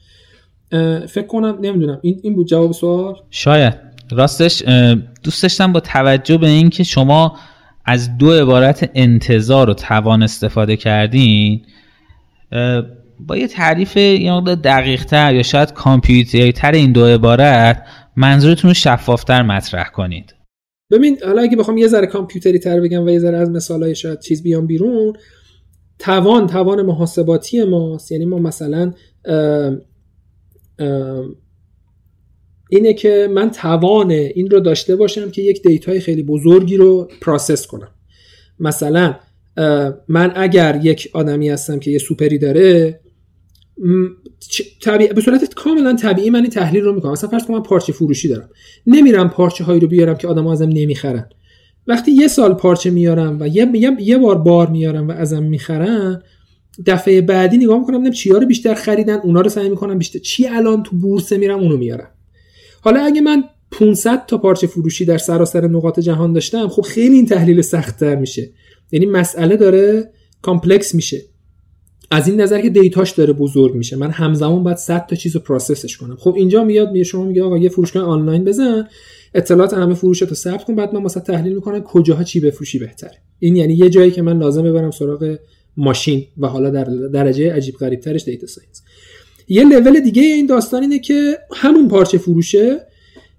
[1.07, 1.99] فکر کنم نمی‌دونم.
[2.03, 3.75] این این بود جواب سوال؟ شاید.
[4.11, 4.63] راستش
[5.23, 7.37] دوست داشتم با توجه به اینکه شما
[7.85, 11.63] از دو عبارت انتظار و توان استفاده کردین
[13.21, 17.87] با یه تعریف یه مقدار دقیق تر یا شاید کامپیوتری تر این دو عبارت
[18.17, 20.35] منظورتون رو شفافتر مطرح کنید.
[20.91, 24.21] ببین حالا اگه بخوام یه ذره کامپیوتری تر بگم و یه ذره از مثالای شاید
[24.21, 25.13] چیز بیام بیرون
[25.99, 28.13] توان توان محاسباتی ماست.
[28.13, 28.93] یعنی ما مثلا
[32.71, 37.67] اینه که من توان این رو داشته باشم که یک دیتای خیلی بزرگی رو process
[37.67, 37.91] کنم.
[38.61, 39.15] مثلا
[40.09, 43.01] من اگر یک آدمی هستم که یه سوپری داره
[44.83, 45.13] طبیع...
[45.13, 47.13] به صورت کاملا طبیعی من این تحلیل رو می‌کنم.
[47.13, 48.49] مثلا فرض کنم من پارچه فروشی دارم.
[48.87, 51.29] نمیرم پارچه هایی رو بیارم که آدم ازم نمی‌خرن.
[51.87, 53.97] وقتی یه سال پارچه میارم و یه, یه...
[54.01, 56.23] یه بار بار میارم و ازم می‌خرن
[56.87, 60.47] دفعه بعدی نگاه می‌کنم ببینم چیا رو بیشتر خریدن اونا رو سعی می‌کنم بیشتر چی
[60.47, 62.11] الان تو بورسه میرم اونو میارم.
[62.81, 67.27] حالا اگه من 500 تا پارچه فروشی در سراسر نقاط جهان داشتم خب خیلی این
[67.27, 68.51] تحلیل سختتر میشه.
[68.93, 70.11] یعنی مسئله داره
[70.43, 71.23] complex میشه.
[72.15, 73.97] از این نظر که data ش داره بزرگ میشه.
[73.97, 76.17] من همزمان باید 100 تا چیز رو پروسسش کنم.
[76.17, 78.89] خب اینجا میاد میگه شما میگه آقا یه فروشگاه آنلاین بزن.
[79.35, 80.75] اطلاعات همه فروشت رو ثبت کن.
[80.75, 83.19] بعد من مثلا تحلیل می‌کنم کجاها چی بفروشی بهتره.
[83.39, 85.37] این یعنی یه جایی که من لازم ببرم سراغ
[85.77, 88.83] ماشین و حالا در درجه عجیب غریب ترش data science
[89.49, 92.81] یه لول دیگه این داستان اینه که همون پارچه فروشه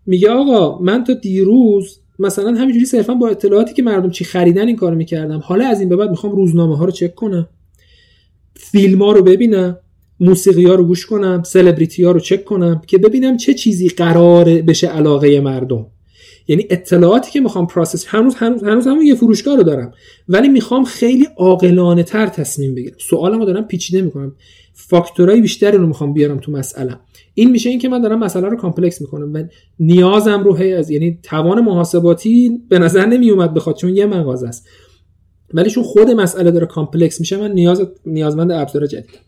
[0.06, 4.76] میگه آقا من تا دیروز مثلا همینجوری صرفا با اطلاعاتی که مردم چی خریدن این
[4.76, 5.40] کارو می‌کردم.
[5.44, 7.50] حالا از این به بعد می‌خوام روزنامه ها رو چک کنم.
[8.56, 9.78] فیلم ها رو ببینم
[10.20, 14.46] موسیقی ها رو گوش کنم سلبریتی ها رو چک کنم که ببینم چه چیزی قرار
[14.46, 15.86] بشه علاقه مردم.
[16.48, 19.92] یعنی اطلاعاتی که می‌خوام process هنوز هنوز هنوز همون یه فروشگاه رو دارم
[20.30, 22.96] ولی می‌خوام خیلی عاقلانه تر تصمیم بگیرم.
[23.00, 24.36] سوالمو دارم پیچیده می‌کنم.
[24.74, 26.96] فاکتورهای بیشتری رو می‌خوام بیارم تو مسئله.
[27.34, 29.44] این میشه این که من دارم مسئله رو complex می‌کنم و
[29.80, 34.68] نیازم رو از یعنی توان محاسباتی به نظر نمیومد بخواد چون یه مغازه است.
[35.56, 39.25] ولی چون خود مسئله داره complex میشه من نیاز نیازمند ابزار جدیدم.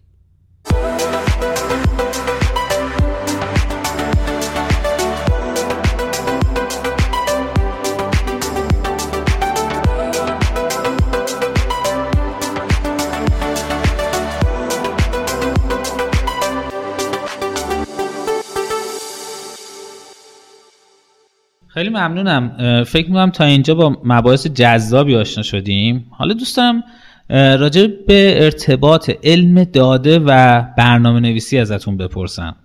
[21.78, 22.84] خیلی ممنونم.
[22.84, 26.06] فکر می‌کنم تا اینجا با مباحث جذابی آشنا شدیم.
[26.10, 26.84] حالا دوست دارم
[27.30, 32.56] راجع به ارتباط علم داده و برنامه نویسی ازتون بپرسم.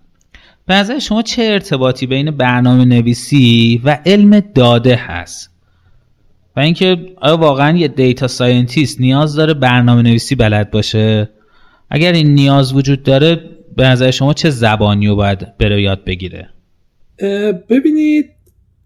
[0.66, 5.50] به نظر شما چه ارتباطی بین برنامه نویسی و علم داده هست؟
[6.56, 11.28] و اینکه آیا واقعا یه data scientist نیاز داره برنامه نویسی بلد باشه؟
[11.90, 13.40] اگر این نیاز وجود داره
[13.76, 16.48] به نظر شما چه زبانی رو باید بره یاد بگیره؟
[17.68, 18.30] ببینید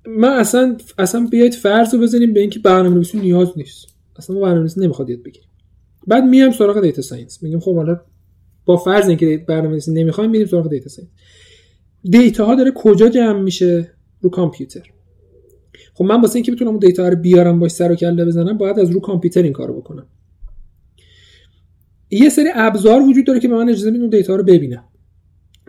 [0.09, 3.87] من اصلا اصلا بیاید فرض رو بزنیم به اینکه برنامه‌نویسی نیاز نیست.
[4.16, 5.49] اصلا ما برنامه‌نویسی نمی‌خواد یاد بگیریم.
[6.07, 7.43] بعد میایم سراغ data science.
[7.43, 8.01] میگیم خب حالا
[8.65, 11.10] با فرض اینکه برنامه‌نویسی نمی‌خوایم میریم سراغ data science.
[12.10, 14.83] data ها داره کجا جمع میشه؟ رو کامپیوتر.
[15.95, 18.78] خب من واسه اینکه بتونم اون data رو بیارم باش سر و کله بزنم باید
[18.78, 20.07] از رو کامپیوتر این کارو بکنم.
[22.11, 24.85] یه سری ابزار وجود داره که به من اجازه میدن data رو ببینم.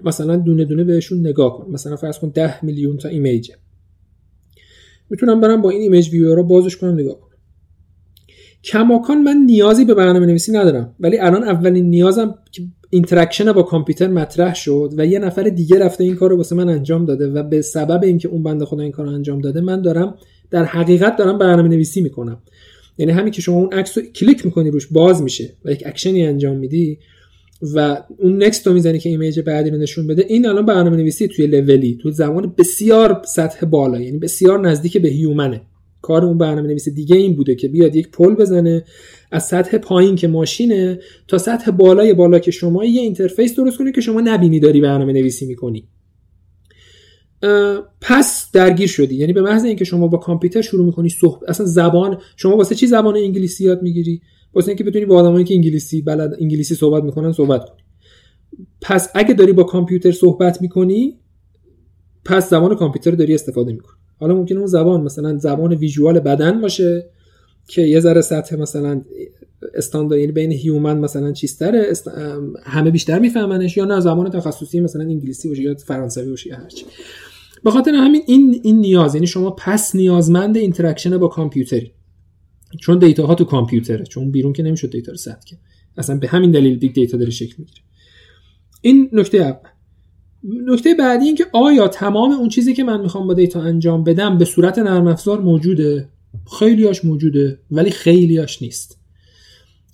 [0.04, 1.72] مثلا دونه دونه بهشون نگاه کن.
[1.72, 3.56] مثلا فرض کن 10 میلیون تا image ه.
[5.10, 7.38] می‌تونم برم با این image viewer رو بازش کنم نگاه کنم.
[8.64, 14.08] کماکان من نیازی به برنامه نویسی ندارم ولی الان اولین نیازم که interaction با کامپیوتر
[14.08, 17.44] مطرح شد و یه نفر دیگه رفته این کار رو واسه من انجام داده و
[17.44, 20.16] به سبب اینکه اون بنده خدا این کار رو انجام داده من دارم
[20.52, 22.42] در حقیقت دارم برنامه نویسی می‌کنم.
[22.98, 26.24] یعنی همین که شما اون عکس رو کلیک می‌کنی روش باز میشه و یک اکشنی
[26.24, 27.00] انجام میدی.
[27.76, 31.28] و اون next رو می‌زنی که image بعدی رو نشون بده این الان برنامه نویسی
[31.28, 35.62] توی لولی تو زمان بسیار سطح بالا یعنی بسیار نزدیک به human ه
[36.02, 38.84] کار اون برنامه نویسی دیگه این بوده که بیاد یک پل بزنه
[39.32, 43.92] از سطح پایین که ماشینه تا سطح بالای بالا که شما یه interface درست کنی
[43.92, 45.88] که شما نبینی داری برنامه نویسی می‌کنی
[48.02, 49.16] پس درگیر شدی.
[49.16, 52.88] یعنی به محض اینکه شما با کامپیوتر شروع می‌کنی صحبت اصلا زبان شما واسه چی
[52.88, 54.22] زبان انگلیسی یاد می‌گیری؟
[54.54, 57.84] واسه اینکه بتونی با آدمایی که انگلیسی بلد انگلیسی صحبت می‌کنن صحبت کنی.
[58.82, 61.20] پس اگه داری با کامپیوتر صحبت می‌کنی
[62.26, 63.98] پس زبان کامپیوتر داری استفاده می‌کنی.
[64.20, 67.10] حالا ممکنه اون زبان مثلا زبان visual بدن باشه
[67.68, 69.02] که یه ذره سطح مثلا
[69.76, 72.12] استاندارد یعنی بین human مثلا چیستره است...
[72.64, 76.86] همه بیشتر میفهمنش یا نه زبان تخصصی مثلا انگلیسی باشه یا فرانسوی باشه یا هرچی
[77.64, 81.92] به خاطر همین این این نیاز یعنی شما پس نیازمند interaction با کامپیوتری.
[82.80, 85.60] چون data ها تو کامپیوتره چون بیرون که نمی‌شد data رو ثبت کرد.
[85.98, 87.82] اصلا به همین دلیل big data داره شکل می‌گیره.
[88.82, 89.70] این نکته اول.
[90.44, 94.38] نکته بعدی این که آیا تمام اون چیزی که من می‌خوام با data انجام بدم
[94.38, 96.10] به صورت نرم افزار موجوده؟
[96.60, 99.00] خیلیاش موجوده ولی خیلیاش نیست.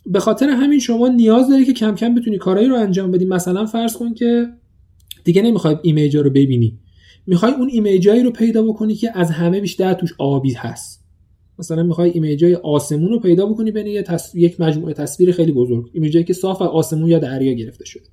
[0.06, 3.26] به خاطر همین شما نیاز داری که کم کم بتونی کارایی رو انجام بدی.
[3.26, 4.48] مثلا فرض کن که
[5.24, 6.80] دیگه نمی‌خوای image ا رو ببینی.
[7.28, 11.03] می‌خوای اون image ایی رو پیدا بکنی که از همه بیشتر توش آبی هست.
[11.60, 14.04] مثلا می‌خوای image ای آسمون رو پیدا بکنی بین
[14.34, 15.90] یک مجموعه تصویر خیلی بزرگ.
[15.94, 18.04] image ایی که صاف از آسمون یا دریا گرفته شده.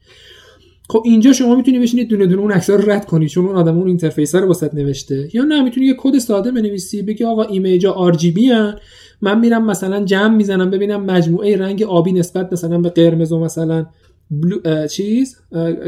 [0.88, 3.78] خب اینجا شما می‌تونی بشینید دونه دونه اون عکس‌ها رو رد کنی چون اون آدم
[3.78, 5.28] اون interface رو واسط نوشته.
[5.32, 8.52] یا نه می‌تونی یه کد ساده بنویسی بگی آقا image ا RGB
[9.22, 13.86] من میرم مثلا جمع می‌زنم ببینم مجموعه رنگ آبی نسبت مثلا به قرمز و مثلا
[14.30, 15.36] blue چیز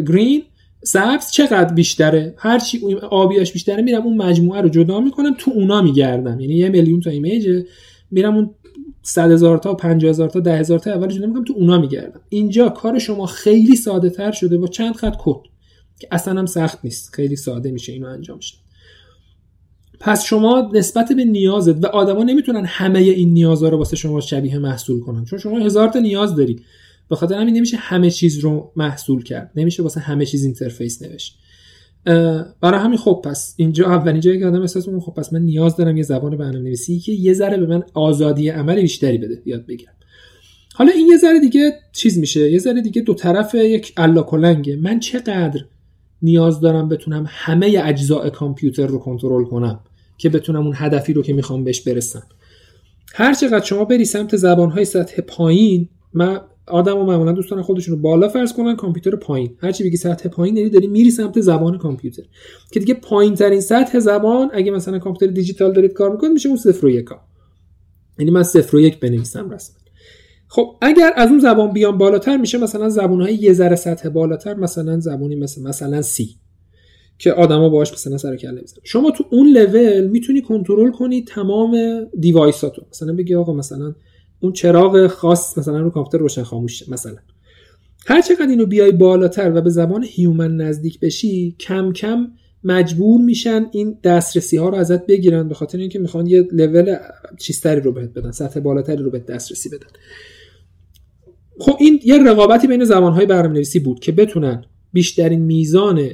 [0.09, 0.42] green.
[0.84, 2.80] سبز چقدر بیشتره؟ هر چی
[3.10, 6.40] آبیاش بیشتره میرم اون مجموعه رو جدا می‌کنم تو اونا میگردم.
[6.40, 7.48] یعنی یه میلیون تا image
[8.10, 8.50] میرم اون
[9.02, 12.20] 100 هزار تا 50 هزار تا 10 هزار تا اول جدا می‌کنم تو اونا میگردم.
[12.28, 15.40] اینجا کار شما خیلی ساده تر شده با چند خط کد
[16.00, 17.14] که اصلا هم سخت نیست.
[17.14, 18.56] خیلی ساده میشه اینو انجام شد
[20.00, 24.59] پس شما نسبت به نیازت و آدما نمی‌تونن همه این نیازها رو واسه شما شبیه
[24.59, 26.60] محصول کنن چون شما هزار تا نیاز داری.
[27.12, 29.51] به خاطر همین نمیشه همه چیز رو محصول کرد.
[29.56, 31.39] نمیشه واسه همه چیز interface نوشت.
[32.60, 35.97] برای همین خب پس اینجا اولین جایی که آدم احساس خب پس من نیاز دارم
[35.97, 39.93] یه زبان برنامه‌نویسی که یه ذره به من آزادی عمل بیشتری بده یاد بگیرم.
[40.74, 42.52] حالا این یه ذره دیگه چیز میشه.
[42.52, 43.94] یه ذره دیگه دو طرف یک
[44.26, 44.76] کلنگه.
[44.76, 45.60] من چقدر
[46.22, 49.80] نیاز دارم بتونم همه اجزاء کامپیوتر رو کنترل کنم
[50.18, 52.22] که بتونم اون هدفی رو که می‌خوام بهش برسم؟
[53.14, 58.01] هر چقدر شما بری سمت زبانهای سطح پایین من آدم و معمولا دوستان خودشون رو
[58.01, 59.56] بالا فرض کنن کامپیوتر پایین.
[59.59, 62.22] هرچی بگی سطح پایین یعنی داری میری سمت زبان کامپیوتر.
[62.72, 66.59] که دیگه پایین ترین سطح زبان اگه مثلا کامپیوتر دیجیتال دارید کار می‌کنید میشه اون
[66.59, 67.20] صفر و یکا
[68.18, 69.76] یعنی من صفر و یک بنویسم رسما.
[70.48, 75.01] خب اگر از اون زبان بیام بالاتر میشه مثلا زبانهای یه ذره سطح بالاتر مثلا
[75.01, 76.28] زبانی مثل مثلا سی
[77.18, 78.80] که آدما باهاش مثلا سر کله می‌زنن.
[78.84, 81.76] شما تو اون لول می‌تونی کنترل کنی تمام
[82.20, 83.94] دیوایساتو مثلا بگی آقا مثلا
[84.43, 87.16] اون چراغ خاص مثلا رو کامپیوتر روشن خاموش مثلا.
[88.06, 92.27] هر چقدر اینو بیای بالاتر و به زبان human نزدیک بشی کم کم
[92.64, 96.97] مجبور میشن این دسترسی ها رو ازت بگیرن به خاطر اینکه می‌خوان یه لول
[97.39, 99.86] چیزتری رو بهت بدن سطح بالاتری رو بهت دسترسی بدن.
[101.59, 106.10] خب این یه رقابتی بین زبانهای برنامه‌نویسی بود که بتونن بیشترین میزان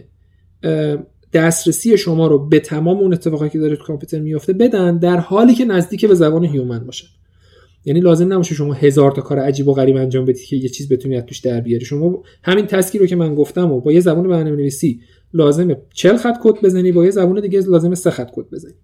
[1.33, 5.65] دسترسی شما رو به تمام اون اتفاقی که داره کامپیوتر میفته بدن در حالی که
[5.65, 7.07] نزدیک به زبان human باشه
[7.85, 10.89] یعنی لازم نباشه شما هزار تا کار عجیب و غریب انجام بدید که یه چیز
[10.89, 11.85] بتونی از توش در بیاری.
[11.85, 15.01] شما همین task ی رو که من گفتم و با یه زبان برنامه‌نویسی
[15.35, 18.75] لازمه 40 خط کد بزنی با یه زبان دیگه لازمه 3 خط کد بزنی.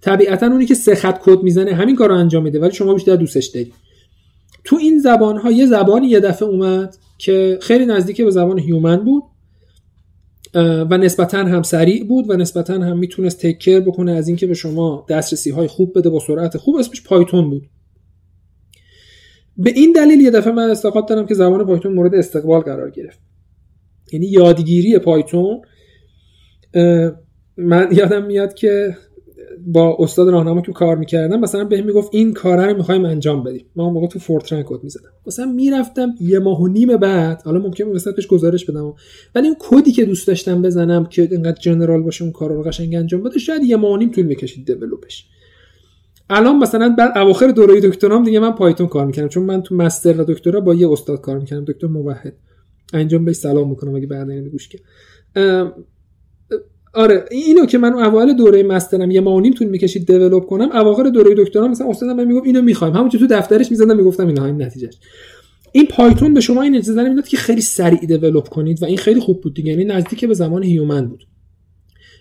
[0.00, 3.16] طبیعتا اونی که سه خط کد می‌زنه همین کار رو انجام میده ولی شما بیشتر
[3.16, 3.72] دوستش داری.
[4.64, 9.04] تو این زبان ها یه زبانی یه دفعه اومد که خیلی نزدیک به زبان human
[9.04, 9.22] بود.
[10.54, 14.54] و نسبتا هم سریع بود و نسبتا هم می‌تونست take care بکنه از اینکه به
[14.54, 17.66] شما دسترسی های خوب بده با سرعت خوب اسمش پایتون بود.
[19.56, 23.18] به این دلیل یه دفعه من استقاد دارم که زبان پایتون مورد استقبال قرار گرفت.
[24.12, 25.60] یعنی یادگیری پایتون
[27.56, 28.96] من یادم میاد که
[29.66, 33.66] با استاد راهنما که کار می‌کردم مثلا بهم می‌گفت این کار رو می‌خوایم انجام بدیم
[33.76, 35.10] من اون موقع تو فورترن کد می‌زدم.
[35.26, 38.94] مثلا می‌رفتم یه ماه و نیم بعد حالا ممکن مثلا بهش گزارش بدم
[39.34, 42.94] ولی اون کدی که دوست داشتم بزنم که اینقدر جنرال باشه اون کار رو قشنگ
[42.94, 45.26] انجام بده شاید یه ماه و نیم طول می‌کشید دیولپش
[46.30, 50.20] الان مثلا بعد اواخر دوره دکترام دیگه من پایتون کار می‌کنم چون من تو مستر
[50.20, 52.34] و دکترا با یه استاد کار می‌کنم دکتر موحد
[52.92, 54.78] انجام بهش سلام می‌کنم اگه بعد گوش که
[56.94, 61.34] آره اینو که من اول دوره مسترم یه ماه طول می‌کشید دیولپ کنم اواخر دوره
[61.36, 62.94] دکترا مثلا استادم من می‌گفت اینو می‌خوایم.
[62.94, 64.94] همون تو دفترش می‌زدم می‌گفتم اینا همین نتیجهش.
[65.72, 69.20] این پایتون به شما این اجازه می‌داد که خیلی سریع دیولپ کنید و این خیلی
[69.20, 71.24] خوب بود دیگه یعنی نزدیک به زمان هیومن بود.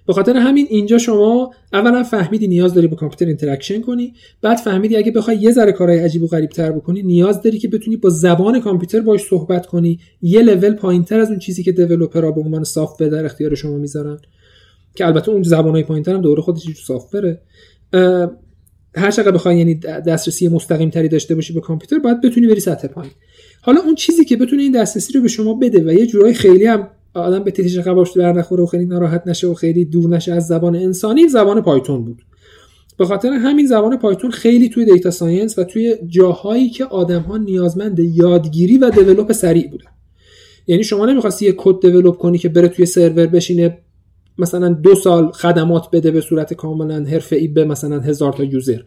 [0.08, 4.96] به خاطر همین اینجا شما اولا فهمیدی نیاز داری با کامپیوتر interaction کنی بعد فهمیدی
[4.98, 8.10] اگه بخوای یه ذره کارهای عجیب و غریب تر بکنی نیاز داری که بتونی با
[8.10, 12.42] زبان کامپیوتر باش صحبت کنی یه لول پایینتر از اون چیزی که developer ها به
[12.42, 14.18] عنوان soft در اختیار شما می‌ذارن.
[14.98, 17.16] که البته اون زبانهای پایینتر هم دوره خودش تو soft
[18.96, 22.88] هر چقدر بخوای یعنی دسترسی مستقیم تری داشته باشی به کامپیوتر باید بتونی بری سطح
[22.88, 23.12] پایین.
[23.62, 26.66] حالا اون چیزی که بتونه این دسترسی رو به شما بده و یه جورایی خیلی
[26.66, 30.34] هم آدم به تیریش قباش بر نخوره و خیلی ناراحت نشه و خیلی دور نشه
[30.34, 32.22] از زبان انسانی زبان پایتون بود.
[32.98, 37.38] به خاطر همین زبان پایتون خیلی توی data science و توی جاهایی که آدم ها
[37.38, 39.90] نیازمند یادگیری و develop سریع بودن.
[40.68, 43.78] یعنی شما نمی‌خواستی یه کد develop کنی که بره توی سرور بشینه
[44.40, 48.80] مثلا دو سال خدمات بده به صورت کاملا حرفه‌ای به مثلا هزار تا user.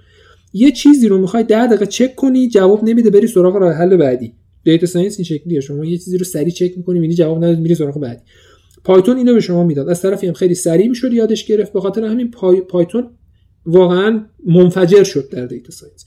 [0.53, 4.33] یه چیزی رو می‌خوای ده دقیقه چک کنی جواب نمیده بری سراغ راه حل بعدی.
[4.65, 5.61] data science این شکلیه.
[5.61, 8.23] شما یه چیزی رو سریع چک می‌کنی می‌بینی جواب نداد میری سراغ بعدی.
[8.85, 9.89] پایتون اینو به شما می‌داد.
[9.89, 11.73] از طرفی هم خیلی سریع می‌شد یادش گرفت.
[11.73, 12.61] به خاطر همین پای...
[12.61, 13.11] پایتون
[13.67, 16.05] واقعا منفجر شد در data science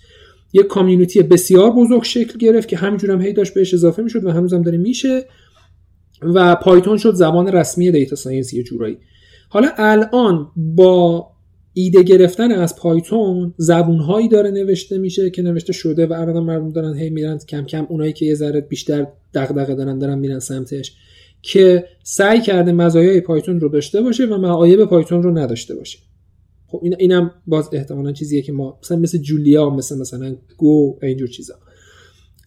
[0.53, 4.31] یه community بسیار بزرگ شکل گرفت که همینجور هم هی داشت بهش اضافه می‌شد و
[4.31, 5.25] هنوزم داره میشه.
[6.21, 8.97] و پایتون شد زبان رسمی data science یه جورایی.
[9.53, 11.27] حالا الان با
[11.73, 16.97] ایده گرفتن از پایتون زبونهایی داره نوشته میشه که نوشته شده و الان مردم دارن
[16.97, 20.95] هی میرن کم کم اونایی که یه ذره بیشتر دغدغه دارن دارن میرن سمتش
[21.41, 25.99] که سعی کرده مزایای پایتون رو داشته باشه و معایب پایتون رو نداشته باشه.
[26.67, 31.27] خب این اینم باز احتمالا چیزیه که ما مثلا مثل جولیا مثل مثلا گو اینجور
[31.27, 31.53] چیزا.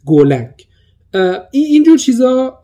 [0.04, 0.65] گولنگ.
[1.50, 2.58] اینجور چیزا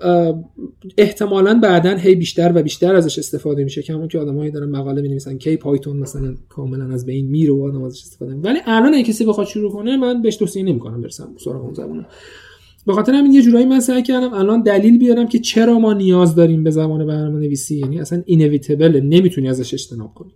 [0.99, 3.83] احتمالا بعدا هی بیشتر و بیشتر ازش استفاده میشه.
[3.83, 7.65] که همون که آدمایی دارن مقاله می‌نویسن کی پایتون مثلا کاملا از بین میره و
[7.65, 11.29] آدم ازش استفاده ولی الان اگه کسی بخواد شروع کنه من بهش توصیه نمی‌کنم برسم
[11.45, 12.07] سراغ اون زبونه
[12.87, 16.35] به خاطر همین یه جورایی من سعی کردم الان دلیل بیارم که چرا ما نیاز
[16.35, 20.33] داریم به زبان برنامه نویسی یعنی اصلا اینویتبل نمی‌تونی ازش اجتناب کنی.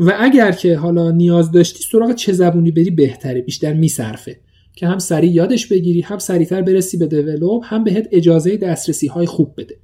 [0.00, 4.36] و اگر که حالا نیاز داشتی سراغ چه زبونی بری بهتره بیشتر میصرفه.
[4.78, 9.26] که هم سریع یادش بگیری هم سریعتر برسی به دیولپ هم بهت اجازه دسترسی های
[9.26, 9.76] خوب بده.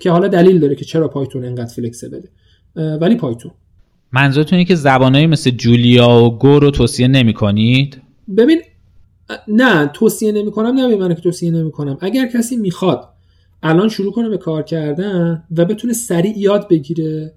[0.00, 2.28] که حالا دلیل داره که چرا پایتون انقدر فلکسیبله.
[2.76, 3.50] ولی پایتون.
[4.12, 8.02] منظورتونه که زبانهایی مثل جولیا و گو رو توصیه نمی کنید؟
[8.36, 8.62] ببین
[9.48, 13.08] نه توصیه نمی کنم نه من که توصیه نمی کنم اگر کسی می‌خواد
[13.62, 17.34] الان شروع کنه به کار کردن و بتونه سریع یاد بگیره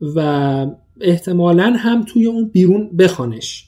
[0.00, 0.66] و
[1.00, 3.67] احتمالا هم توی اون بیرون بخوانش.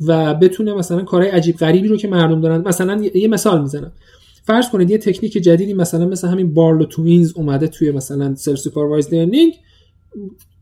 [0.00, 3.92] و بتونه مثلا کارهای عجیب غریبی رو که مردم دارن مثلا یه مثال می‌زنم.
[4.42, 9.52] فرض کنید یه تکنیک جدیدی مثلا مثل همین Barlow Twins اومده توی مثلا self-supervised learning.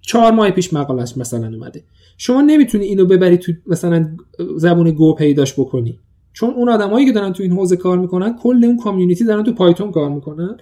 [0.01, 1.85] چهار ماه پیش مقالش مثلا اومده.
[2.19, 4.17] شما نمی‌تونی اینو ببری تو مثلا
[4.57, 5.99] زبون گو پیداش بکنی.
[6.33, 9.53] چون اون آدمایی که دارن تو این حوزه کار می‌کنن کل اون کامیونیتی دارن تو
[9.53, 10.57] پایتون کار می‌کنن.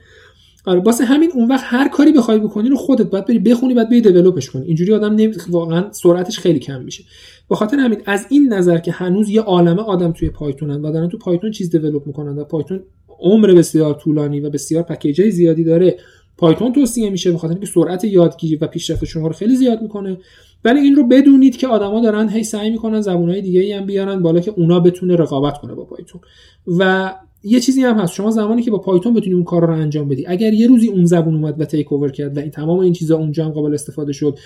[0.67, 3.91] آره واسه همین اون وقت هر کاری بخوای بکنی رو خودت باید بری بخونی بعد
[3.91, 4.67] بری دیولپش کنی.
[4.67, 5.35] اینجوری آدم نمی...
[5.49, 7.05] واقعا سرعتش خیلی کم میشه.
[7.51, 11.09] به خاطر همین از این نظر که هنوز یه عالمه آدم توی پایتونن و دارن
[11.09, 12.81] تو پایتون چیز دیولپ می‌کنن و پایتون
[13.21, 15.97] عمر بسیار طولانی و بسیار پکیج زیادی داره
[16.37, 20.19] پایتون توصیه میشه به خاطر اینکه سرعت یادگیری و پیشرفت شما رو خیلی زیاد می‌کنه.
[20.65, 24.23] ولی این رو بدونید که آدما دارن هی سعی می‌کنن زبونهای دیگه ای هم بیارن
[24.23, 26.21] بالا که اونا بتونه رقابت کنه با پایتون
[26.67, 27.13] و
[27.45, 28.15] یه چیزی هم هست.
[28.15, 31.05] شما زمانی که با پایتون بتونی اون کار رو انجام بدی اگر یه روزی اون
[31.05, 34.13] زبون اومد و تیک اوور کرد و این تمام این چیزا اونجا هم قابل استفاده
[34.13, 34.39] شد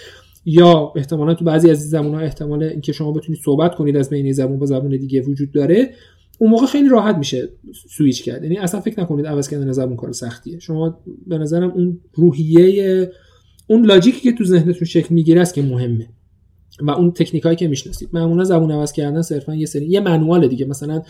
[0.45, 4.33] یا احتمالا تو بعضی از این ها احتمال اینکه شما بتونید صحبت کنید از بین
[4.33, 5.91] زبون با زبون دیگه وجود داره
[6.39, 7.49] اون موقع خیلی راحت میشه
[7.89, 8.43] سویچ کرد.
[8.43, 10.59] یعنی اصلا فکر نکنید عوض کردن زبون کار سختیه.
[10.59, 13.11] شما به نظرم اون روحیه
[13.67, 16.09] اون logic ی که تو ذهنتون شکل می‌گیره است که مهمه.
[16.83, 18.09] و اون تکنیکایی که می‌شناسید.
[18.13, 20.67] معمولا زبون عوض کردن صرفا یه سری یه manual دیگه.
[20.67, 21.03] مثلا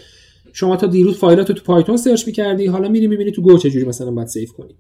[0.59, 4.11] شما تا دیروز فایلاتو تو پایتون search می‌کردی؟ حالا میری می‌بینی تو Go چجوری مثلا
[4.11, 4.75] باید save کنی.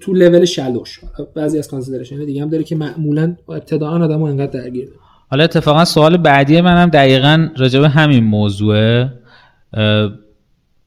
[0.00, 1.00] تو level شروعش
[1.36, 4.88] بعضی از consideration دیگه هم داره که معمولا ابتداء آدمو انقدر درگیر
[5.30, 9.12] حالا اتفاقا سوال بعدی منم دقیقا راجع به همین موضوعه.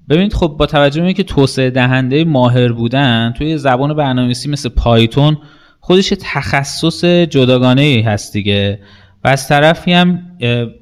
[0.10, 5.38] ببینید خب با توجه به که توسعه دهنده ماهر بودن توی زبان برنامه‌نویسی مثل پایتون
[5.80, 8.80] خودش تخصص جداگانه ای هست دیگه.
[9.24, 10.20] و از طرفی هم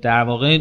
[0.02, 0.60] در واقع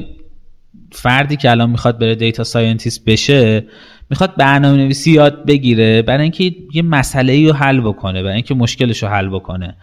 [0.95, 3.65] فردی که الان می‌خواد بره data scientist بشه
[4.11, 8.55] می‌خواد برنامه نویسی یاد بگیره برای اینکه یه مسئله ای رو حل بکنه برای اینکه
[8.55, 9.77] مشکلش رو حل بکنه.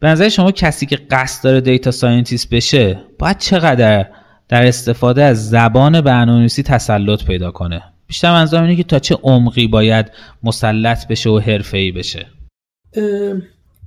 [0.00, 4.06] به نظر شما کسی که قصد داره data scientist بشه باید چقدر
[4.48, 9.66] در استفاده از زبان برنامه‌نویسی تسلط پیدا کنه؟ بیشتر منظورم اینه که تا چه عمقی
[9.66, 10.06] باید
[10.42, 12.26] مسلط بشه و حرفه‌ای بشه؟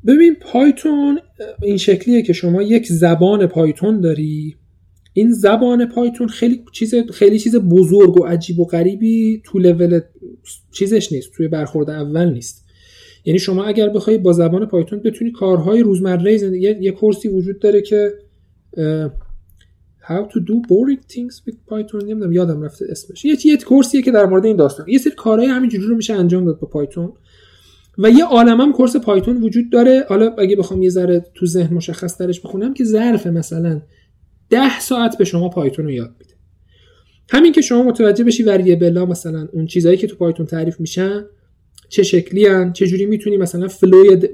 [0.08, 1.20] ببین پایتون
[1.62, 4.56] این شکلیه که شما یک زبان پایتون داری.
[5.14, 10.00] این زبان پایتون خیلی چیز خیلی چیز بزرگ و عجیب و غریبی تو لول
[10.72, 12.66] چیزش نیست توی برخورد اول نیست.
[13.26, 17.82] یعنی شما اگر بخوای با زبان پایتون بتونی کارهای روزمره زندگی یه کورسی وجود داره
[17.82, 18.14] که
[20.08, 23.26] How to do boring things with Python نمی‌دونم یادم رفته اسمش.
[23.26, 24.90] یه یه کورسیه که در مورد این داستان.
[24.90, 27.14] یه سری کارهای همینجوری رو میشه انجام داد با پایتون.
[27.98, 30.06] و یه عالمم کورس پایتون وجود داره.
[30.10, 33.82] حالا اگه بخوام یه ذره تو ذهن مشخص ترش بخونم که ظرف مثلا
[34.54, 36.34] ده ساعت به شما پایتون رو یاد میده
[37.30, 41.26] همین که شما متوجه بشی وریبلا مثلا اون چیزهایی که تو پایتون تعریف میشن
[41.90, 44.28] چه شکلی هن چه جوری می‌تونی مثلا فلوی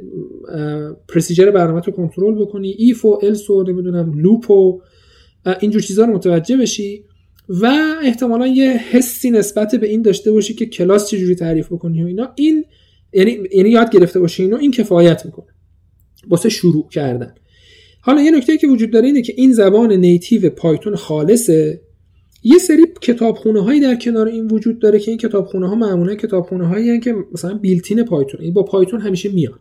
[1.07, 4.81] procedure برنامه رو کنترل بکنی if و else و نمی‌دونم loop و
[5.59, 7.05] اینجور چیزها رو متوجه بشی
[7.49, 7.71] و
[8.03, 12.33] احتمالا یه حسی نسبت به این داشته باشی که کلاس چجوری تعریف بکنی و اینا.
[12.35, 12.65] این
[13.13, 15.47] یعنی یعنی یاد گرفته باشی اینو این کفایت می‌کنه.
[16.27, 17.35] واسه شروع کردن.
[18.01, 21.81] حالا یه نکته که وجود داره اینه که این زبان native پایتون خالصه.
[22.43, 26.67] یه سری کتابخونه هایی در کنار این وجود داره که این کتابخونه ها معمولا کتابخونه
[26.67, 29.59] هایی که مثلا built-in پایتون این با پایتون همیشه میان.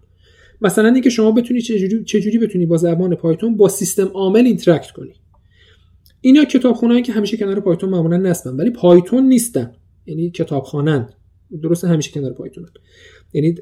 [0.60, 5.12] مثلا اینکه شما بتونی چجوری چجوری بتونی با زبان پایتون با سیستم عامل interact کنی.
[6.20, 9.72] اینا کتابخونه که همیشه کنار پایتون معمولا نصبن ولی پایتون نیستن.
[10.06, 11.08] یعنی کتابخانن
[11.62, 12.66] درست همیشه کنار پایتون
[13.32, 13.54] یعنی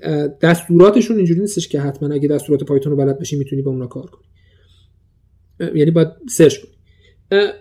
[0.42, 4.06] دستوراتشون اینجوری نیستش که حتما اگه دستورات پایتون رو بلد بشی می‌تونی با اونا کار
[4.06, 4.24] کنی.
[5.60, 6.70] یعنی باید search کنی.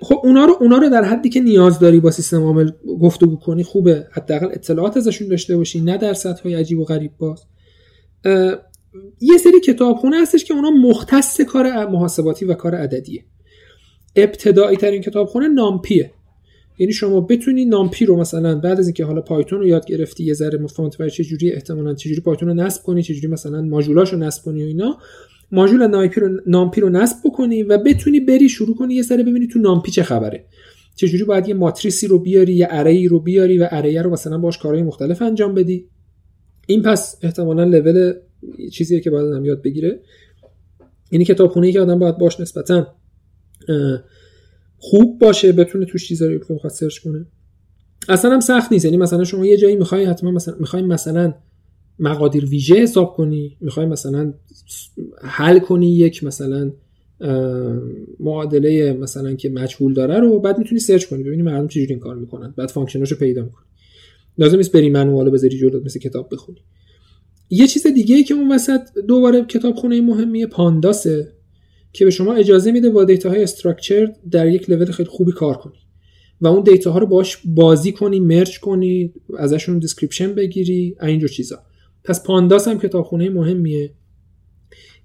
[0.02, 3.64] خب اونا رو اونا رو در حدی که نیاز داری با سیستم عامل گفتگو کنی
[3.64, 4.08] خوبه.
[4.12, 7.44] حداقل اطلاعات ازشون داشته باشی نه در سطح های عجیب و غریب باز.
[9.22, 13.24] یه سری کتابخونه هستش که اونا مختص کار محاسباتی و کار عددیه.
[14.16, 16.12] ابتدایی ترین کتابخونه نامپیه.
[16.78, 20.34] یعنی شما بتونی نامپی رو مثلا بعد از اینکه حالا پایتون رو یاد گرفتی یه
[20.34, 24.18] ذره متفاوت چه جوری احتمالاً چه جوری پایتون رو نصب کنی چه جوری مثلا ماژولاشو
[24.18, 24.98] نصب کنی و اینا
[25.52, 29.48] ماژول نامپی رو نامپی رو نصب بکنی و بتونی بری شروع کنی یه سره ببینی
[29.48, 30.46] تو نامپی چه خبره.
[30.96, 34.38] چه جوری باید یه ماتریسی رو بیاری یه اری رو بیاری و اری رو مثلا
[34.38, 35.90] باش کارهای مختلف انجام بدی.
[36.68, 38.14] این پس احتمالا لول
[38.72, 40.00] چیزیه که باید آدم یاد بگیره.
[41.12, 42.96] یعنی کتابخونه ای که آدم باید باش نسبتا
[44.78, 47.26] خوب باشه بتونه توش چیزایی رو بخواد search کنه.
[48.10, 48.86] اصلا هم سخت نیست.
[48.86, 51.34] یعنی مثلا شما یه جایی می‌خوای حتما مثلا می‌خوای مثلا
[52.00, 54.34] مقادیر ویژه حساب کنی می‌خوای مثلا
[55.22, 56.72] حل کنی یک مثلا
[58.20, 62.16] معادله مثلا که مجهول داره رو بعد می‌تونی search کنی ببینی مردم چجوری این کار
[62.16, 63.66] می‌کنن بعد function اشو پیدا می‌کنی
[64.38, 66.60] لازم نیست بری manual و بذاری جلوت مثل کتاب بخونی.
[67.50, 71.32] یه چیز دیگه ای که اون وسط دوباره کتاب خونه مهمیه Pandas ه
[71.94, 75.58] که به شما اجازه میده با data های structure در یک لول خیلی خوبی کار
[75.58, 75.74] کنی.
[76.42, 81.60] و اون data ها رو باش بازی کنی merge کنی ازشون description بگیری اینجور چیزا.
[82.06, 83.92] پس Pandas هم کتابخونه مهمیه.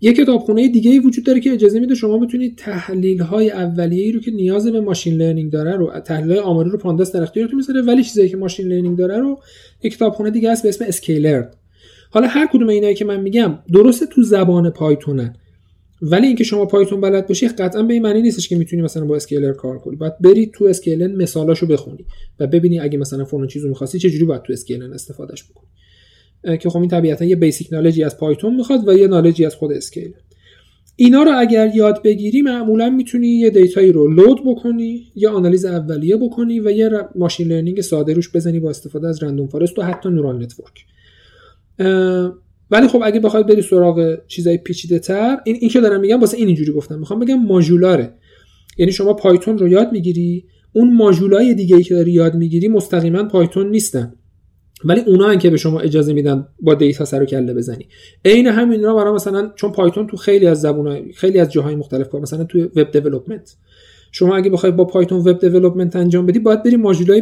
[0.01, 4.13] یه کتابخونه دیگه ای وجود داره که اجازه میده شما بتونید تحلیل های اولیه ای
[4.13, 7.83] رو که نیاز به machine learning داره رو تحلیل آماری رو Pandas در اختیارتون می‌ذاره
[7.83, 9.41] ولی چیزایی که machine learning داره رو
[9.83, 11.45] یک کتابخونه دیگه هست به اسم scikit-learn
[12.11, 15.35] حالا هر کدوم اینایی که من میگم درسته تو زبان پایتونن
[16.03, 19.17] ولی اینکه شما پایتون بلد باشی قطعا به این معنی نیستش که می‌تونی مثلا با
[19.17, 19.97] scikit-learn کار کنی.
[19.97, 22.05] باید بری تو scikit-learn مثالاشو بخونی
[22.41, 25.69] و ببینی اگه مثلا فلان چیزو می‌خواستی چه جوری باید تو scikit-learn استفادهش بکنی.
[26.61, 29.45] که خب این طبیعتا یه basic knowledge ی از پایتون می‌خواد و یه knowledge ی
[29.45, 30.15] از خود scikit-learn
[30.97, 35.65] اینا رو اگر یاد بگیری معمولا می‌تونی یه data یی رو load بکنی یا آنالیز
[35.65, 39.83] اولیه بکنی و یه machine learning ساده روش بزنی با استفاده از random forest و
[39.83, 40.85] حتی neural network
[42.71, 46.37] ولی خب اگه بخواید بری سراغ چیزای پیچیده تر این این که دارم میگم واسه
[46.37, 46.99] این اینجوری گفتم.
[46.99, 48.15] می‌خوام بگم ماژولاره.
[48.79, 53.25] یعنی شما پایتون رو یاد می‌گیری اون ماژولای دیگه ای که داری یاد می‌گیری مستقیما
[53.25, 54.13] پایتون نیستن.
[54.85, 57.87] ولی اونا که به شما اجازه میدن با data سر و کله بزنی.
[58.25, 62.09] عین همین را برای مثلا چون پایتون تو خیلی از زبون‌های خیلی از جاهای مختلف
[62.09, 63.57] کار مثلا تو web development
[64.13, 67.21] شما اگه بخوای با پایتون web development انجام بدی باید بری ماژولای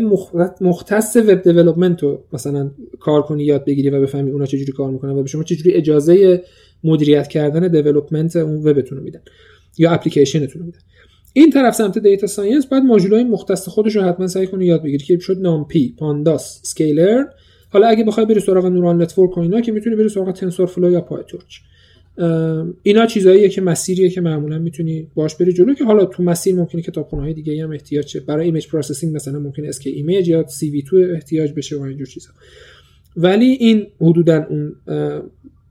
[0.60, 2.70] مختص web development رو مثلا
[3.00, 6.42] کار کنی یاد بگیری و بفهمی اونا چجوری کار می‌کنن و به شما چجوری اجازه
[6.84, 9.20] مدیریت کردن development اون وبتون رو میدن
[9.78, 10.78] یا اپلیکیشنتون رو میدن.
[11.32, 15.04] این طرف سمت data science بعد ماژولای مختص خودش رو حتما سعی کنی یاد بگیری
[15.04, 17.24] که شد NumPy pandas scikit-learn
[17.70, 21.00] حالا اگه بخوای بری سراغ neural network و اینا که می‌تونی بری سراغ TensorFlow یا
[21.00, 21.58] PyTorch
[22.82, 26.82] اینا چیزاییه که مسیریه که معمولا می‌تونی باش بری جلو که حالا تو مسیر ممکنه
[26.82, 30.82] کتابخونه های دیگه هم احتیاج چه برای image processing مثلا ممکنه scikit-image یا سی وی
[30.82, 32.30] تو احتیاج بشه و اینجور چیزا.
[33.16, 34.72] ولی این حدودا اون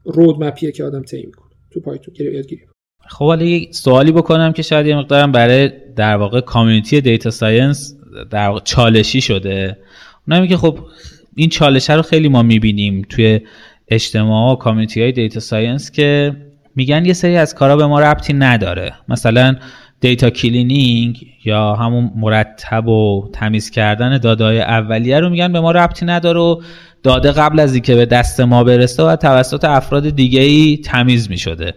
[0.06, 1.48] road map یه که آدم طی می‌کنه.
[1.72, 2.62] تو پایتون یادگیری
[3.10, 7.98] خب حالا یه سوالی بکنم که شاید یه مقدارم برای در واقع community data science
[8.32, 9.78] در واقع چالشی شده.
[10.28, 10.80] اونم که خب
[11.40, 13.42] این چالشه رو خیلی ما می‌بینیم توی
[13.88, 16.36] اجتماع و community های data science که
[16.76, 18.94] میگن یه سری از کارا به ما ربطی نداره.
[19.10, 19.56] مثلا
[20.00, 26.06] data cleaning یا همون مرتب و تمیز کردن دادای اولیه رو میگن به ما ربطی
[26.06, 26.62] نداره و
[27.04, 31.74] داده قبل از اینکه به دست ما برسه و توسط افراد دیگه ای تمیز می‌شده.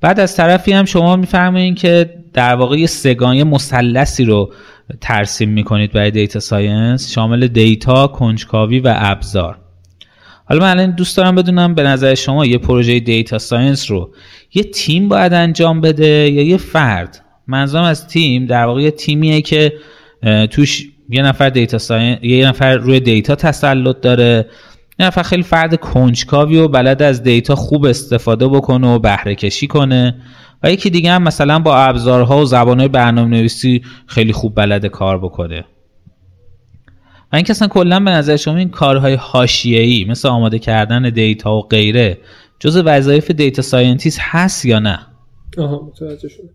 [0.00, 4.52] بعد از طرفی هم شما می‌فهمین که در واقع یه سگانه مثلثی رو
[5.00, 9.58] ترسیم می‌کنید برای data science شامل data، کنجکاوی و ابزار.
[10.44, 14.10] حالا من الان دوست دارم بدونم به نظر شما یه پروژه data science رو
[14.54, 19.40] یه تیم باید انجام بده یا یه فرد؟ منظورم از تیم در واقع یه تیمیه
[19.40, 19.72] که
[20.50, 24.46] توش یه نفر data science یه نفر روی data تسلط داره
[24.98, 29.66] یه نفر خیلی فرد کنجکاوی و بلد از data خوب استفاده بکنه و بهره کشی
[29.66, 30.14] کنه.
[30.62, 35.18] و یکی دیگه هم مثلا با ابزارها و زبانهای برنامه نویسی خیلی خوب بلد کار
[35.18, 35.64] بکنه.
[37.32, 41.62] و اینکه اصلا کلا به نظر شما این کارهای حاشیه‌ای مثل آماده کردن data و
[41.62, 42.18] غیره
[42.60, 44.98] جز وظایف data scientist هست یا نه؟
[45.58, 46.48] آها متوجه شدم.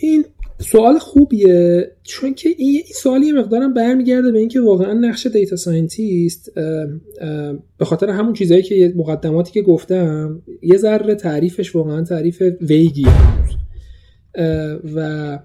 [0.00, 0.24] این
[0.62, 6.54] سوال خوبیه چون که این, این سوالی مقدارم برمیگرده به اینکه واقعا نقش data scientist
[7.78, 13.06] به خاطر همون چیزهایی که مقدماتی که گفتم یه ذره تعریفش واقعا تعریف vague ی
[14.94, 15.38] و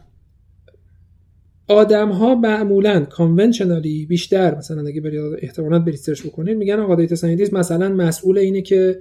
[1.68, 7.16] آدم ها معمولا conventionally بیشتر مثلا اگه برید احتمالاً برید سرچ بکنید میگن آقا data
[7.16, 9.00] scientist مثلا مسئول اینه که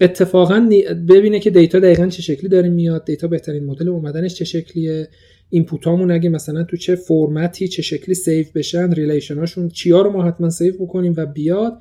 [0.00, 0.68] اتفاقا
[1.08, 5.08] ببینه که data دقیقا چه شکلی داره میاد data بهترین مدل اومدنش چه شکلیه.
[5.54, 10.10] input امون اگه مثلا تو چه فرمتی چه شکلی save بشن relation هاشون چیا رو
[10.10, 11.78] ما حتما save بکنیم و بیاد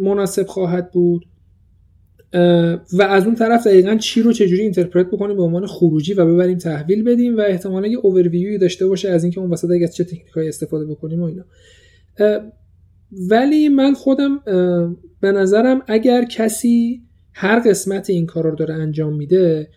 [0.00, 1.26] مناسب خواهد بود.
[2.92, 6.58] و از اون طرف دقیقا چی رو چجوری interpret بکنیم؟ به عنوان خروجی و ببریم
[6.58, 10.48] تحویل بدیم و احتمالا یه اوورویوی داشته باشه از اینکه اون وسط اگه چه تکنیکایی
[10.48, 11.44] استفاده بکنیم و اینا.
[13.30, 14.40] ولی من خودم
[15.20, 17.02] به نظرم اگر کسی
[17.32, 19.68] هر قسمت این کار رو داره انجام میده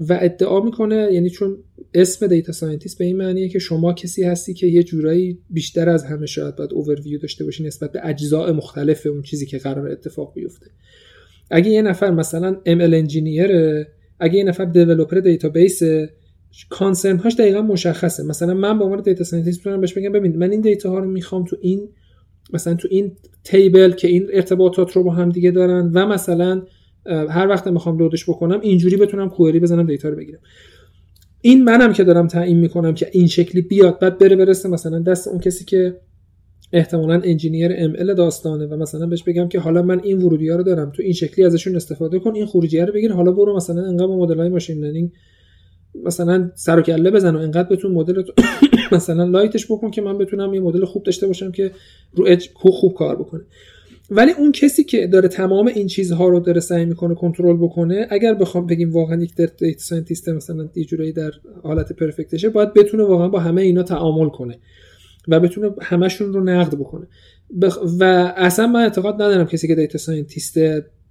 [0.00, 1.56] و ادعا می‌کنه یعنی چون
[1.94, 6.04] اسم data scientist به این معنیه که شما کسی هستی که یه جورایی بیشتر از
[6.04, 10.34] همه شاید باید اوورویو داشته باشی نسبت به اجزاء مختلف اون چیزی که قرار اتفاق
[10.34, 10.66] بیفته.
[11.50, 13.50] اگه یه نفر مثلا ML engineer
[14.20, 15.82] اگه یه نفر developer database
[16.70, 18.22] concern هاش دقیقا مشخصه.
[18.22, 21.10] مثلا من به عنوان data scientist می‌تونم بهش بگم ببین من این data ها رو
[21.10, 21.88] می‌خوام تو این
[22.52, 26.62] مثلا تو این table که این ارتباطات رو با هم دیگه دارن و مثلا
[27.08, 30.40] هر وقت می‌خوام load ش بکنم اینجوری بتونم query بزنم data رو بگیرم.
[31.40, 35.28] این منم که دارم تعیین می‌کنم که این شکلی بیاد بعد بره برسه مثلا دست
[35.28, 36.00] اون کسی که
[36.72, 40.62] احتمالا engineer ام داستانه و مثلا بهش بگم که حالا من این ورودی ها رو
[40.62, 44.06] دارم تو این شکلی ازشون استفاده کن این خروجی رو بگیر حالا برو مثلا انقدر
[44.06, 45.10] مدل های machine learning
[46.04, 48.22] مثلا سر و کله بزن و انقدر بتون مدل
[48.92, 51.70] مثلا light ش بکن که من بتونم یه مدل خوب داشته باشم که
[52.14, 53.42] رو اج خوب کار بکنه.
[54.10, 58.34] ولی اون کسی که داره تمام این چیزها رو داره سعی می‌کنه کنترل بکنه اگر
[58.34, 61.30] بخوام بگیم واقعا یک data scientist مثلا یه در
[61.62, 64.58] حالت perfect شه باید بتونه واقعا با همه اینا تعامل کنه
[65.28, 67.06] و بتونه همشون رو نقد بکنه.
[67.98, 68.04] و
[68.36, 70.58] اصلا من اعتقاد ندارم کسی که data scientist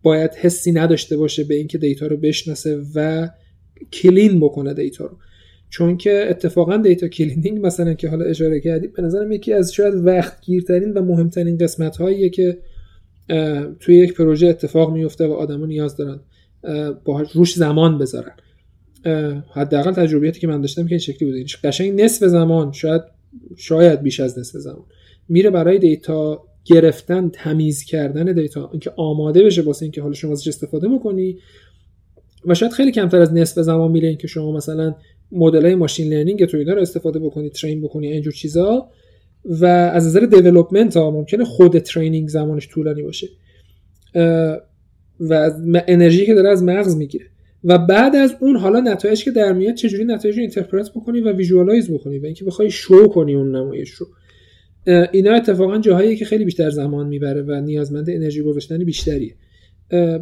[0.03, 3.29] باید حسی نداشته باشه به اینکه data رو بشناسه و
[3.93, 5.17] clean بکنه data رو.
[5.69, 9.93] چون که اتفاقا data cleaning مثلا که حالا اشاره کردیم به نظرم یکی از شاید
[9.93, 12.57] وقت گیرترین و مهمترین قسمت هاییه که
[13.79, 16.19] توی یک پروژه اتفاق میفته و آدما نیاز دارن
[17.05, 18.35] با روش زمان بذارن.
[19.53, 21.45] حداقل تجربیاتی که من داشتم که این شکلی بوده.
[21.63, 23.01] قشنگ نصف زمان شاید
[23.55, 24.85] شاید بیش از نصف زمان.
[25.29, 30.47] میره برای data گرفتن تمیز کردن data اینکه آماده بشه واسه اینکه حالا شما ازش
[30.47, 31.37] استفاده بکنی
[32.45, 34.95] و شاید خیلی کمتر از نصف زمان میره اینکه شما مثلا
[35.31, 38.89] مدل های machine learning تو اینا رو استفاده بکنی train بکنی اینجور چیزا.
[39.45, 43.27] و از نظر development ها ممکنه خود training زمانش طولانی باشه.
[45.19, 45.51] و
[45.87, 47.25] انرژی که داره از مغز می‌گیره.
[47.63, 51.31] و بعد از اون حالا نتایج که در میاد چجوری نتایج رو interpret بکنی و
[51.31, 54.07] visualize بکنی و اینکه بخوای شو کنی اون نمایش رو.
[55.11, 59.35] اینا اتفاقا جاهایی که خیلی بیشتر زمان می‌بره و نیازمند انرژی گذاشتن بیشتریه.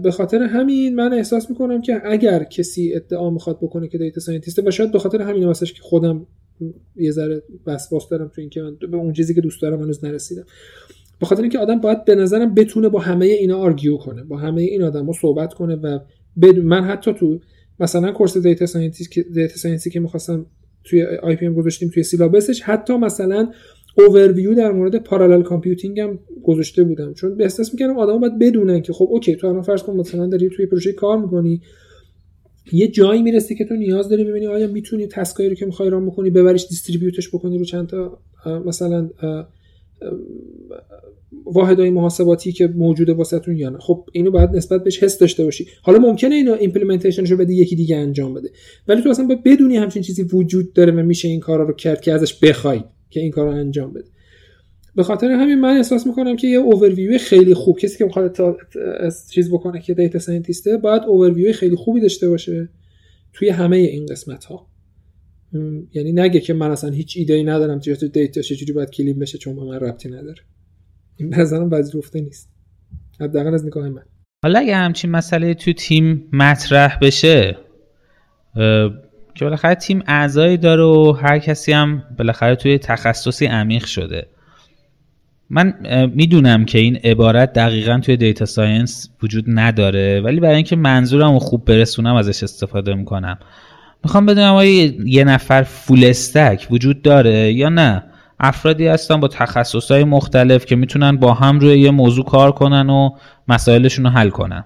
[0.04, 4.60] به خاطر همین من احساس می‌کنم که اگر کسی ادعا می‌خواد بکنه که data scientist
[4.60, 6.28] ه و شاید به خاطر همین واسش که خودم
[6.96, 10.44] یه ذره وسواس دارم تو اینکه من به اون چیزی که دوست دارم هنوز نرسیدم.
[11.20, 14.62] به خاطر اینکه آدم باید به نظرم بتونه با همه اینا argue کنه با همه
[14.62, 16.00] این آدما صحبت کنه و
[16.64, 17.40] من حتی تو
[17.80, 20.46] مثلا course data scientist که data که می‌خواستم
[20.84, 23.52] توی IPM گذاشتیم توی syllabus ش حتی مثلا
[23.98, 27.14] اوورویو در مورد parallel computing هم گذاشته بودم.
[27.14, 30.28] چون به احساس می‌کردم آدم باید بدونن که خب اوکی تو الان فرض کن مثلا
[30.28, 31.62] داری توی پروژه کار می‌کنی
[32.72, 35.90] یه جایی می‌رسی که تو نیاز داری ببینی آیا می‌تونی task ایی رو که می‌خوای
[35.90, 38.20] run بکنی ببریش distribute ش بکنی رو چند تا
[38.66, 39.10] مثلا
[41.46, 43.78] واحدهای محاسباتی که موجوده واسهتون یا نه.
[43.78, 45.68] خب اینو باید نسبت بهش حس داشته باشی.
[45.82, 48.50] حالا ممکنه اینو implementation ش رو بده یکی دیگه انجام بده.
[48.88, 52.02] ولی تو اصلا باید بدونی همچین چیزی وجود داره و میشه این کارا رو کرد
[52.02, 54.06] که ازش بخوای که این کار رو انجام بده.
[54.96, 58.38] به خاطر همین من احساس می‌کنم که یه اوورویو خیلی خوب کسی که می‌خواد
[59.32, 62.70] چیز بکنه که دیتا ساینتیسته باید اوورویو خیلی خوبی داشته باشه
[63.34, 64.68] توی همه این قسمت ها
[65.94, 69.38] یعنی نگه که من اصلا هیچ ایده ای ندارم تو دیتا چجوری باید کلیم بشه
[69.38, 70.42] چون من ربطی نداره.
[71.18, 72.50] این به نظرم پذیرفته نیست.
[73.20, 74.02] حداقل از نگاه من.
[74.44, 77.58] حالا اگه همچین مسئله تو تیم مطرح بشه
[79.36, 84.28] که بالاخره تیم اعضایی داره و هر کسی هم بالاخره توی تخصصی عمیق شده.
[85.56, 85.74] من
[86.16, 91.40] می‌دونم که این عبارت دقیقا توی data science وجود نداره ولی برای اینکه منظورم رو
[91.40, 93.38] خوب برسونم ازش استفاده می‌کنم.
[94.04, 98.04] می‌خوام بدونم آیا یه نفر full stack وجود داره یا نه؟
[98.40, 102.90] افرادی هستن با تخصص های مختلف که می‌تونن با هم روی یه موضوع کار کنن
[102.90, 103.10] و
[103.48, 104.66] مسائلشون رو حل کنن.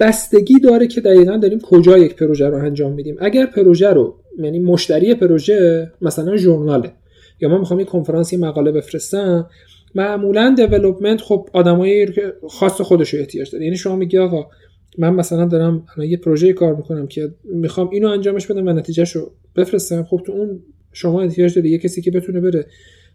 [0.00, 3.16] بستگی داره که دقیقا داریم کجا یک پروژه رو انجام میدیم.
[3.20, 6.92] اگر پروژه رو یعنی مشتری پروژه مثلا ژورناله
[7.40, 9.46] یا من می‌خوام یه کنفرانس مقاله بفرستم
[9.94, 13.64] معمولا development خب آدمایی که خاص خودش رو احتیاج داره.
[13.64, 14.46] یعنی شما میگی آقا
[14.98, 19.32] من مثلا دارم یه پروژه کار می‌کنم که می‌خوام اینو انجامش بدم و نتیجهش رو
[19.56, 20.02] بفرستم.
[20.02, 20.62] خب تو اون
[20.92, 22.66] شما احتیاج داری یه کسی که بتونه بره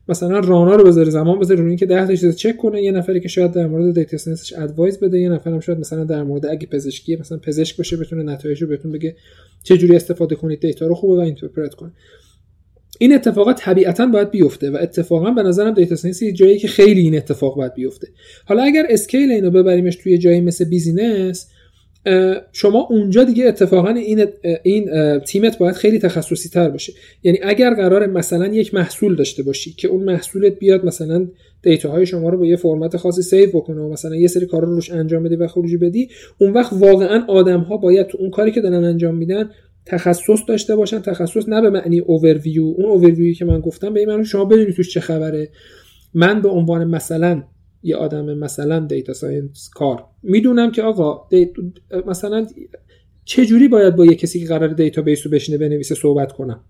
[0.10, 2.84] مثلا run ا رو بذاره زمان بذاره روی اینکه 10 تا چک کنه.
[2.84, 6.04] یه نفری که شاید در مورد data science ش advice بده یه نفرم شاید مثلا
[6.04, 9.16] در مورد اگه پزشکی مثلا پزشک باشه بتونه نتایج رو بهتون بگه
[9.64, 11.92] چه جوری استفاده کنید data رو خوبه و interpret کنه
[13.02, 17.02] این اتفاقات طبیعتا باید بیفته و اتفاقا به نظرم data science یه جایی که خیلی
[17.02, 18.08] این اتفاق باید بیفته.
[18.46, 21.50] حالا اگر scale اینو ببریمش توی جایی مثل business
[22.52, 24.26] شما اونجا دیگه اتفاقا این
[24.64, 26.94] این تیمت باید خیلی تخصصی تر باشه.
[27.24, 31.28] یعنی اگر قرار مثلا یک محصول داشته باشی که اون محصولت بیاد مثلا
[31.64, 34.68] data های شما رو با یه فرمت خاصی save بکنه و مثلا یه سری کارا
[34.68, 38.30] رو روش انجام بدی و خروجی بدی اون وقت واقعا آدم ها باید تو اون
[38.30, 39.50] کاری که دارن انجام میدن
[39.90, 41.00] تخصص داشته باشن.
[41.00, 44.76] تخصص نه به معنی اوورویو اون اوورویو که من گفتم به این معنی شما بدونید
[44.76, 45.50] توش چه خبره.
[46.14, 47.44] من به عنوان مثلا
[47.84, 51.28] یه آدم مثلا data science کار می‌دونم که آقا
[52.08, 52.48] مثلا
[53.26, 56.64] چه جوری باید با یه کسی که قرار database رو بشینه بنویسه صحبت کنم؟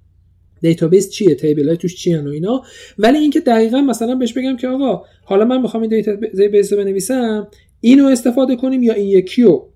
[0.62, 2.62] database چیه؟ table های توش چیه و اینا؟
[2.98, 7.48] ولی اینکه دقیقا مثلا بهش بگم که آقا حالا من می‌خوام این database رو بنویسم
[7.82, 9.69] اینو استفاده کنیم یا این یکی رو؟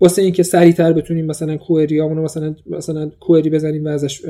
[0.00, 4.22] واسه اینکه سریعتر بتونیم مثلا query رو مثلا مثلا query بزنیم و ازش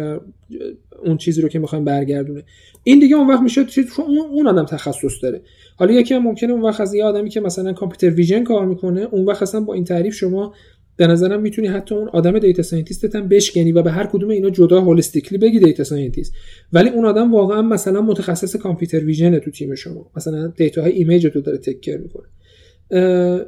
[1.05, 2.45] اون چیزی رو که می‌خوایم برگردونه.
[2.83, 5.41] این دیگه اون وقت میشه چون اون آدم تخصص داره.
[5.77, 9.09] حالا یکی هم ممکنه اون وقت از یه آدمی که مثلا computer vision کار می‌کنه
[9.11, 10.55] اون وقت اصلا با این تعریف شما
[10.97, 14.31] به نظرم می‌تونی حتی اون آدم data scientist ت هم بشکنی و به هر کدوم
[14.31, 16.33] اینا جدا holistically بگی data scientist.
[16.73, 20.11] ولی اون آدم واقعا مثلا متخصص computer vision تو تیم شما.
[20.17, 22.27] مثلا data های image تو داره tag می‌کنه.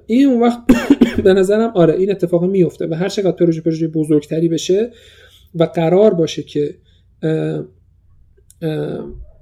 [0.07, 0.59] این اون وقت
[1.25, 4.91] به نظرم آره این اتفاق میفته و هر چقدر پروژه پروژه بزرگتری بشه
[5.55, 6.75] و قرار باشه که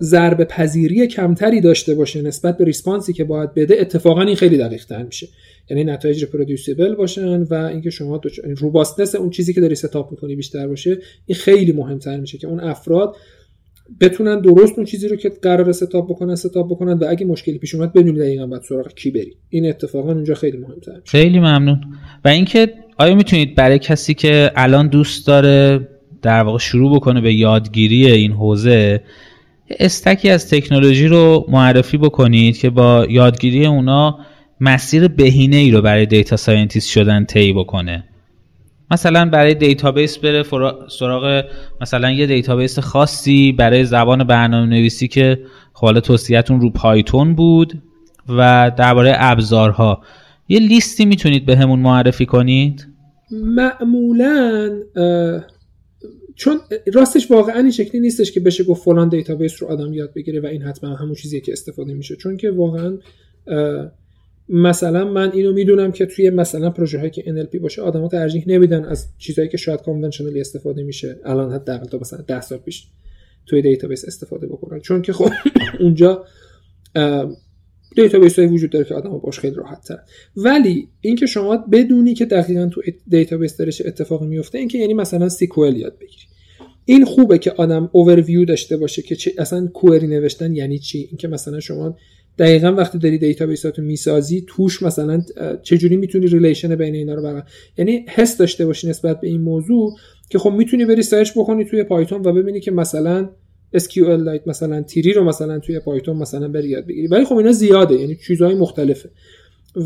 [0.00, 4.58] ضربه پذیری کمتری داشته باشه نسبت به response ی که باید بده اتفاقا این خیلی
[4.58, 5.28] دقیق تر میشه.
[5.70, 8.20] یعنی نتایج reproducible باشن و اینکه شما
[8.56, 12.60] robustness اون چیزی که داری setup می‌کنی بیشتر باشه این خیلی مهمتر میشه که اون
[12.60, 13.16] افراد
[14.00, 17.74] بتونن درست اون چیزی رو که قرار setup بکنن setup بکنن و اگه مشکلی پیش
[17.74, 21.80] اومد بدونید دقیقاً باید سراغ کی بری این اتفاقا اونجا خیلی مهمتر خیلی ممنون.
[22.24, 25.88] و اینکه آیا می‌تونید برای کسی که الان دوست داره
[26.22, 29.00] در واقع شروع بکنه به یادگیری این حوزه
[29.70, 34.18] stack ی از تکنولوژی رو معرفی بکنید که با یادگیری اونا
[34.60, 38.04] مسیر بهینه ای رو برای data scientist شدن طی بکنه.
[38.90, 40.44] مثلا برای database بره
[40.88, 41.44] سراغ
[41.80, 45.38] مثلا یه database خاصی برای زبان برنامه نویسی که
[45.72, 47.82] خب حالا توصیهتون رو پایتون بود
[48.28, 50.02] و درباره ابزارها.
[50.48, 52.86] یه لیستی می‌تونید به همون معرفی کنید؟
[53.30, 54.70] معمولا
[56.34, 56.58] چون
[56.94, 60.46] راستش واقعا این شکلی نیستش که بشه گفت فلان database رو آدم یاد بگیره و
[60.46, 62.16] این حتما همون چیزیه که استفاده میشه.
[62.16, 62.98] چون که واقعا
[64.48, 68.84] مثلا من اینو می‌دونم که توی مثلا پروژه هایی که NLP باشه آدما ترجیح نمیدن
[68.84, 71.20] از چیزهایی که شاید conventionally استفاده میشه.
[71.24, 72.86] الان حداقل تا مثلا 10 سال پیش
[73.46, 74.80] توی database استفاده بکنن.
[74.80, 75.30] چون که خب
[75.80, 76.24] اونجا
[77.96, 79.98] database های وجود داره که آدم باش خیلی راحت تر
[80.36, 85.76] ولی اینکه شما بدونی که دقیقا تو database داره اتفاقی میفته اینکه یعنی مثلا SQL
[85.76, 86.22] یاد بگیری.
[86.84, 91.28] این خوبه که آدم اوورویو داشته باشه که چه اصلا query نوشتن یعنی چی؟ اینکه
[91.28, 91.96] مثلا شما
[92.38, 95.22] دقیقا وقتی داری database اتو می‌سازی توش مثلا
[95.62, 97.44] چجوری می‌تونی relation بین اینا رو برقرار
[97.78, 99.96] یعنی حس داشته باشی نسبت به این موضوع
[100.30, 103.30] که خب می‌تونی بری search بکنی توی Python و ببینی که مثلا
[103.76, 107.06] SQLite مثلا three رو مثلا توی Python مثلا بری یاد بگیری.
[107.06, 109.10] ولی خب اینا زیاده یعنی چیزهای مختلفه.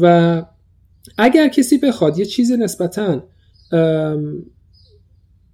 [0.02, 0.44] و
[1.18, 3.24] اگر کسی بخواد یه چیز نسبتا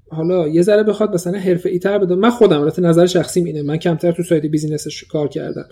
[0.08, 2.14] حالا یه ذره بخواد مثلا حرفه ای تر بده.
[2.14, 3.62] من خودم البته نظر شخصی اینه.
[3.62, 5.64] من کمتر تو side business ش کار کردم.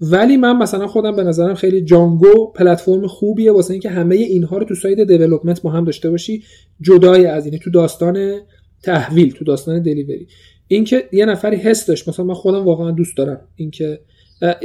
[0.00, 4.64] ولی من مثلا خودم به نظرم خیلی Django پلتفرم خوبیه واسه اینکه همه اینها رو
[4.64, 6.42] تو side development با هم داشته باشی.
[6.80, 7.58] جدای از اینه.
[7.58, 8.40] تو داستان
[8.82, 10.26] تحویل تو داستان delivery
[10.68, 14.00] اینکه یه نفری حس داشت مثلا من خودم واقعا دوست دارم اینکه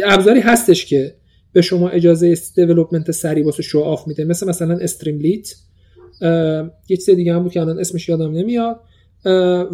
[0.05, 1.15] ابزاری هستش که
[1.53, 4.25] به شما اجازه development سریع واسه show off میده.
[4.25, 5.55] مثل مثلا Streamlit
[6.89, 8.79] یه چیز دیگه هم بود که الان اسمش یادم نمیاد.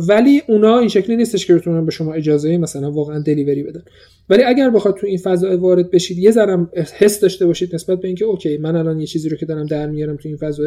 [0.08, 3.84] ولی اونا این شکلی نیستش که بتونن به شما اجازه مثلا واقعا delivery بدن.
[4.30, 6.68] ولی اگر بخواد تو این فضا وارد بشید یه ذره
[6.98, 9.90] حس داشته باشید نسبت به اینکه okay من الان یه چیزی رو که دارم در
[9.90, 10.64] میارم تو این فضا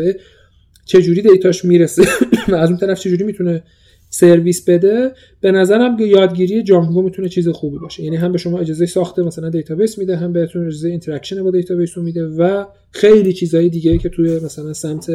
[0.84, 2.02] چه جوری data ش می‌رسه؟
[2.62, 3.62] از اون طرف چه جوری می‌تونه
[4.10, 8.02] سرویس بده؟ به نظرم یادگیری Django می‌تونه چیز خوبی باشه.
[8.02, 11.96] یعنی هم به شما اجازه ساخت مثلا database میده هم بهتون اجازه interaction با database
[11.96, 15.10] میده و خیلی چیزهای دیگه که توی مثلا سمت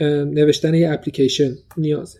[0.00, 2.18] نوشتن یه اپلیکیشن نیازه.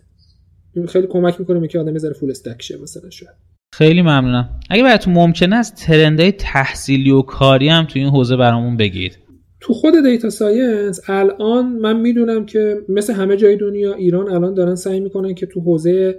[0.89, 3.33] خیلی کمک می‌کنه که آدم یه ذره full stack شه مثلا شاید.
[3.75, 4.49] خیلی ممنونم.
[4.71, 9.19] اگه براتون ممکنه از trend های تحصیلی و کاری هم تو این حوزه برامون بگید.
[9.61, 14.75] تو خود data science الان من می‌دونم که مثل همه جای دنیا ایران الان دارن
[14.75, 16.19] سعی می‌کنن که تو حوزه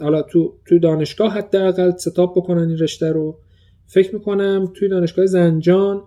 [0.00, 3.38] حالا تو تو دانشگاه حداقل setup بکنن این رشته رو.
[3.86, 6.02] فکر می‌کنم توی دانشگاه زنجان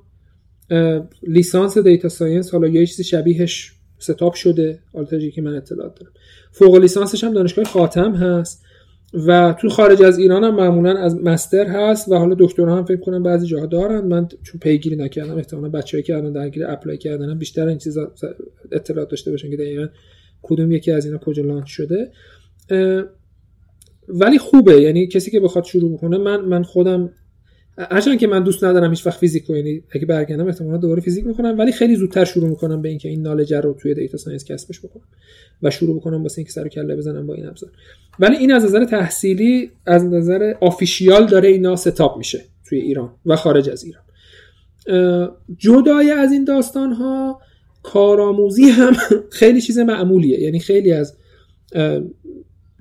[1.27, 3.73] لیسانس data science حالا یه چیزی شبیهش
[4.04, 6.12] setup شده حالا که من اطلاعات دارم.
[6.52, 8.64] فوق لیسانسش هم دانشگاه خاتم هست
[9.28, 13.00] و تو خارج از ایران هم معمولا از master هست و حالا دکترا هم فکر
[13.00, 14.08] کنم بعضی جاها دارن.
[14.08, 18.12] من چون پیگیری نکردم احتمالاً بچه‌هایی که الان درگیر apply کردنم بیشتر این چیزا
[18.72, 19.88] اطلاعات داشته باشن که دقیقا
[20.42, 22.12] کدوم یکی از اینا کجا launch شده.
[24.08, 24.82] ولی خوبه.
[24.82, 27.10] یعنی کسی که بخواد شروع بکنه من من خودم
[27.78, 31.56] هرچند که من دوست ندارم هیچ وقت فیزیک یعنی اگه برگردم احتمالاً دوباره فیزیک می‌کنم
[31.60, 35.04] ولی خیلی زودتر شروع می‌کنم به اینکه این knowledge رو توی data science کسبش بکنم
[35.64, 37.72] و شروع بکنم واسه اینکه سر کله بزنم با این ابزار.
[38.20, 43.36] ولی این از نظر تحصیلی از نظر official داره اینا setup میشه توی ایران و
[43.36, 44.04] خارج از ایران.
[45.58, 47.41] جدای از این داستان ها
[47.84, 48.94] کارآموزی هم
[49.40, 50.40] خیلی چیز معمولیه.
[50.40, 51.18] یعنی خیلی از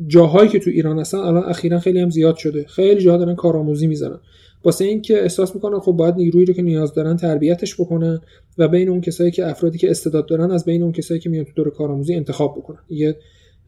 [0.07, 2.65] جاهایی که تو ایران هستن الان اخیرا خیلی هم زیاد شده.
[2.65, 4.19] خیلی جاها دارن کارآموزی می‌زنن
[4.65, 8.21] واسه اینکه احساس می‌کنن خب باید نیرویی رو که نیاز دارن تربیتش بکنن
[8.59, 11.45] و بین اون کسایی که افرادی که استعداد دارن از بین اون کسایی که میان
[11.45, 12.79] تو دور کارآموزی انتخاب بکنن.
[12.91, 13.17] یه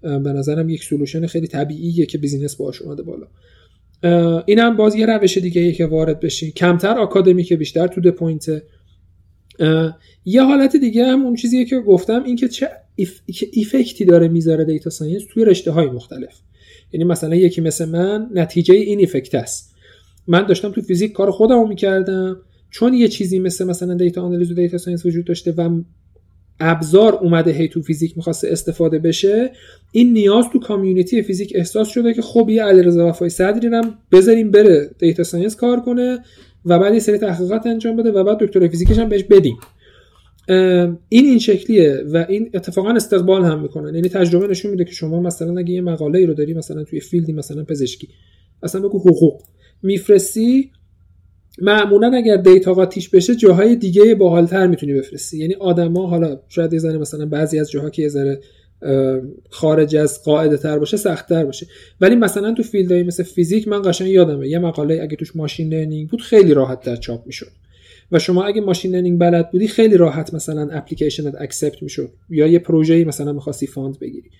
[0.03, 3.27] به نظرم یک solution خیلی طبیعیه که business باش اومده بالا.
[4.47, 8.63] این هم باز یه روش دیگه ای که وارد بشی کمتر آکادمیکه بیشتر تو point
[10.25, 12.71] یه حالت دیگه هم اون چیزیه که گفتم این که چه
[13.53, 16.41] effect ی داره می‌ذاره data science توی رشته های مختلف.
[16.93, 19.74] یعنی مثلا یکی مثل من نتیجه این effect است.
[20.27, 22.37] من داشتم تو فیزیک کار خودم رو می‌کردم.
[22.71, 25.81] چون یه چیزی مثل مثلا data analysis و data science وجود داشته و
[26.61, 29.53] ابزار اومده هی تو فیزیک می‌خواسته استفاده بشه
[29.93, 34.51] این نیاز تو community فیزیک احساس شده که خب یه علیرضا وفایی صدری هم بذاریم
[34.51, 36.19] بره data science کار کنه
[36.65, 39.57] و بعد یه سری تحقیقات انجام بده و بعد دکتر فیزیکش هم بهش بدیم.
[41.09, 45.21] این این شکلیه و این اتفاقا استقبال هم می‌کنن یعنی تجربه نشون میده که شما
[45.21, 48.09] مثلا اگه یه مقاله ای رو داری مثلا توی field ی مثلا پزشکی
[48.63, 49.43] مثلا بگو حقوق.
[49.85, 50.71] میفرستی؟
[51.63, 55.39] معمولا اگر data قاطیش بشه جاهای دیگه باحالتر می‌تونی بفرستی.
[55.39, 58.41] یعنی آدما حالا شاید یه ذره مثلا بعضی از جاها که یه ذره
[59.51, 61.67] خارج از قاعده تر باشه سخت تر باشه.
[62.01, 64.49] ولی مثلا تو field های مثل فیزیک من قشنگ یادمه.
[64.49, 67.51] یه مقاله اگه توش machine learning بود خیلی راحت‌تر چاپ می‌شد.
[68.13, 72.11] و شما اگه machine learning بلد بودی خیلی راحت مثلا application ت accept می‌شد.
[72.31, 74.31] یا یه پروژه‌ای مثلا می‌خواستی fund بگیری.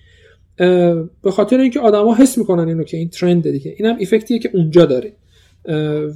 [1.23, 3.75] به خاطر اینکه آدما حس می‌کنن اینو که این trend دیگه.
[3.77, 5.13] اینم effect یه که اونجا داره.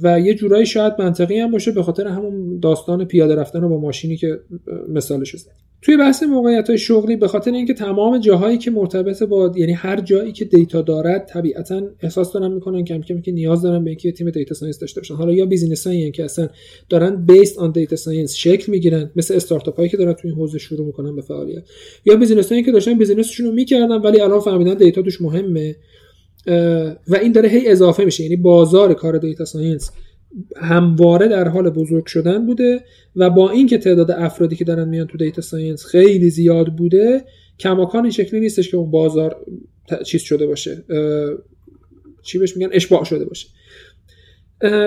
[0.02, 4.16] و یه جورایی شاید منطقی هم باشه به خاطر همون داستان پیاده رفتن با ماشینی
[4.16, 4.40] که
[4.88, 9.52] مثالش زدیم توی بحث موقعیت های شغلی به خاطر اینکه تمام جاهایی که مرتبط با
[9.56, 13.84] یعنی هر جایی که data دارد طبیعتا احساس دارن می‌کنن کم کم که نیاز دارن
[13.84, 15.14] به اینکه تیم data science داشته باشن.
[15.14, 16.48] حالا یا business هایی که اصلا
[16.88, 20.58] دارن based on data science شکل می‌گیرن مثل استارتاپ هایی که دارن توی این حوزه
[20.58, 21.62] شروع می‌کنن به فعالیت.
[22.04, 25.76] یا business هایی که داشتن business شون رو می‌کردن ولی الان فهمیدن data توش مهمه.
[27.08, 28.22] و این داره هی اضافه میشه.
[28.22, 29.90] یعنی بازار کار data science
[30.56, 32.80] همواره در حال بزرگ شدن بوده
[33.16, 37.24] و با اینکه تعداد افرادی که دارن میان تو data science خیلی زیاد بوده
[37.58, 39.36] کماکان این شکلی نیستش که اون بازار
[40.04, 40.84] چیز شده باشه.
[42.22, 43.48] چی بهش میگن؟ اشباع شده باشه.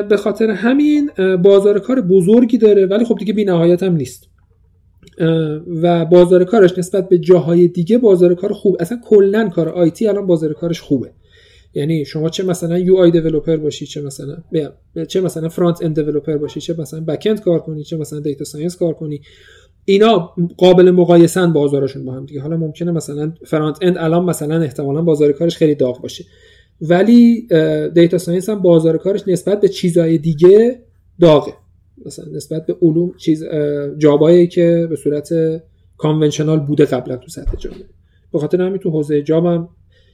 [0.09, 1.09] به خاطر همین
[1.43, 4.29] بازار کار بزرگی داره ولی خب دیگه بی نهایت هم نیست.
[5.81, 10.27] و بازار کارش نسبت به جاهای دیگه بازار کار خوب اصلا کلا کار IT الان
[10.27, 11.11] بازار کارش خوبه.
[11.73, 14.37] یعنی شما چه مثلا UI developer باشی چه مثلا
[15.07, 18.45] چه مثلا front end developer باشی چه مثلا back end کار کنی چه مثلا data
[18.45, 19.21] science کار کنی
[19.85, 22.41] اینا قابل مقایسن بازارشون با هم دیگه.
[22.41, 26.25] حالا ممکنه مثلا front end الان مثلا احتمالا بازار کارش خیلی داغ باشه.
[26.81, 27.47] ولی
[27.93, 30.81] data science هم بازار کارش نسبت به چیزهای دیگه
[31.21, 31.53] داغه.
[32.05, 33.43] مثلا نسبت به علوم چیز
[33.97, 35.29] job هایی که به صورت
[35.97, 37.85] conventional بوده قبلا تو سطح جامعه.
[38.33, 39.69] به خاطر همین تو حوزه job ام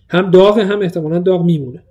[0.10, 1.84] هم داغ هم احتمالا داغ میمونه.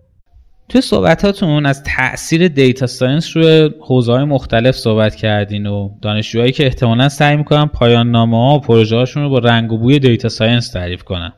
[0.69, 6.67] توی صحبتاتون از تاثیر data science روی حوزه های مختلف صحبت کردین و دانشجوهایی که
[6.67, 10.29] احتمالا سعی می‌کنن پایان نامه ها و پروژه هاشون رو با رنگ و بوی data
[10.29, 11.33] science تعریف کنن.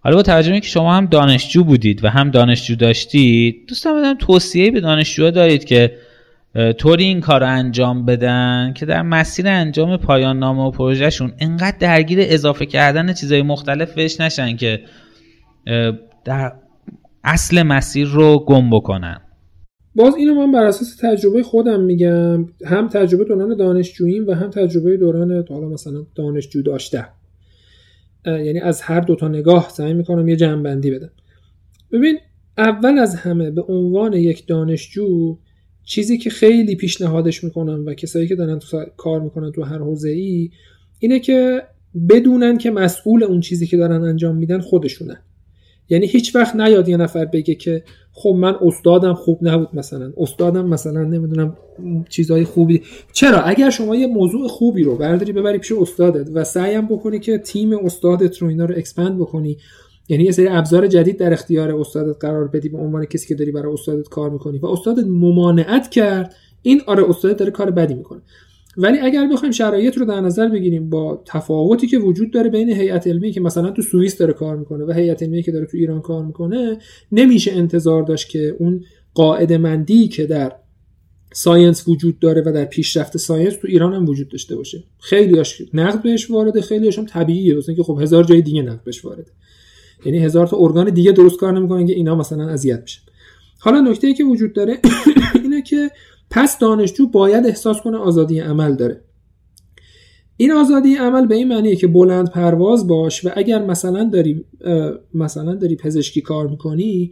[0.00, 4.14] حالا با توجه که شما هم دانشجو بودید و هم دانشجو داشتید دوست دارم بدونم
[4.18, 5.92] توصیه به دانشجوها دارید که
[6.78, 11.76] طوری این کار رو انجام بدن که در مسیر انجام پایان نامه و پروژهشون انقدر
[11.78, 14.80] درگیر اضافه کردن چیزهای مختلف بهش نشن که
[16.24, 16.52] در
[17.24, 19.20] اصل مسیر رو گم بکنن.
[19.94, 24.96] باز اینو من بر اساس تجربه خودم میگم هم تجربه دوران دانشجوییم و هم تجربه
[24.96, 27.06] دوران حالا مثلا دانشجو داشته.
[28.26, 31.10] یعنی از هر دوتا نگاه سعی می‌کنم یه جنبندی بدم.
[31.92, 32.18] ببین
[32.58, 35.38] اول از همه به عنوان یک دانشجو
[35.84, 40.08] چیزی که خیلی پیشنهادش می‌کنم و کسایی که دارن تو کار می‌کنن تو هر حوزه
[40.08, 40.50] ای
[40.98, 41.62] اینه که
[42.08, 45.22] بدونن که مسئول اون چیزی که دارن انجام میدن خودشونن
[45.88, 47.82] یعنی هیچ وقت نیاد یه نفر بگه که
[48.12, 50.12] خب من استادم خوب نبود مثلا.
[50.16, 51.56] استادم مثلا نمی‌دونم
[52.08, 52.82] چیزهای خوبی.
[53.12, 57.38] چرا؟ اگر شما یه موضوع خوبی رو برداری ببری پیش استادت و سعیم بکنی که
[57.38, 59.56] تیم استادت رو اینا رو اکسپند بکنی
[60.08, 63.52] یعنی یه سری ابزار جدید در اختیار استادت قرار بدی به عنوان کسی که داری
[63.52, 68.20] برای استادت کار می‌کنی و استادت ممانعت کرد این آره استادت داره کار بدی می‌کنه.
[68.80, 73.06] ولی اگر بخوایم شرایط رو در نظر بگیریم با تفاوتی که وجود داره بین هیئت
[73.06, 76.00] علمی که مثلا تو سوئیس داره کار می‌کنه و هیئت علمی که داره تو ایران
[76.00, 76.78] کار می‌کنه
[77.12, 78.84] نمیشه انتظار داشت که اون
[79.14, 80.52] قاعده مندی که در
[81.32, 84.84] science وجود داره و در پیشرفت science تو ایران هم وجود داشته باشه.
[84.98, 89.04] خیلیاش نقد بهش وارده خیلیاش هم طبیعیه مثلا که خب هزار جای دیگه نقد بهش
[89.04, 89.26] وارده.
[90.04, 93.02] یعنی هزار تا ارگان دیگه درست کار نمی‌کنن که اینا مثلا اذیت بشن.
[93.58, 94.78] حالا نکته ای که وجود داره
[95.42, 95.90] اینه که
[96.30, 99.00] پس دانشجو باید احساس کنه آزادی عمل داره.
[100.36, 104.44] این آزادی عمل به این معنیه که بلند پرواز باش و اگر مثلا داری
[105.14, 107.10] مثلا داری پزشکی کار می‌کنی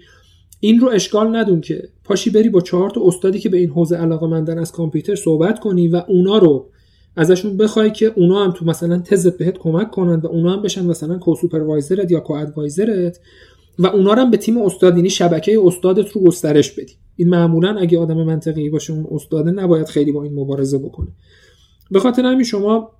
[0.60, 3.96] این رو اشکال ندون که پاشی بری با چهار تا استادی که به این حوزه
[3.96, 6.70] علاقه مندن از کامپیوتر صحبت کنی و اونا رو
[7.16, 10.86] ازشون بخوای که اونا هم تو مثلا تزت بهت کمک کنن و اونا هم بشن
[10.86, 13.20] مثلا کو سوپروایزرت یا کو ادوایزرت
[13.78, 16.92] و اونا هم به تیم استاد یعنی شبکه استادت رو گسترش بدی.
[17.16, 21.08] این معمولا اگه آدم منطقی باشه اون استاده نباید خیلی با این مبارزه بکنه.
[21.90, 22.90] به خاطر همین شما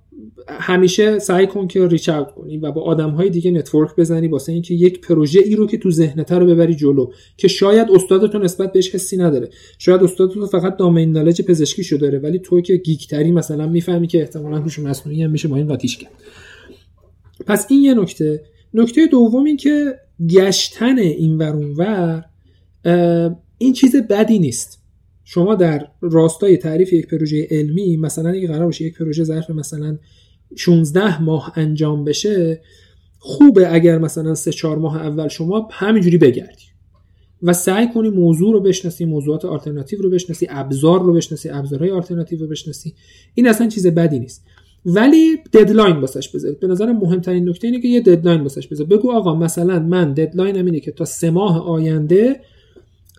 [0.47, 4.73] همیشه سعی کن که reach کنی و با آدم های دیگه network بزنی واسه اینکه
[4.73, 8.95] یک پروژه ای رو که تو ذهنت رو ببری جلو که شاید استادتون نسبت بهش
[8.95, 9.49] حسی نداره.
[9.77, 14.07] شاید استادتون فقط domain knowledge پزشکی شو داره ولی تو که geek تری مثلا می‌فهمی
[14.07, 16.11] که احتمالاً هوش مصنوعی هم میشه با این قاطیش کرد
[17.45, 18.43] پس این یه نکته.
[18.73, 19.95] نکته دوم این که
[20.29, 22.23] گشتن این ور
[23.57, 24.79] این چیز بدی نیست.
[25.23, 29.97] شما در راستای تعریف یک پروژه علمی مثلا اگه قرار باشه یک پروژه ظرف مثلا
[30.55, 32.61] 16 ماه انجام بشه
[33.19, 36.63] خوبه اگر مثلا 3 4 ماه اول شما همینجوری بگردی.
[37.43, 42.39] و سعی کنی موضوع رو بشناسی موضوعات آلترناتیو رو بشناسی ابزار رو بشناسی ابزارهای آلترناتیو
[42.39, 42.93] رو بشناسی.
[43.33, 44.45] این اصلا چیز بدی نیست.
[44.85, 46.59] ولی deadline واسش بذارید.
[46.59, 50.59] به نظر مهمترین نکته اینه که یه deadline واسش بذار بگو آقا مثلا من deadline
[50.59, 52.39] م اینه که تا سه ماه آینده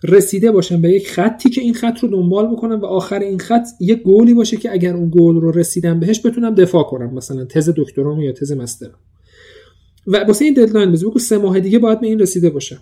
[0.03, 3.67] رسیده باشم به یک خطی که این خط رو دنبال بکنم و آخر این خط
[3.79, 7.69] یه گولی باشه که اگر اون گول رو رسیدم بهش بتونم دفاع کنم مثلا تز
[7.77, 8.99] دکترام یا تز master م
[10.07, 12.81] و واسه این deadline بذار بگو سه ماه دیگه باید به این رسیده باشم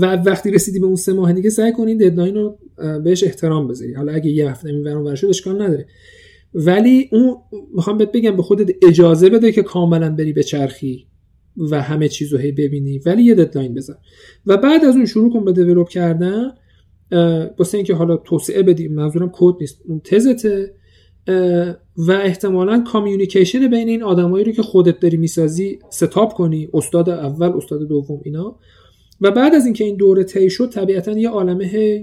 [0.00, 2.58] و وقتی رسیدی به اون سه ماه دیگه سعی کن این deadline رو
[3.04, 3.94] بهش احترام بذاری.
[3.94, 5.86] حالا اگه یه هفته این ورون شد اشکال نداره.
[6.54, 7.36] ولی اون
[7.74, 11.06] می‌خوام بهت بگم به خودت اجازه بده که کاملا بری بچرخی.
[11.56, 12.98] و همه چیز رو هی ببینی.
[13.06, 13.96] ولی یه deadline بذار.
[14.46, 16.50] و بعد از اون شروع کن به develop کردن
[17.58, 20.74] واسه اینکه حالا توسعه بدی منظورم کد نیست اون تزته
[21.96, 27.52] و احتمالا communication بین این آدمایی رو که خودت داری می‌سازی setup کنی استاد اول
[27.56, 28.58] استاد دوم اینا.
[29.20, 32.00] و بعد از اینکه این دوره طی شد طبیعتا یه عالمه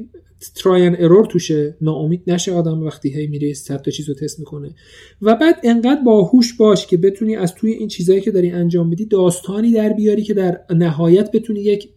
[0.56, 4.76] تراین ارور توشه ناامید نشه آدم وقتی هی میره صد تا چیزو تست می‌کنه.
[5.22, 9.06] و بعد انقدر باهوش باش که بتونی از توی این چیزایی که داری انجام بدی
[9.06, 11.90] داستانی در بیاری که در نهایت بتونی یک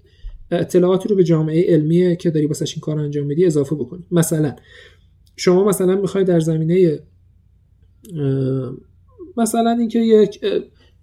[0.50, 4.04] اطلاعاتی رو به جامعه علمیه که داری واسش این کار انجام بدی اضافه بکنی.
[4.10, 4.56] مثلا
[5.36, 6.98] شما مثلا می‌خوای در زمینه
[9.36, 10.40] مثلا اینکه یک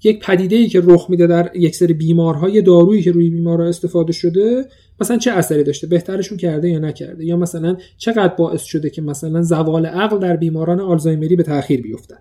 [0.03, 4.13] یک پدیده ای که رخ میده در یک سری بیمارهای دارویی که روی بیمارها استفاده
[4.13, 4.65] شده
[5.01, 9.41] مثلا چه اثری داشته؟ بهترشون کرده یا نکرده؟ یا مثلا چقدر باعث شده که مثلا
[9.41, 12.19] زوال عقل در بیماران آلزایمری به تاخیر بیفتد؟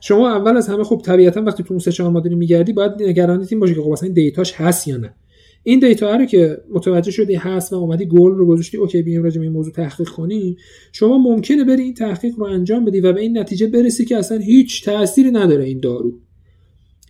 [0.00, 3.46] شما اول از همه خب طبیعتا وقتی تو اون سه چهار ماه میگردی باید نگران
[3.50, 5.14] این باشه که خب مثلا data ش هست یا نه.
[5.62, 9.38] این data رو که متوجه شدی هست و اومدی گل رو گذاشتی okay بیایم راجع
[9.38, 10.56] به این موضوع تحقیق کنیم.
[10.92, 14.38] شما ممکنه بری این تحقیق رو انجام بدی و به این نتیجه برسی که اصلا
[14.38, 16.12] هیچ تأثیری نداره این دارو.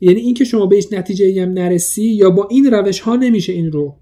[0.00, 3.72] یعنی اینکه شما به هیچ نتیجه هم نرسی یا با این روش ها نمیشه این
[3.72, 3.96] رو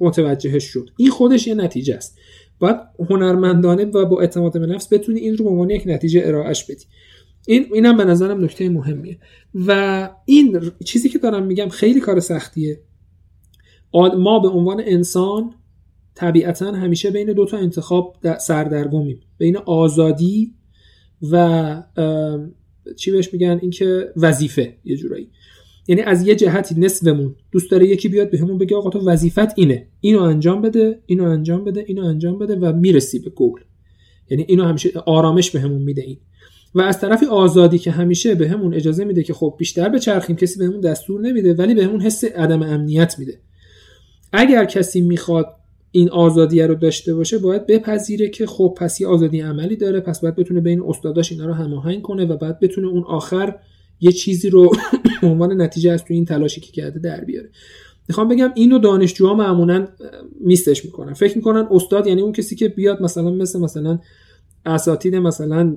[0.00, 0.90] متوجهش شد.
[0.96, 2.18] این خودش یه نتیجه است.
[2.58, 2.76] باید
[3.10, 6.84] هنرمندانه و با اعتماد به نفس بتونی این رو به عنوان یک نتیجه ارائهش بدی.
[7.46, 9.18] این اینم به نظرم نکته مهمیه.
[9.54, 12.80] و این چیزی که دارم میگم خیلی کار سختیه.
[14.18, 15.54] ما به عنوان انسان
[16.14, 19.20] طبیعتا همیشه بین دو تا انتخاب سردرگمیم.
[19.38, 20.54] بین آزادی
[21.30, 21.82] و
[22.96, 25.30] چی بهش میگن؟ اینکه وظیفه یه جورایی.
[25.88, 29.58] یعنی از یه جهتی نصفمون دوست داره یکی بیاد بهمون به بگه آقا تو وظیفت
[29.58, 29.86] اینه.
[30.00, 33.60] اینو انجام بده اینو انجام بده اینو انجام بده و می‌رسی به گول.
[34.30, 36.18] یعنی اینو همیشه آرامش بهمون میده این.
[36.74, 40.58] و از طرفی آزادی که همیشه بهمون اجازه میده که خب بیشتر به چرخیم کسی
[40.58, 43.40] بهمون دستور نمیده ولی بهمون حس عدم امنیت میده.
[44.32, 45.46] اگر کسی می‌خواد
[45.92, 50.20] این آزادی رو داشته باشه باید بپذیره که خب پس یه آزادی عملی داره پس
[50.20, 53.54] باید بتونه بین استاداش اینا رو هماهنگ کنه و بعد بتونه اون آخر
[54.00, 54.70] یه چیزی رو
[55.22, 57.50] عنوان نتیجه از تو این تلاشی که کرده در بیاره.
[58.08, 59.88] می‌خوام بگم اینو دانشجوها معمولا
[60.40, 61.12] میستش می‌کنن.
[61.12, 63.98] فکر می‌کنن استاد یعنی اون کسی که بیاد مثلا مثل مثلا
[64.66, 65.76] اساتید مثلا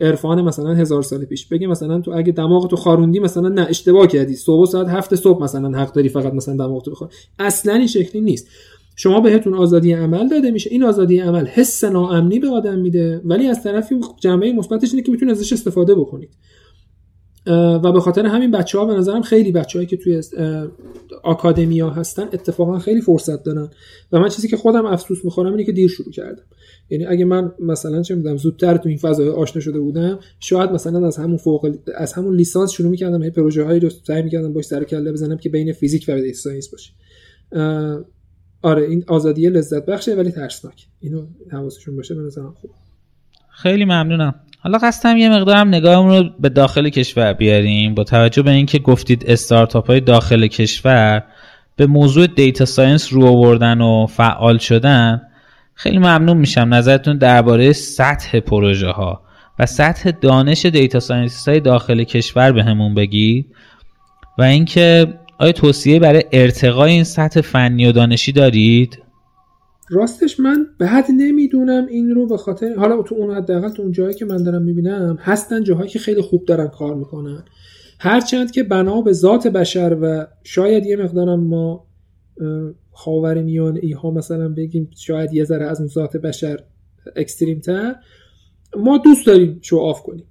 [0.00, 4.06] عرفان مثلا هزار سال پیش بگه مثلا تو اگه دماغ تو خاروندی مثلا نه اشتباه
[4.06, 4.34] کردی.
[4.34, 7.08] صبح ساعت هفت صبح مثلا حق داری فقط مثلا دماغ تو بخور
[7.38, 8.48] اصلا این شکلی نیست.
[8.96, 10.70] شما بهتون آزادی عمل داده میشه.
[10.70, 15.12] این آزادی عمل حس ناامنی به آدم میده ولی از طرفی جنبه مثبتش اینه که
[15.12, 16.30] می‌تونید ازش استفاده بکنید.
[17.84, 20.22] و به خاطر همین بچه ها به نظرم خیلی بچههایی که توی
[21.22, 23.68] آکادمیا هستن اتفاقا خیلی فرصت دارن.
[24.12, 26.42] و من چیزی که خودم افسوس می‌خورم اینه که دیر شروع کردم.
[26.90, 31.06] یعنی اگه من مثلا چه می‌دونم زودتر تو این فضای آشنا شده بودم شاید مثلا
[31.06, 34.64] از همون فوق از همون لیسانس شروع می‌کردم این پروژه هایی رو سعی می‌کردم باش
[34.64, 36.92] سر کله بزنم که بین فیزیک و ساینس باشه.
[38.64, 40.86] آره این آزادی لذت بخشه ولی ترسناک.
[41.00, 42.70] اینو حواسشون باشه به خوب.
[43.50, 44.34] خیلی ممنونم.
[44.58, 47.94] حالا قصدم یه مقدارم نگاهمون رو به داخل کشور بیاریم.
[47.94, 51.22] با توجه به اینکه گفتید استارتاپ های داخل کشور
[51.76, 55.22] به موضوع data science رو آوردن و فعال شدن
[55.74, 59.22] خیلی ممنون میشم نظرتون درباره سطح پروژه ها
[59.58, 63.46] و سطح دانش data scientist های داخل کشور بهمون بگید
[64.38, 68.98] و اینکه آیا توصیه برای ارتقای این سطح فنی و دانشی دارید؟
[69.90, 74.14] راستش من بعد نمی‌دونم این رو به خاطر حالا تو اون حداقل تو اون جایی
[74.14, 77.44] که من دارم می‌بینم هستن جاهایی که خیلی خوب دارن کار می‌کنن
[77.98, 81.86] هرچند که بنا به ذات بشر و شاید یه مقدارم ما
[82.92, 86.60] خاورمیانه ای ها مثلا بگیم شاید یه ذره از اون ذات بشر
[87.16, 87.94] extreme تر
[88.76, 90.24] ما دوست داریم show off کنیم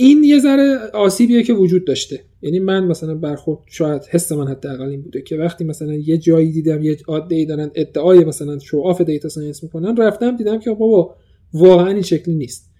[0.00, 2.20] این یه ذره آسیبیه که وجود داشته.
[2.42, 6.52] یعنی من مثلا برخورد شاید حس من حداقل این بوده که وقتی مثلا یه جایی
[6.52, 11.16] دیدم یه عده دارن ادعای مثلا show off data science می‌کنن رفتم دیدم که بابا
[11.52, 12.70] واقعا این شکلی نیست.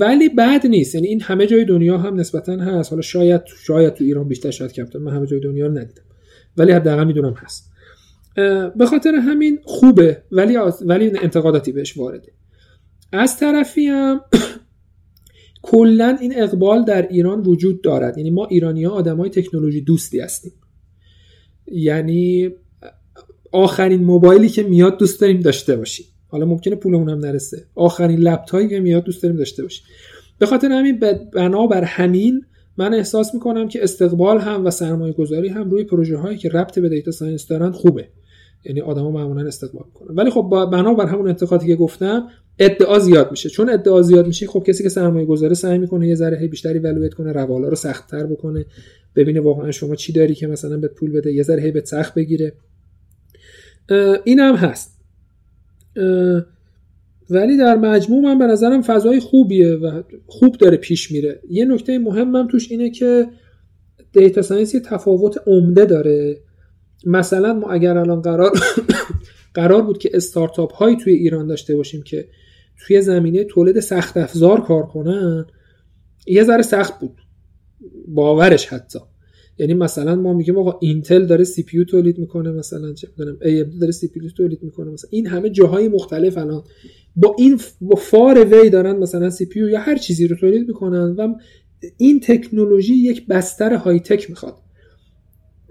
[0.00, 0.94] ولی بد نیست.
[0.94, 2.90] یعنی این همه جای دنیا هم نسبتا هست.
[2.90, 4.98] حالا شاید شاید تو ایران بیشتر شاید کمتر.
[4.98, 6.02] من همه جای دنیا رو ندیدم.
[6.56, 7.70] ولی حداقل می‌دونم هست.
[8.76, 10.56] به خاطر همین خوبه ولی
[10.86, 12.32] ولی انتقاداتی بهش وارده.
[13.12, 14.20] از طرفی هم
[15.64, 18.18] کلا این اقبال در ایران وجود دارد.
[18.18, 20.52] یعنی ما ایرانی ها آدم های تکنولوژی دوستی هستیم.
[21.66, 22.50] یعنی
[23.52, 26.06] آخرین موبایلی که میاد دوست داریم داشته باشیم.
[26.28, 27.66] حالا ممکنه پولمون هم نرسه.
[27.74, 29.84] آخرین لپتاپی که میاد دوست داریم داشته باشیم.
[30.38, 31.00] به خاطر همین
[31.34, 32.42] بنابر همین
[32.76, 36.78] من احساس می‌کنم که استقبال هم و سرمایه گذاری هم روی پروژه هایی که ربط
[36.78, 38.08] به data science دارن خوبه.
[38.64, 40.14] یعنی آدما معمولا استقبال می‌کنن.
[40.16, 42.28] ولی خب بنابر همون انتقادی که گفتم
[42.58, 43.48] ادعا زیاد میشه.
[43.48, 47.14] چون ادعا زیاد میشه خب کسی که سرمایه گذاره سعی می‌کنه یه ذره بیشتری evaluate
[47.14, 48.66] کنه روالا رو سختتر بکنه
[49.16, 52.14] ببینه واقعا شما چی داری که مثلا بهت پول بده یه ذره هی بهت سخت
[52.14, 52.52] بگیره.
[54.24, 55.00] این هم هست.
[57.30, 61.40] ولی در مجموع من به نظرم فضای خوبیه و خوب داره پیش میره.
[61.50, 63.26] یه نکته مهمم توش اینه که
[64.12, 66.40] data science یه تفاوت عمده داره.
[67.06, 68.52] مثلا ما اگر الان قرار
[69.54, 72.28] قرار بود که استارتاپ هایی توی ایران داشته باشیم که
[72.86, 75.46] توی زمینه تولید سخت افزار کار کنن
[76.26, 77.20] یه ذره سخت بود.
[78.08, 78.98] باورش حتی.
[79.58, 83.64] یعنی مثلا ما میگیم آقا اینتل داره سی پی تولید می‌کنه مثلا چه می‌دونم ای
[83.64, 86.62] داره سی پی تولید می‌کنه مثلا این همه جاهای مختلف الان
[87.16, 91.14] با این با فار وی دارن مثلا سی پی یا هر چیزی رو تولید می‌کنن
[91.18, 91.34] و
[91.96, 94.56] این تکنولوژی یک بستر های تک می‌خواد.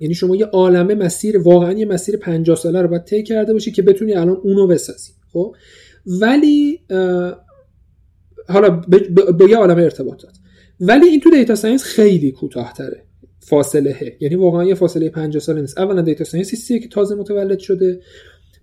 [0.04, 3.72] یعنی شما یه عالمه مسیر واقعا یه مسیر 50 ساله رو باید طی کرده باشی
[3.72, 5.56] که بتونی الان اونو بسازی خب؟
[6.06, 6.80] ولی
[8.50, 8.70] حالا
[9.38, 10.32] به یه عالمه ارتباطات
[10.80, 13.04] ولی این تو data science خیلی کوتاهتره.
[13.40, 15.78] فاصله یعنی واقعا یه فاصله 50 ساله نیست.
[15.78, 18.02] اولا data science که تازه متولد شده.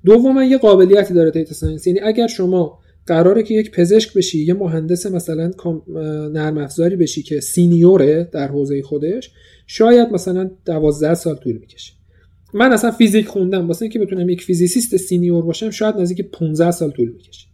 [0.05, 1.87] دوما یه قابلیتی داره data science.
[1.87, 2.79] یعنی اگر شما
[3.11, 5.51] قراره که یک پزشک بشی یه مهندس مثلا
[6.33, 9.31] نرم افزاری بشی که senior ه در حوزه خودش
[9.67, 11.93] شاید مثلا 12 سال طول می‌کشه.
[12.55, 16.91] من اصلا فیزیک خوندم واسه اینکه بتونم یک physicist senior باشم شاید نزدیک 15 سال
[16.91, 17.47] طول می‌کشه.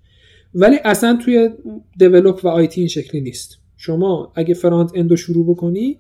[0.55, 1.51] ولی اصلا توی
[1.99, 3.59] develop و IT این شکلی نیست.
[3.77, 5.99] شما اگه front end و شروع بکنی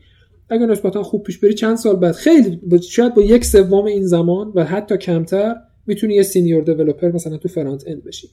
[0.50, 2.60] اگه نسبتا خوب پیش بری چند سال بعد خیلی
[2.90, 5.54] شاید با یک سوم این زمان و حتی کمتر
[5.86, 8.28] می‌تونی یه senior developer مثلا تو front end بشی.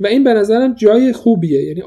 [0.00, 1.62] و این به نظرم جای خوبیه.
[1.62, 1.82] یعنی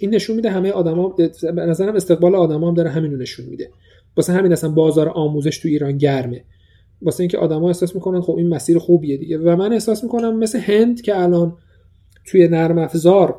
[0.00, 3.70] این نشون میده همه آدما به نظرم استقبال آدما هم داره همینو نشون میده.
[4.16, 6.44] واسه همین اصلا بازار آموزش تو ایران گرمه.
[7.02, 9.38] واسه اینکه آدما احساس می‌کنن خب این مسیر خوبیه دیگه.
[9.38, 11.56] و من احساس می‌کنم مثل هند که الان
[12.26, 13.38] توی نرم افزار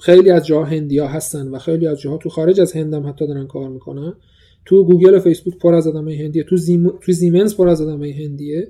[0.00, 3.26] خیلی از جاها هندیا هستن و خیلی از جاها تو خارج از هند هم حتی
[3.26, 4.12] دارن کار می‌کنن.
[4.66, 6.42] تو گوگل و فیسبوک پر از آدمای هندیه.
[6.42, 6.88] تو, زیم...
[7.00, 8.68] تو زیمنز پر از آدمای هندیه.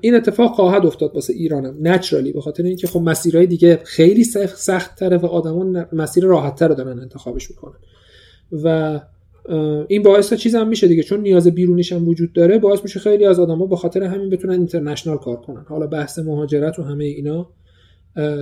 [0.00, 4.94] این اتفاق خواهد افتاد واسه ایرانم نچرالی به خاطر اینکه خب مسیرهای دیگه خیلی سخت
[4.98, 7.78] تره و آدمان مسیر راحت تر رو دارن انتخابش می‌کنن.
[8.52, 9.00] و
[9.88, 13.24] این باعث چیز هم میشه دیگه چون نیاز بیرونیش هم وجود داره باعث میشه خیلی
[13.24, 15.64] از آدما به خاطر همین بتونن international کار کنن.
[15.68, 17.50] حالا بحث مهاجرت و همه اینا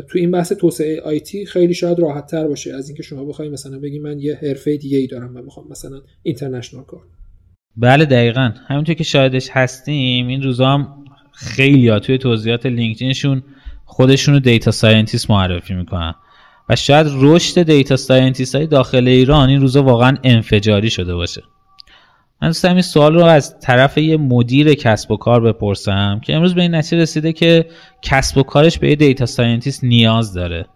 [0.08, 3.78] تو این بحث توسعه IT خیلی شاید راحت تر باشه از اینکه شما بخوای مثلا
[3.78, 7.00] بگی من یه حرفه دیگه ای دارم و می‌خوام مثلا international کار
[7.76, 8.52] بله دقیقا.
[8.68, 10.97] همونطور که شاهدش هستیم این روزا هم
[11.40, 13.42] خیلی ها توی توضیحات LinkedIn شون
[13.84, 16.14] خودشون رو data scientist معرفی می‌کنن.
[16.68, 21.42] و شاید رشد data scientist های داخل ایران این روزا واقعا انفجاری شده باشه.
[22.42, 26.34] من دوست دارم این سوال رو از طرف یه مدیر کسب و کار بپرسم که
[26.34, 27.66] امروز به این نتیجه رسیده که
[28.02, 30.66] کسب و کارش به یه data scientist نیاز داره.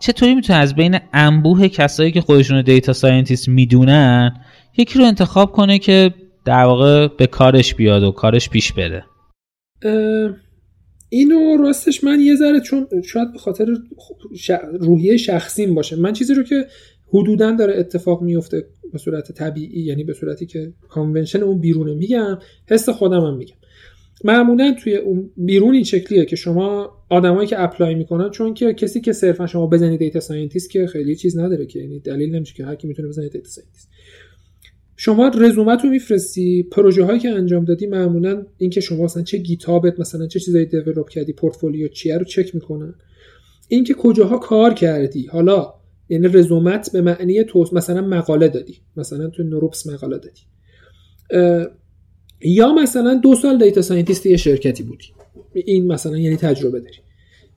[0.00, 4.40] چطوری می‌تونه از بین انبوه کسایی که خودشون data scientist می‌دونن
[4.76, 6.14] یکی رو انتخاب کنه که
[6.44, 9.04] در واقع به کارش بیاد و کارش پیش بره؟
[11.08, 13.66] اینو راستش من یه ذره چون شاید به خاطر
[14.80, 15.96] روحیه شخصیم باشه.
[15.96, 16.66] من چیزی رو که
[17.08, 22.38] حدودا داره اتفاق میفته به صورت طبیعی یعنی به صورتی که convention اون بیرونه میگم
[22.68, 23.56] حس خودم هم میگم.
[24.24, 29.00] معمولا توی اون بیرون این شکلیه که شما آدمایی که apply می‌کنن چون که کسی
[29.00, 32.64] که صرفا شما بزنید data scientist که خیلی چیز نداره که یعنی دلیل نمیشه که
[32.64, 33.88] هر کی می‌تونه بزنه data scientist.
[35.00, 36.62] شما رزومت رو میفرستی.
[36.62, 41.08] پروژه هایی که انجام دادی معمولا اینکه شما مثلا چه گیتابت مثلا چه چیزایی develop
[41.08, 42.94] کردی پورتفولیو چیه رو چک می‌کنن.
[43.68, 45.26] اینکه کجاها کار کردی.
[45.26, 45.74] حالا
[46.08, 48.76] یعنی رزومت به معنی تو مثلا مقاله دادی.
[48.96, 50.42] مثلا تو NeurIPS مقاله دادی.
[52.40, 55.06] یا مثلا دو سال data scientist یه شرکتی بودی.
[55.54, 56.96] این مثلا یعنی تجربه داری.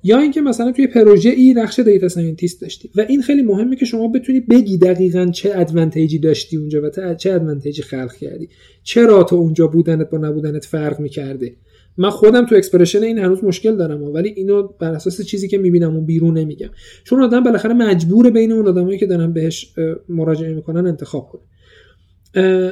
[0.04, 2.90] یا اینکه مثلا توی پروژه ای نقش data scientist داشتی.
[2.96, 7.16] و این خیلی مهمه که شما بتونی بگی دقیقا چه advantage ی داشتی اونجا و
[7.16, 8.50] چه advantage ی خلق کردی.
[8.84, 11.56] چرا تو اونجا بودنت با نبودنت فرق می‌کرده؟
[11.98, 15.96] من خودم تو expression این هنوز مشکل دارم ولی اینو بر اساس چیزی که می‌بینم
[15.96, 16.70] اون بیرون نمیگم.
[17.04, 19.74] چون آدم بالاخره مجبوره بین اون آدمایی که دارن بهش
[20.10, 21.42] مراجعه می‌کنن انتخاب کنه.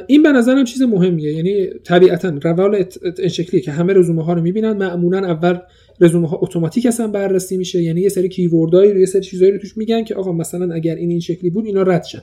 [0.06, 1.32] این به نظرم چیز مهمیه.
[1.32, 2.84] یعنی طبیعتا روال
[3.18, 4.72] این شکلیه که همه رزومه ها رو می‌بینن.
[4.72, 5.58] معمولا اول
[6.00, 7.82] رزومه ها اتوماتیک اصلا بررسی میشه.
[7.82, 10.74] یعنی یه سری keyword هایی رو یه سری چیزایی رو توش میگن که آقا مثلا
[10.74, 12.22] اگر این این شکلی بود اینا رد شن.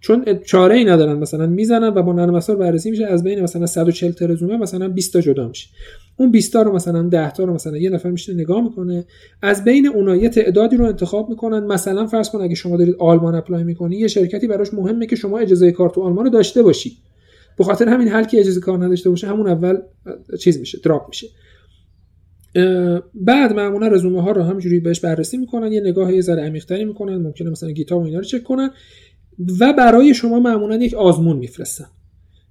[0.00, 3.06] چون چاره ای ندارن مثلا می‌زنن و با نرم افزار بررسی میشه.
[3.06, 5.68] از بین مثلا 140 تا رزومه مثلا 20 تا جدا میشه.
[6.16, 9.04] اون 20 تا رو مثلا 10 تا رو مثلا یه نفر میشه نگاه می‌کنه.
[9.42, 11.66] از بین اونها یه تعدادی رو انتخاب می‌کنن.
[11.66, 15.38] مثلا فرض کن اگه شما دارید آلمان اپلای می‌کنی یه شرکتی براش مهمه که شما
[15.38, 16.92] اجازه کار تو آلمان رو داشته باشی.
[17.58, 19.76] به خاطر همین هر کی اجازه کار نداشته باشه همون اول
[20.40, 21.26] چیز میشه دراپ میشه.
[23.14, 27.16] بعد معمولا رزومه ها رو همجوری بهش بررسی می‌کنن یه نگاه یه ذره عمیق‌تری می‌کنن
[27.16, 28.70] ممکنه مثلا گیتاب و اینا رو چک کنن
[29.60, 31.86] و برای شما معمولا یک آزمون میفرستن.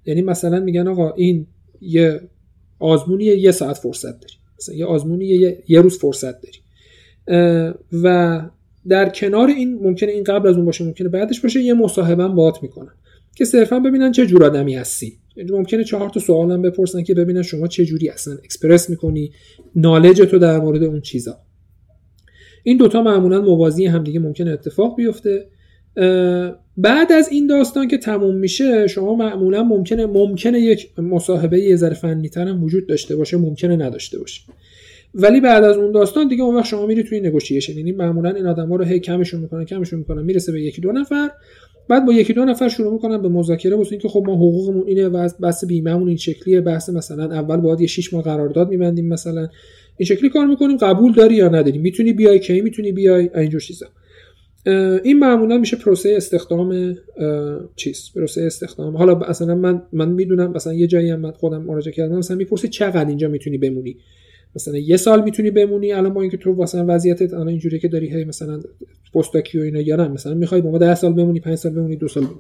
[0.05, 1.47] یعنی مثلا میگن آقا این
[1.81, 2.21] یه
[2.79, 6.57] آزمونی یه ساعت فرصت داری مثلا یه آزمونی یه, یه روز فرصت داری.
[8.03, 8.41] و
[8.87, 12.63] در کنار این ممکنه این قبل از اون باشه ممکنه بعدش باشه یه مصاحبه بات
[12.63, 12.93] می‌کنن
[13.35, 15.13] که صرفا ببینن چه جور آدمی هستی.
[15.49, 19.31] ممکنه چهار تا سوال هم بپرسن که ببینن شما چه جوری اصلا اکسپرس می‌کنی
[19.75, 21.37] نالج تو در مورد اون چیزا.
[22.63, 25.45] این دوتا معمولا موازی هم دیگه ممکنه اتفاق بیفته.
[26.77, 31.93] بعد از این داستان که تموم میشه شما معمولا ممکنه ممکنه یک مصاحبه یه ذره
[31.93, 34.41] فنی هم وجود داشته باشه ممکنه نداشته باشه.
[35.13, 38.45] ولی بعد از اون داستان دیگه اون وقت شما میری توی نگوشیشن یعنی معمولا این
[38.45, 41.29] آدما رو هی کمشون می‌کنن کمشون می‌کنن می‌رسه به یکی دو نفر.
[41.89, 45.07] بعد با یکی دو نفر شروع می‌کنن به مذاکره واسه اینکه خب ما حقوقمون اینه
[45.07, 49.47] و بحث بیمهمون این شکلیه بحث مثلا اول باید یه 6 ماه قرارداد میبندیم مثلا.
[49.97, 53.85] این شکلی کار می‌کنیم قبول داری یا نداری؟ می‌تونی بیای کی؟ می‌تونی بیای؟ اینجور چیزا.
[55.03, 56.95] این معمولا میشه پروسه استخدام
[57.75, 58.97] چیز پروسه استخدام.
[58.97, 62.67] حالا اصلا من من می‌دونم مثلا یه جایی هم من خودم مراجعه کردم مثلا می‌پرسه
[62.67, 63.97] چقدر اینجا می‌تونی بمونی؟
[64.55, 68.09] مثلا یه سال می‌تونی بمونی الان با اینکه تو مثلا وضعیتت الان اینجوری که داری
[68.09, 68.61] هی مثلا
[69.13, 71.95] پستاکی و اینا یا نه مثلا می‌خوای با ما 10 سال بمونی 5 سال بمونی
[71.95, 72.39] دو سال بمونی.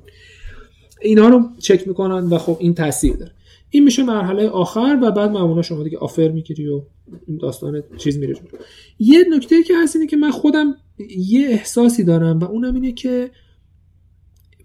[1.01, 3.31] اینا رو چک می‌کنن و خب این تاثیر داره.
[3.69, 6.81] این میشه مرحله آخر و بعد معمولا شما دیگه آفر می‌گیری و
[7.41, 8.35] داستان چیز میره
[8.99, 10.75] یه نکته که هست اینه که من خودم
[11.17, 13.31] یه احساسی دارم و اونم اینه که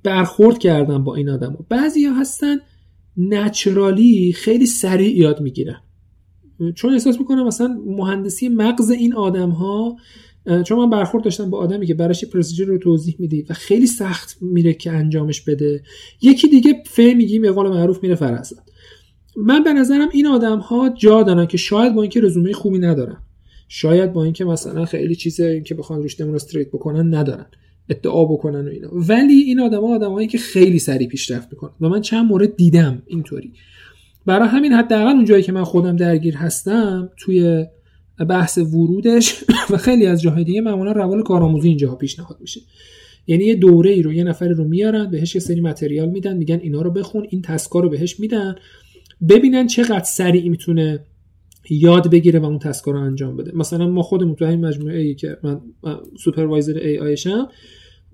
[0.02, 2.56] برخورد کردم با این آدم بعضی ها هستن
[3.16, 5.80] نچرالی خیلی سریع یاد می‌گیرن.
[6.74, 9.96] چون احساس می‌کنم مثلا مهندسی مغز این آدم ها
[10.64, 14.38] چون من برخورد داشتم با آدمی که براش پروسیجر رو توضیح میدی و خیلی سخت
[14.40, 15.82] میره که انجامش بده
[16.22, 18.62] یکی دیگه فه میگیم به قول معروف میره فرزاد
[19.36, 23.16] من به نظرم این آدم ها جا دارن که شاید با اینکه رزومه خوبی ندارن
[23.68, 27.46] شاید با اینکه مثلا خیلی چیز که بخوان روش دمونستریت بکنن ندارن
[27.88, 28.88] ادعا بکنن و اینا.
[28.92, 31.70] ولی این آدما آدمایی که خیلی سریع پیشرفت می‌کنن.
[31.80, 33.52] و من چند مورد دیدم اینطوری.
[34.26, 37.66] برای همین حداقل اون جایی که من خودم درگیر هستم توی
[38.28, 42.60] بحث ورودش و خیلی از جاهای دیگه معمولا روال کارآموزی اینجاها پیشنهاد میشه.
[43.26, 46.60] یعنی یه دوره ای رو یه نفر رو میارن بهش یه سری متریال میدن میگن
[46.62, 48.54] اینا رو بخون این تسکا رو بهش میدن
[49.28, 51.00] ببینن چقدر سریع می‌تونه
[51.70, 53.52] یاد بگیره و اون task ا رو انجام بده.
[53.54, 55.60] مثلا ما خودمون تو این مجموعه ای که من
[56.24, 57.48] supervisor AI شم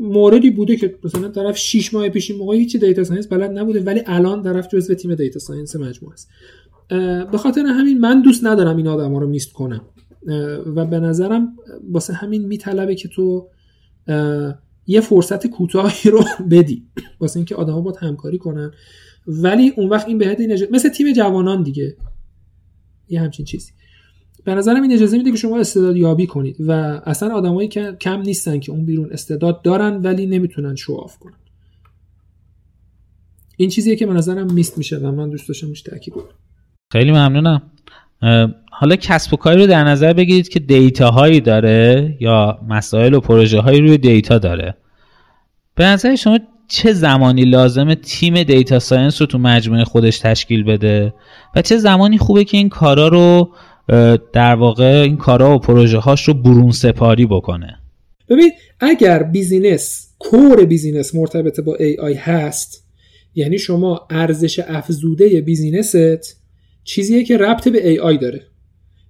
[0.01, 3.81] موردی بوده که مثلا طرف 6 ماه پیش این موقع هیچ data science بلد نبوده
[3.81, 6.29] ولی الان طرف جزو تیم data science مجموعه است.
[7.31, 9.85] به خاطر همین من دوست ندارم این آدما رو miss کنم.
[10.67, 11.57] و به نظرم
[11.91, 13.49] واسه همین میطلبه که تو
[14.87, 16.87] یه فرصت کوتاهی رو بدی.
[17.21, 18.71] واسه اینکه آدما باهات همکاری کنن.
[19.27, 21.97] ولی اون وقت این بهت این مثل تیم جوانان دیگه.
[23.09, 23.73] یه همچین چیزی.
[24.45, 26.73] به نظرم این اجازه میده که شما استعداد یابی کنید و
[27.05, 31.37] اصلا آدمایی که کم نیستن که اون بیرون استعداد دارن ولی نمی‌تونن show off کنن.
[33.57, 36.25] این چیزیه که به نظرم missed میشه و من دوست داشتم روش تاکید کنم.
[36.93, 37.63] خیلی ممنونم.
[38.71, 43.21] حالا کسب و کاری رو در نظر بگیرید که data هایی داره یا مسائل و
[43.21, 44.77] پروژه هایی روی data داره.
[45.75, 46.39] به نظر شما
[46.69, 51.15] چه زمانی لازمه تیم data science رو تو مجموعه خودش تشکیل بده
[51.57, 53.55] و چه زمانی خوبه که این کارا رو
[54.33, 57.79] در واقع این کارا و پروژه هاش رو برون سپاری بکنه.
[58.29, 58.51] ببین
[58.81, 62.87] اگر business core business مرتبط با AI هست
[63.35, 66.37] یعنی شما ارزش افزوده business ت
[66.85, 68.43] چیزیه که ربط به AI داره.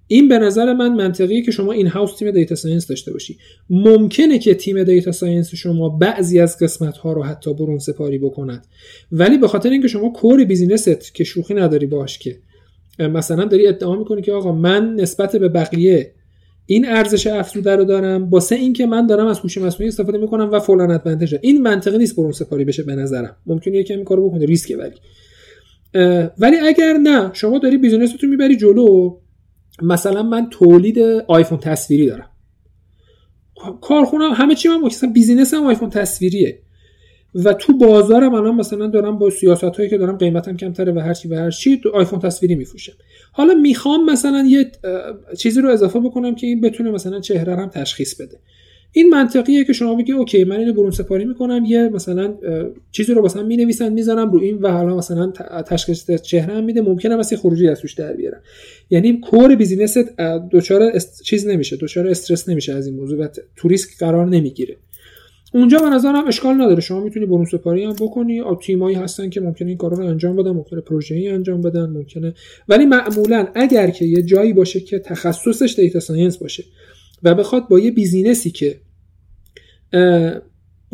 [0.07, 3.39] این به نظر من منطقیه که شما in-house تیم data science داشته باشی.
[3.71, 8.67] ممکنه که تیم data science شما بعضی از قسمت ها رو حتی برون سپاری بکند
[9.13, 12.39] ولی به خاطر اینکه شما core business ت که شوخی نداری باهاش که
[13.09, 16.15] مثلا داری ادعا می‌کنی که آقا من نسبت به بقیه
[16.67, 20.61] این ارزش افزوده رو دارم واسه اینکه من دارم از هوش مصنوعی استفاده می‌کنم و
[20.61, 23.37] فلان advantage این منطقی نیست برون سپاری بشه به نظرم.
[23.47, 24.95] ممکنه یکم کارو بکنه ریسک ولی.
[26.39, 29.17] ولی اگر نه شما داری business رو می‌بری جلو
[29.83, 30.99] مثلا من تولید
[31.29, 32.31] آیفون تصویری دارم.
[33.81, 36.59] کارخونه همه چی من business هم آیفون تصویریه.
[37.35, 41.15] و تو بازارم الان مثلا دارم با سیاست هایی که دارم قیمتم کمتره و هر
[41.15, 42.93] چی و هر چی آیفون تصویری میفروشم.
[43.33, 44.71] حالا می‌خوام مثلا یه
[45.39, 48.39] چیزی رو اضافه بکنم که این بتونه مثلا چهره هم تشخیص بده.
[48.93, 52.35] این منطقیه که شما بگی okay من اینو برون سپاری می‌کنم یه مثلا
[52.93, 55.33] چیزی رو مثلا می‌نویسن می‌ذارم رو این و حالا مثلا
[55.67, 58.41] تشخیص چهره هم میده ممکنه واسه خروجی از توش در بیارم.
[58.91, 59.99] یعنی core business ت
[60.53, 60.93] دچار.
[61.25, 64.77] چیز نمیشه دچار استرس نمیشه از این موضوع و تو ریسک قرار نمی‌گیره.
[65.53, 66.81] اونجا به نظرم اشکال نداره.
[66.81, 68.43] شما می‌تونی برون سپاری هم بکنی.
[68.63, 72.35] تیمایی هستن که ممکنه این کارا رو انجام بدن ممکنه پروژه‌ای انجام بدن ممکنه.
[72.69, 76.65] ولی معمولا اگر که یه جایی باشه که تخصصش data science باشه
[77.23, 78.81] و بخواد با یه business ی که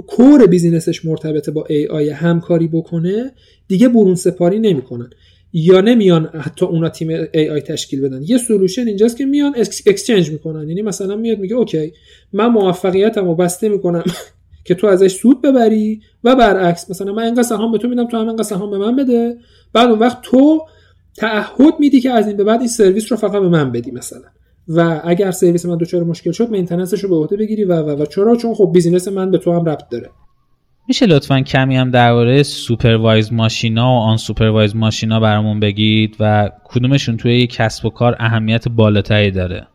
[0.06, 3.32] core business ش مرتبطه با AI همکاری بکنه
[3.68, 5.10] دیگه برون سپاری نمی‌کنن.
[5.52, 8.22] یا نمیان حتی اونا تیم AI تشکیل بدن.
[8.22, 9.54] یه solution اینجاست که میان
[9.86, 10.68] exchange می‌کنن.
[10.68, 11.92] یعنی مثلا میاد میگه okay
[12.32, 14.04] من موفقیتمو وابسته می‌کنم.
[14.66, 18.16] که تو ازش سود ببری و برعکس مثلا من اینقدر سهام به تو میدم تو
[18.16, 19.36] هم اینقدر سهام به من بده.
[19.72, 20.62] بعد اون وقت تو
[21.16, 24.22] تعهد میدی که از این به بعد این سرویس رو فقط به من بدی مثلا.
[24.68, 28.02] و اگر سرویس من دچار مشکل شد maintenance ش رو به عهده بگیری و و
[28.02, 28.06] و.
[28.06, 30.10] چرا؟ چون خب business من به تو هم ربط داره.
[30.88, 37.46] میشه لطفا کمی هم درباره supervised ماشینا و unsupervised ماشینا برامون بگید و کدومشون توی
[37.46, 39.66] کسب و کار اهمیت بالاتری داره؟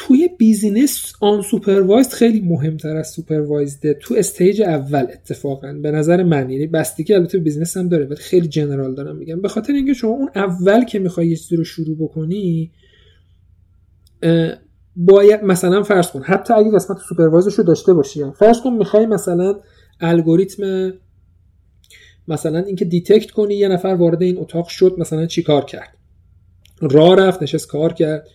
[0.00, 6.50] توی business unsupervised خیلی مهمتر از supervised ه تو stage اول اتفاقا به نظر من.
[6.50, 9.40] یعنی بستگی البته business هم داره ولی خیلی general دارم میگم.
[9.40, 12.72] به خاطر اینکه شما اون اول که می‌خوای یه چیزی رو شروع بکنی
[14.96, 19.06] باید مثلا فرض کن حتی اگه قسمت supervised ش رو داشته باشی فرض کن می‌خوای
[19.06, 19.60] مثلا
[20.00, 20.92] الگوریتم
[22.28, 25.96] مثلا اینکه detect کنی یه نفر وارد این اتاق شد مثلا چی کار کرد؟
[26.80, 28.28] راه رفت نشست کار کرد.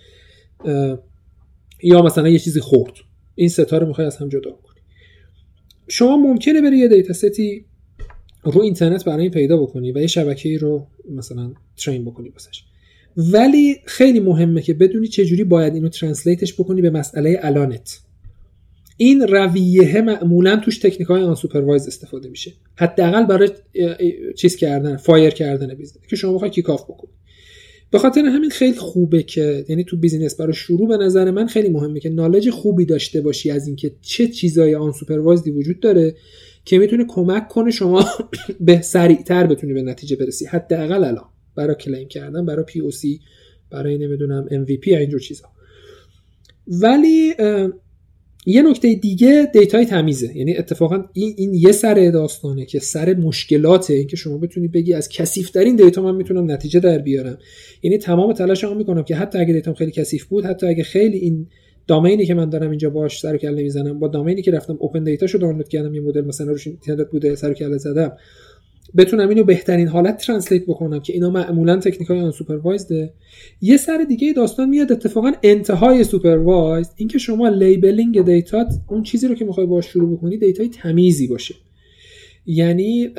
[1.84, 2.93] یا مثلا یه چیزی خورد.
[3.35, 4.81] این سه تا رو می‌خوای از هم جدا کنی.
[5.88, 7.65] شما ممکنه بری یه dataset ی
[8.43, 12.64] رو اینترنت برای این پیدا بکنی و یه شبکه رو مثلا train بکنی واسش
[13.18, 17.99] ولی خیلی مهمه که بدونی چجوری باید اینو translate ش بکنی به مسئله الانت.
[18.97, 22.51] این رویه معمولا توش تکنیک های unsupervised استفاده میشه.
[22.76, 23.49] حداقل برای
[24.35, 25.98] چیز کردن fire کردن business.
[26.10, 27.14] که شما بخوای kick off بکنی.
[27.94, 31.70] به خاطر همین خیلی خوبه که یعنی تو business برای شروع به نظر من خیلی
[31.70, 36.15] مهمه که knowledge خوبی داشته باشی از اینکه چه چیزای unsupervised ی وجود داره
[36.65, 38.06] که می‌تونه کمک کنه شما
[38.60, 40.45] به سریعتر بتونی به نتیجه برسی.
[40.45, 41.26] حداقل الان.
[41.56, 43.20] برای claim کردن برای POC
[43.72, 45.45] برای نمی‌دونم MVP اینجور چیزا.
[46.68, 47.34] ولی
[48.45, 50.38] یه نکته دیگه data ی تمیزه.
[50.38, 55.10] یعنی اتفاقا این, این یه سر داستانه که سر مشکلاته اینکه شما بتونی بگی از
[55.10, 57.38] کثیفترین data من می‌تونم نتیجه در بیارم.
[57.84, 61.18] یعنی تمام تلاشمو می‌کنم که حتی اگه data م خیلی کثیف بود حتی اگه خیلی
[61.18, 61.48] این
[61.88, 64.78] domain ی که من دارم اینجا باش سر کله می‌زنم با domain ی که رفتم
[64.80, 68.11] open data شو دانلود کردم یه مدل مثلا روش اینترنت بوده سر کله زدم.
[68.97, 73.14] بتونم اینو بهترین حالت translate بکنم که اینا معمولا تکنیک های unsupervised ه.
[73.61, 79.27] یه سر دیگه داستان میاد اتفاقا انتهای supervised اینکه شما labeling data ت اون چیزی
[79.27, 81.55] رو که می‌خوای باش شروع بکنی data ی تمیزی باشه.
[82.45, 83.10] یعنی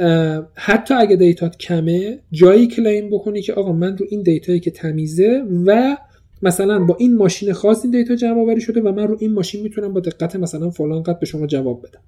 [0.54, 4.60] حتی اگه data ت کمه جایی claim بکنی که آقا من رو این data یی
[4.60, 5.96] که تمیزه و
[6.42, 9.62] مثلا با این ماشین خاص این data جمع آوری شده و من رو این ماشین
[9.62, 12.00] می‌تونم با دقت مثلا فلان قد به شما جواب بدم.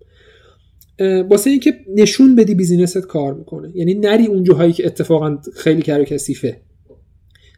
[1.28, 3.70] واسه اینکه نشون بدی business ت کار می‌کنه.
[3.74, 6.60] یعنی نری اون جاهایی که اتفاقا خیلی کر کثیفه.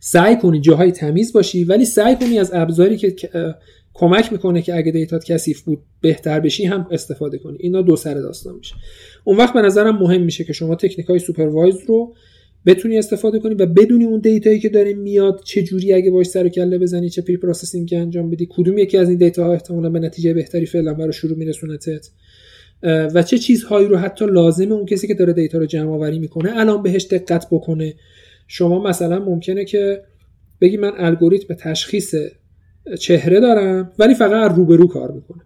[0.00, 3.16] سعی کنی جاهای تمیز باشی ولی سعی کنی از ابزاری که
[3.94, 7.56] کمک می‌کنه که اگه data ت کثیف بود بهتر بشی هم استفاده کنی.
[7.60, 8.74] اینا دو سر داستان میشه.
[9.24, 12.14] اون وقت به نظرم مهم میشه که شما تکنیک های supervised رو
[12.66, 16.26] بتونی استفاده کنی و بدونی اون data یی که داره میاد چه جوری اگه باش
[16.26, 19.98] سر کله بزنی چه preprocessing انجام بدی کدوم یکی از این data ها احتمالاً به
[19.98, 22.10] نتیجه بهتری فعلا برای شروع میرسونتت
[22.82, 26.50] و چه چیزهایی رو حتی لازمه اون کسی که داره data رو جمع آوری می‌کنه
[26.56, 27.94] الان بهش دقت بکنه.
[28.46, 30.02] شما مثلا ممکنه که
[30.60, 32.14] بگی من الگوریتم تشخیص
[33.00, 35.42] چهره دارم ولی فقط روبرو کار می‌کنه.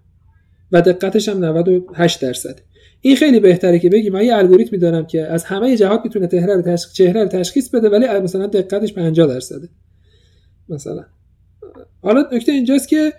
[0.73, 2.61] و دقتش هم 98 درصد.
[3.01, 6.55] این خیلی بهتره که بگی من یه الگوریتمی دارم که از همه جهات می‌تونه چهره
[6.55, 9.69] رو تشخیص چهره رو تشخیص بده ولی مثلا دقتش 50 درصده.
[10.69, 11.05] مثلا.
[12.03, 13.13] حالا نکته اینجاست که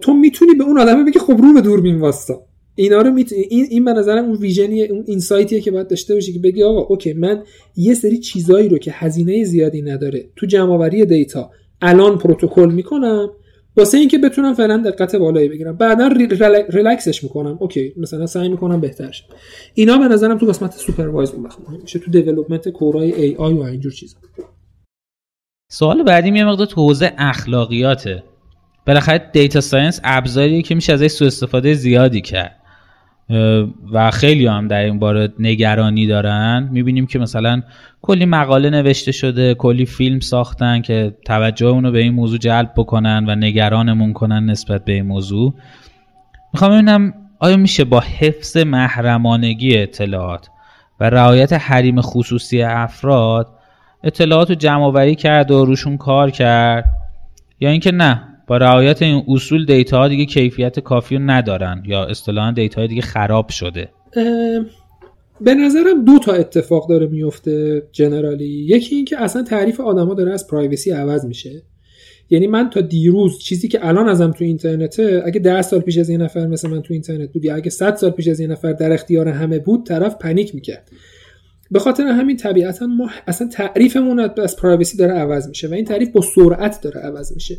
[0.00, 2.45] تو می‌تونی به اون آدم بگی خب رو به دوربین واسطا.
[2.78, 6.32] اینا رو می‌تونی این این به نظرم اون ویژنی اون اینسایتیه که باید داشته باشی
[6.32, 7.42] که بگی آقا اوکی من
[7.76, 11.50] یه سری چیزایی رو که هزینه زیادی نداره تو جمع data
[11.80, 13.30] الان پروتکل می‌کنم
[13.76, 15.76] واسه اینکه بتونم فعلا دقت بالایی بگیرم.
[15.76, 16.08] بعدا
[16.68, 17.58] ریلکسش می‌کنم.
[17.60, 19.24] okay مثلا سعی می‌کنم بهتر شه
[19.74, 21.48] اینا به نظرم تو قسمت supervised اون
[21.82, 21.98] میشه.
[21.98, 24.16] تو development core ای AI و اینجور چیزا.
[25.70, 28.22] سوال بعدی یه مقدار تو حوزه اخلاقیاته.
[28.86, 32.56] بالاخره data science ابزاریه که میشه ازش سوء استفاده زیادی کرد.
[33.92, 36.68] و خیلی هم در این باره نگرانی دارن.
[36.72, 37.62] می‌بینیم که مثلا
[38.02, 43.24] کلی مقاله نوشته شده کلی فیلم ساختن که توجه اونو به این موضوع جلب بکنن
[43.28, 45.54] و نگرانمون کنن نسبت به این موضوع.
[46.52, 50.48] می‌خوام ببینم آیا میشه با حفظ محرمانگی اطلاعات
[51.00, 53.48] و رعایت حریم خصوصی افراد
[54.04, 56.84] اطلاعات رو جمع کرد و روشون کار کرد
[57.60, 62.04] یا اینکه نه؟ با رعایت این اصول دیتا ها دیگه کیفیت کافی رو ندارن یا
[62.04, 63.88] اصطلاحا دیتا های دیگه خراب شده.
[65.40, 68.66] به نظرم دو تا اتفاق داره میفته generally.
[68.68, 71.62] یکی این که اصلا تعریف آدما داره از privacy عوض میشه.
[72.30, 76.10] یعنی من تا دیروز چیزی که الان ازم تو اینترنته اگه ده سال پیش از
[76.10, 78.72] یه نفر مثل من تو اینترنت بود یا اگه 100 سال پیش از یه نفر
[78.72, 80.90] در اختیار همه بود طرف panic می‌کرد.
[81.70, 86.08] به خاطر همین طبیعتا ما اصلا تعریفمون از privacy داره عوض میشه و این تعریف
[86.08, 87.56] با سرعت داره عوض میشه.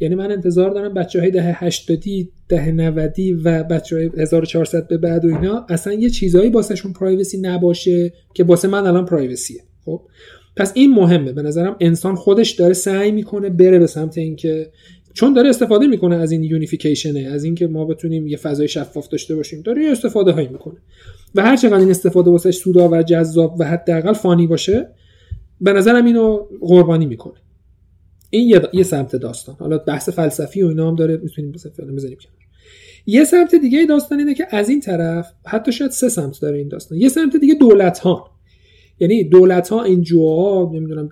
[0.00, 2.04] یعنی من انتظار دارم بچه های دهه 80
[2.48, 3.14] دهه 90
[3.44, 8.44] و بچه های 1400 به بعد و اینا اصلا یه چیزایی باسهشون پرایوسی نباشه که
[8.44, 10.00] باسه من الان پرایوسیه خب؟
[10.56, 11.32] پس این مهمه.
[11.32, 14.70] به نظرم انسان خودش داره سعی می‌کنه بره به سمت اینکه
[15.14, 19.34] چون داره استفاده می‌کنه از این یونیفیکیشنه از اینکه ما بتونیم یه فضای شفاف داشته
[19.34, 20.76] باشیم داره یه استفاده هایی می‌کنه.
[21.34, 24.88] و هر چقدر این استفاده واسش و جذاب و حداقل فانی باشه
[25.60, 27.34] به نظرم اینو قربانی می‌کنه.
[28.36, 29.56] این یه, یه سمت داستان.
[29.58, 32.36] حالا بحث فلسفی و اینا هم داره می‌تونیم بزنیم کنار.
[33.06, 36.68] یه سمت دیگه داستان اینه که از این طرف حتی شاید سه سمت داره این
[36.68, 36.98] داستان.
[36.98, 38.30] یه سمت دیگه دولت ها
[39.00, 41.08] یعنی دولت ها این جوها نمی‌دونم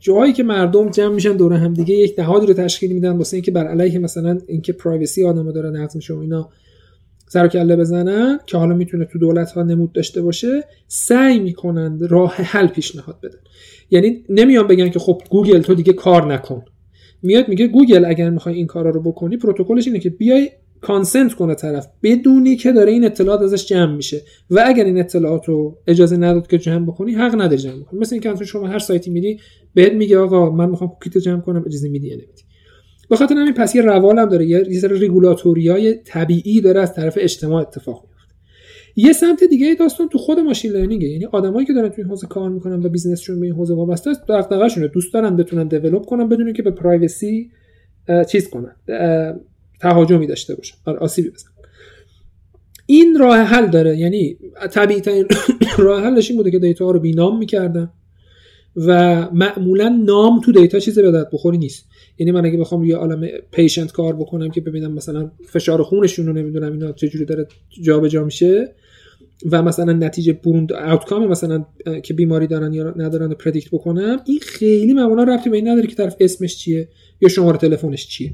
[0.00, 3.50] جایی که مردم جمع میشن دور هم دیگه یک نهادی رو تشکیل میدن واسه اینکه
[3.50, 6.48] بر علیه مثلا اینکه پرایوسی آدم داره نقض میشه و اینا
[7.28, 12.34] سر کله بزنن که حالا می‌تونه تو دولت ها نمود داشته باشه سعی می‌کنن راه
[12.34, 13.38] حل پیشنهاد بدن.
[13.92, 16.62] یعنی نمیان بگن که خب گوگل تو دیگه کار نکن.
[17.22, 21.54] میاد میگه گوگل اگر می‌خوای این کارا رو بکنی پروتکلش اینه که بیای consent کنه
[21.54, 24.20] طرف بدونی که داره این اطلاعات ازش جمع میشه.
[24.50, 28.00] و اگر این اطلاعات رو اجازه نداد که جمع بکنی حق نداری جمع بکنی.
[28.00, 29.40] مثل اینکه شما هر سایتی میری
[29.74, 32.42] بهت میگه آقا من می‌خوام کوکیتو جمع کنم اجازه میدی یا نمیدی.
[33.10, 37.18] به خاطر همین پس یه روال هم داره یه سری رگولاتوریای طبیعی داره از طرف
[37.20, 38.08] اجتماع اتفاق
[38.96, 42.06] یه سمت دیگه داستان تو خود machine learning ه یعنی آدمایی که دارن تو این
[42.06, 45.68] حوزه کار می‌کنن و business شون به این حوزه وابسته است دغدغه‌شونه دوست دارن بتونن
[45.68, 47.50] develop کنن بدون که به privacy
[48.28, 48.76] چیز کنن.
[49.80, 50.76] تهاجمی داشته باشن.
[50.86, 51.52] آره آسیبی بزنن.
[52.86, 53.98] این راه حل داره.
[53.98, 54.36] یعنی
[54.70, 55.26] طبیعی ترین
[55.78, 57.90] راه حلش این بوده که data رو بینام می‌کردن
[58.76, 58.90] و
[59.32, 61.86] معمولا نام تو data چیز به درد بخوری نیست.
[62.18, 66.32] یعنی من اگه بخوام یه عالم patient کار بکنم که ببینم مثلا فشار خونشون رو
[66.32, 67.46] نمی‌دونم اینا چجوری داره
[67.82, 68.74] جابجا میشه
[69.50, 71.64] و مثلا نتیجه بروند آوتکام مثلا
[72.02, 75.86] که بیماری دارن یا ندارن رو پردیکت بکنم این خیلی معمولا ربطی به این نداره
[75.86, 76.88] که طرف اسمش چیه
[77.20, 78.32] یا شماره تلفنش چیه.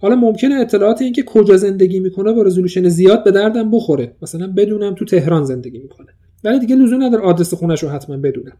[0.00, 4.12] حالا ممکنه اطلاعات این که کجا زندگی می‌کنه با رزولوشن زیاد به دردم بخوره.
[4.22, 6.08] مثلا بدونم تو تهران زندگی می‌کنه.
[6.44, 8.56] ولی دیگه لزوم نداره آدرس خونش رو حتما بدونم.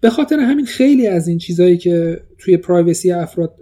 [0.00, 3.54] به خاطر همین خیلی از این چیزهایی که توی پرایوسی افراد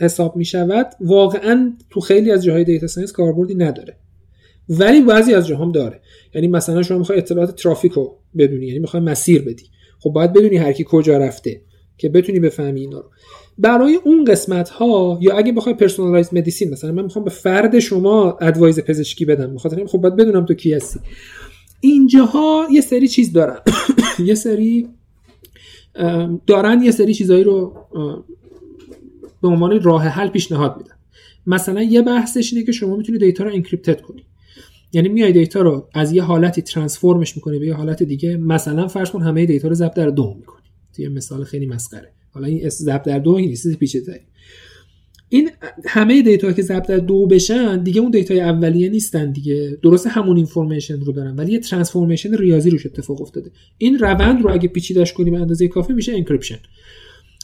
[0.00, 3.96] حساب می شود واقعا تو خیلی از جاهای data science کاربردی نداره.
[4.68, 6.00] ولی بعضی از جاهام داره.
[6.34, 9.64] یعنی مثلا شما می‌خوای اطلاعات ترافیک رو بدونی یعنی می‌خوای مسیر بدی.
[9.98, 11.62] خب باید بدونی هر کی کجا رفته
[11.98, 13.10] که بتونی بفهمی اینا رو.
[13.58, 18.38] برای اون قسمت ها یا اگه بخوای personalized medicine مثلا من می‌خوام به فرد شما
[18.40, 21.00] advice پزشکی بدم می‌خوام خب باید بدونم تو کی هستی.
[21.80, 23.58] اینجاها یه سری چیز دارن.
[24.26, 24.88] یه سری
[26.46, 27.74] دارن یه سری چیزایی رو
[29.42, 30.94] به عنوان راه حل پیشنهاد میدن.
[31.46, 34.24] مثلا یه بحثش اینه که شما می‌تونی data رو encrypted کنی.
[34.92, 38.88] یعنی میای data رو از یه حالتی transform ش می‌کنی به یه حالت دیگه مثلا
[38.88, 40.62] فرض کن همه data رو ضرب در دو می‌کنی.
[40.98, 42.12] یه مثال خیلی مسخره.
[42.30, 44.20] حالا این ضرب در دو نیست پیچیده
[45.28, 45.50] این
[45.86, 49.78] همه data که ضرب در دو بشن دیگه اون data ی اولیه نیستن دیگه.
[49.82, 53.50] درست همون information رو دارن ولی یه transformation ریاضی روش اتفاق افتاده.
[53.78, 56.58] این روند رو اگه پیچیدش کنی به اندازه کافی میشه encryption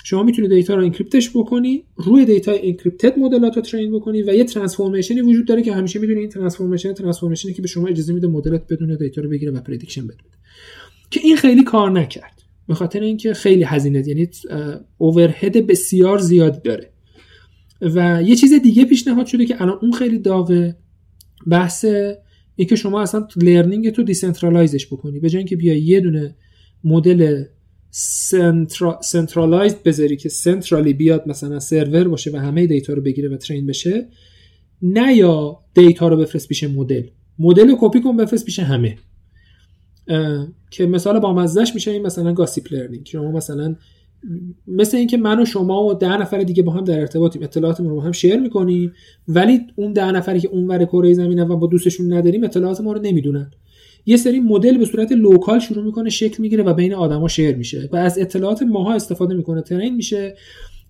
[0.08, 4.34] شما می‌تونی data رو encrypt ش بکنی روی data encrypted مدلات رو train بکنی و
[4.34, 7.88] یه transformation ی وجود داره که همیشه می‌دونی این transformation transformation ی که به شما
[7.88, 10.16] اجازه میده مدلت بدون data رو بگیره و prediction بده.
[11.10, 12.42] که این خیلی کار نکرد.
[12.68, 14.28] به خاطر اینکه خیلی هزینه یعنی
[14.98, 16.90] overhead بسیار زیادی داره.
[17.80, 20.76] و یه چیز دیگه پیشنهاد شده که الان اون خیلی داغه
[21.46, 21.84] بحث
[22.56, 25.20] اینکه شما اصلا learning تو decentralize ش بکنی.
[25.20, 26.36] به جای اینکه بیای یه دونه
[26.84, 27.44] مدل
[27.90, 33.66] centralized بذاری که centrally بیاد مثلا سرور باشه و همه data رو بگیره و train
[33.67, 34.08] بشه
[34.83, 37.02] نه یا data رو بفرست پیش مدل.
[37.39, 38.97] مدل کپی کن بفرست پیش همه.
[40.70, 43.76] که مثال با مزدش میشه این مثلا gossip learning شما مثلا
[44.67, 47.97] مثل اینکه من و شما و ده نفر دیگه با هم در ارتباطیم اطلاعاتمون رو
[47.97, 48.92] با هم share می‌کنیم
[49.28, 53.00] ولی اون ده نفری که اونور کره زمینه و با دوستشون نداریم اطلاعات ما رو
[53.00, 53.50] نمی‌دونن.
[54.07, 57.89] یه سری مدل به صورت local شروع می‌کنه شکل می‌گیره و بین آدما share میشه
[57.93, 60.36] و از اطلاعات ماها استفاده می‌کنه train میشه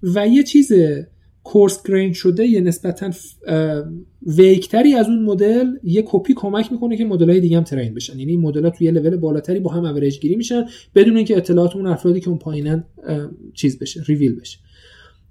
[0.03, 0.73] و یه چیز
[1.45, 3.11] coarse grain شده یه نسبتا
[4.27, 7.95] weak تری از اون مدل یه کپی کمک می‌کنه که مدل های دیگه هم train
[7.95, 8.19] بشن.
[8.19, 10.65] یعنی مدل ها توی یه لول بالاتری با هم اوریج گیری میشن
[10.95, 12.85] بدون اینکه اطلاعات اون افرادی که اون پایینن
[13.55, 14.59] چیز بشه ریویل بشه.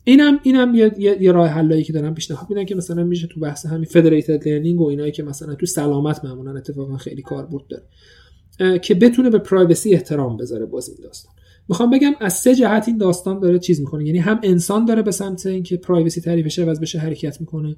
[0.07, 3.39] اینم اینم یه, یه،, یه راه حلایی که دارم پیشنهاد میدن که مثلا میشه تو
[3.39, 8.79] بحث همین federated learning و اینایی که مثلا تو سلامت معمولا اتفاقا خیلی کاربرد داره
[8.79, 11.33] که بتونه به privacy احترام بذاره باز این داستان.
[11.69, 14.05] می‌خوام بگم از سه جهت این داستان داره چیز می‌کنه.
[14.05, 17.75] یعنی هم انسان داره به سمت اینکه privacy تعریفش عوض بشه حرکت می‌کنه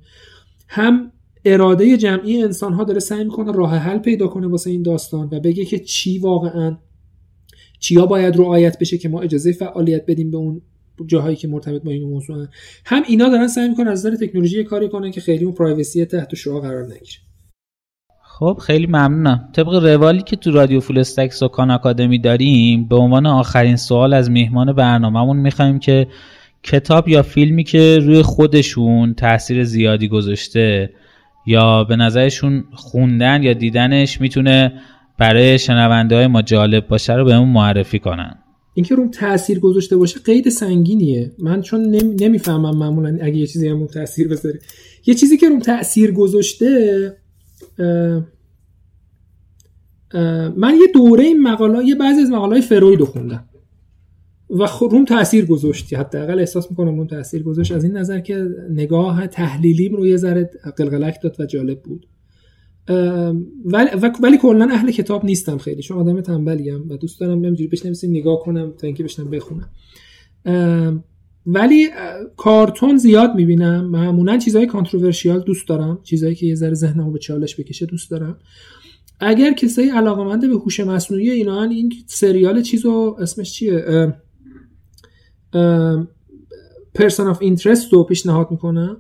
[0.68, 1.12] هم
[1.46, 5.40] اراده جمعی انسان ها داره سعی می‌کنه راه حل پیدا کنه واسه این داستان و
[5.40, 6.78] بگه که چی واقعا
[7.80, 10.62] چیا باید رعایت بشه که ما اجازه فعالیت بدیم به اون
[11.08, 12.48] جاهایی که مرتبط با این موضوع
[12.86, 16.36] هم اینا دارن سعی می‌کنن از نظر تکنولوژی کاری کنن که خیلی اون پرایوسی تحت
[16.36, 17.20] شعاع قرار نگیره.
[18.24, 19.50] خب خیلی ممنونم.
[19.54, 24.32] طبق روالی که تو رادیو فول استک سکان آکادمی داریم به عنوان آخرین سوال از
[24.32, 26.08] میهمان برنامهمون می‌خوایم که
[26.64, 30.90] کتاب یا فیلمی که روی خودشون تاثیر زیادی گذاشته
[31.46, 34.74] یا به نظرشون خوندن یا دیدنش می‌تونه
[35.18, 38.36] برای شنونده های ما جالب باشه رو بهمون معرفی کنن.
[38.74, 41.32] اینکه روم تاثیر گذاشته باشه قید سنگینیه.
[41.40, 41.82] من چون
[42.22, 44.60] نمی‌فهمم معمولا اگه یه چیزی هم تاثیر بذاره.
[45.06, 47.18] یه چیزی که روم تاثیر گذاشته
[50.58, 53.46] من یه دوره این مقاله یه بعضی از مقاله فروید خوندم.
[54.50, 55.96] و خب روم تاثیر گذاشتی.
[55.96, 57.72] حداقل احساس می‌کنم روم تاثیر گذاشت.
[57.72, 62.08] از این نظر که نگاه تحلیلیم رو یه ذره قلقلک داد و جالب بود.
[63.66, 63.90] ولی
[64.22, 65.82] ولی کلا اهل کتاب نیستم خیلی.
[65.82, 69.70] چون آدم تنبلیم و دوست دارم همینجوری بشنم نگاه کنم تا اینکه بشنم بخونم.
[71.46, 71.88] ولی
[72.38, 73.86] کارتون زیاد می‌بینم.
[73.86, 76.00] معمولا چیزهای کانتروورشیال دوست دارم.
[76.04, 78.38] چیزهایی که یه ذره ذهنمو به چالش بکشه دوست دارم.
[79.20, 84.14] اگر کسایی علاقمنده به هوش مصنوعی اینا این سریال چیزو اسمش چیه؟
[86.94, 88.98] Person of Interest رو پیشنهاد می‌کنم.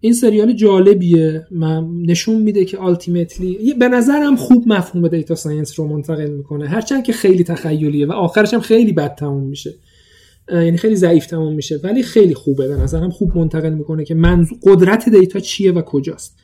[0.00, 1.46] این سریال جالبیه.
[1.50, 6.68] من نشون میده که ultimately به نظرم خوب مفهوم data science رو منتقل می‌کنه.
[6.68, 9.74] هرچند که خیلی تخیلیه و آخرش هم خیلی بد تموم میشه.
[10.52, 11.80] یعنی خیلی ضعیف تموم میشه.
[11.82, 12.68] ولی خیلی خوبه.
[12.68, 16.38] به نظرم خوب منتقل می‌کنه که منظور قدرت data چیه و کجاست.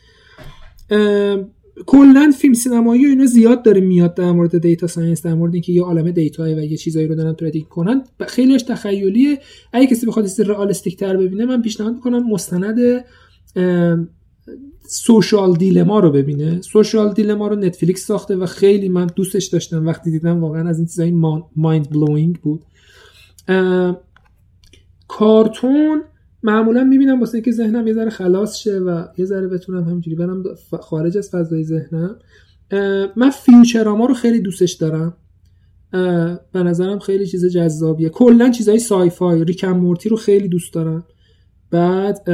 [1.86, 5.72] کلا فیلم سینمایی و اینا زیاد داره میاد در مورد data science در مورد اینکه
[5.72, 8.02] یه عالمه data و یه چیزایی رو دارن predict کنن.
[8.28, 9.38] خیلیش تخیلیه.
[9.72, 13.04] اگه کسی بخواد چیز رئالیستیک تر ببینه من پیشنهاد می‌کنم مستند
[14.88, 16.60] سوشال دیلما رو ببینه.
[16.60, 19.86] سوشال دیلما رو نتفلیکس ساخته و خیلی من دوستش داشتم.
[19.86, 21.10] وقتی دیدم واقعا از این چیزای
[21.56, 22.64] مایند بلوینگ بود.
[25.08, 26.02] کارتون
[26.42, 30.42] معمولا می‌بینم واسه اینکه ذهنم یه ذره خلاص شه و یه ذره بتونم همینجوری برم
[30.80, 32.16] خارج از فضای ذهنم.
[33.16, 35.16] من فیوچراما رو خیلی دوستش دارم.
[36.52, 38.08] به نظرم خیلی چیز جذابیه.
[38.08, 41.04] کلا چیزای سای فای ریکم مورتی رو خیلی دوست دارم.
[41.70, 42.24] بعد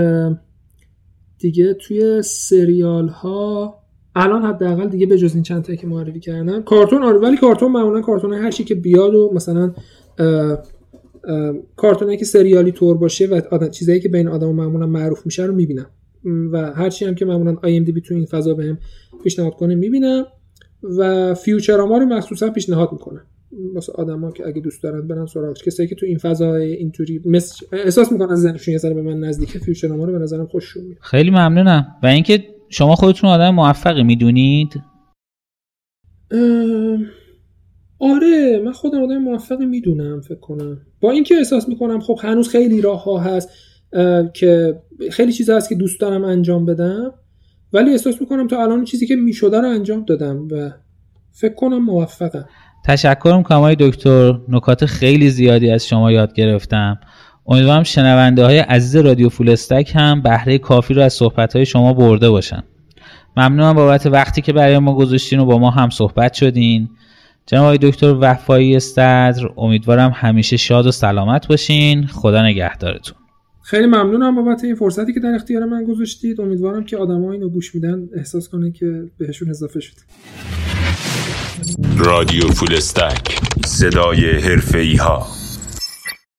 [1.41, 3.75] دیگه توی سریال ها
[4.15, 7.73] الان حداقل دیگه به جز این چند تا که معرفی کردم کارتون آره ولی کارتون
[7.73, 9.73] معمولا کارتون هر چی که بیاد و مثلا
[11.77, 15.87] کارتونی که سریالی طور باشه و چیزایی که بین آدم معمولا معروف میشه رو می‌بینم.
[16.53, 18.79] و هرچی هم که معمولا بی تو این فضا بهم
[19.25, 20.25] پیشنهاد کنه می‌بینم
[20.99, 23.23] و فیوچراما رو مخصوصا پیشنهاد می‌کنم.
[23.75, 25.63] واسه آدما که اگه دوست دارن برن سراغش.
[25.63, 29.59] کسایی که تو این فضا اینطوری مثل احساس می‌کنن ذهنشون یه ذره به من نزدیکه
[29.59, 30.99] فیوچراما رو به نظرم خوششون میاد.
[31.01, 31.87] خیلی ممنونم.
[32.03, 34.81] و اینکه شما خودتون آدم موفقی می‌دونید؟
[37.99, 40.81] آره من خودم آدم موفقی می‌دونم فکر کنم.
[41.01, 43.51] با اینکه احساس می‌کنم خب هنوز خیلی راه ها هست
[44.35, 44.81] که
[45.11, 47.15] خیلی چیز هست که دوست دارم انجام بدم
[47.73, 50.71] ولی احساس می‌کنم تا الان چیزی که می‌شده رو انجام دادم و
[51.33, 52.49] فکر کنم موفقم.
[52.85, 54.41] تشکر می‌کنم های دکتر.
[54.49, 56.99] نکات خیلی زیادی از شما یاد گرفتم.
[57.47, 62.31] امیدوارم شنونده های عزیز رادیو فولستک هم بهره کافی رو از صحبت های شما برده
[62.31, 62.63] باشن.
[63.37, 66.89] ممنونم بابت وقتی که برای ما گذاشتین و با ما هم صحبت شدین.
[67.47, 72.07] جناب آقای دکتر وفایی استدر امیدوارم همیشه شاد و سلامت باشین.
[72.07, 73.17] خدا نگهدارتون.
[73.63, 76.41] خیلی ممنونم بابت این فرصتی که در اختیار من گذاشتید.
[76.41, 79.95] امیدوارم که آدمایی اینو گوش میدن احساس کنه که بهشون اضافه شد
[81.99, 83.39] رادیو فولستک.
[83.67, 85.40] صدای حرفه ها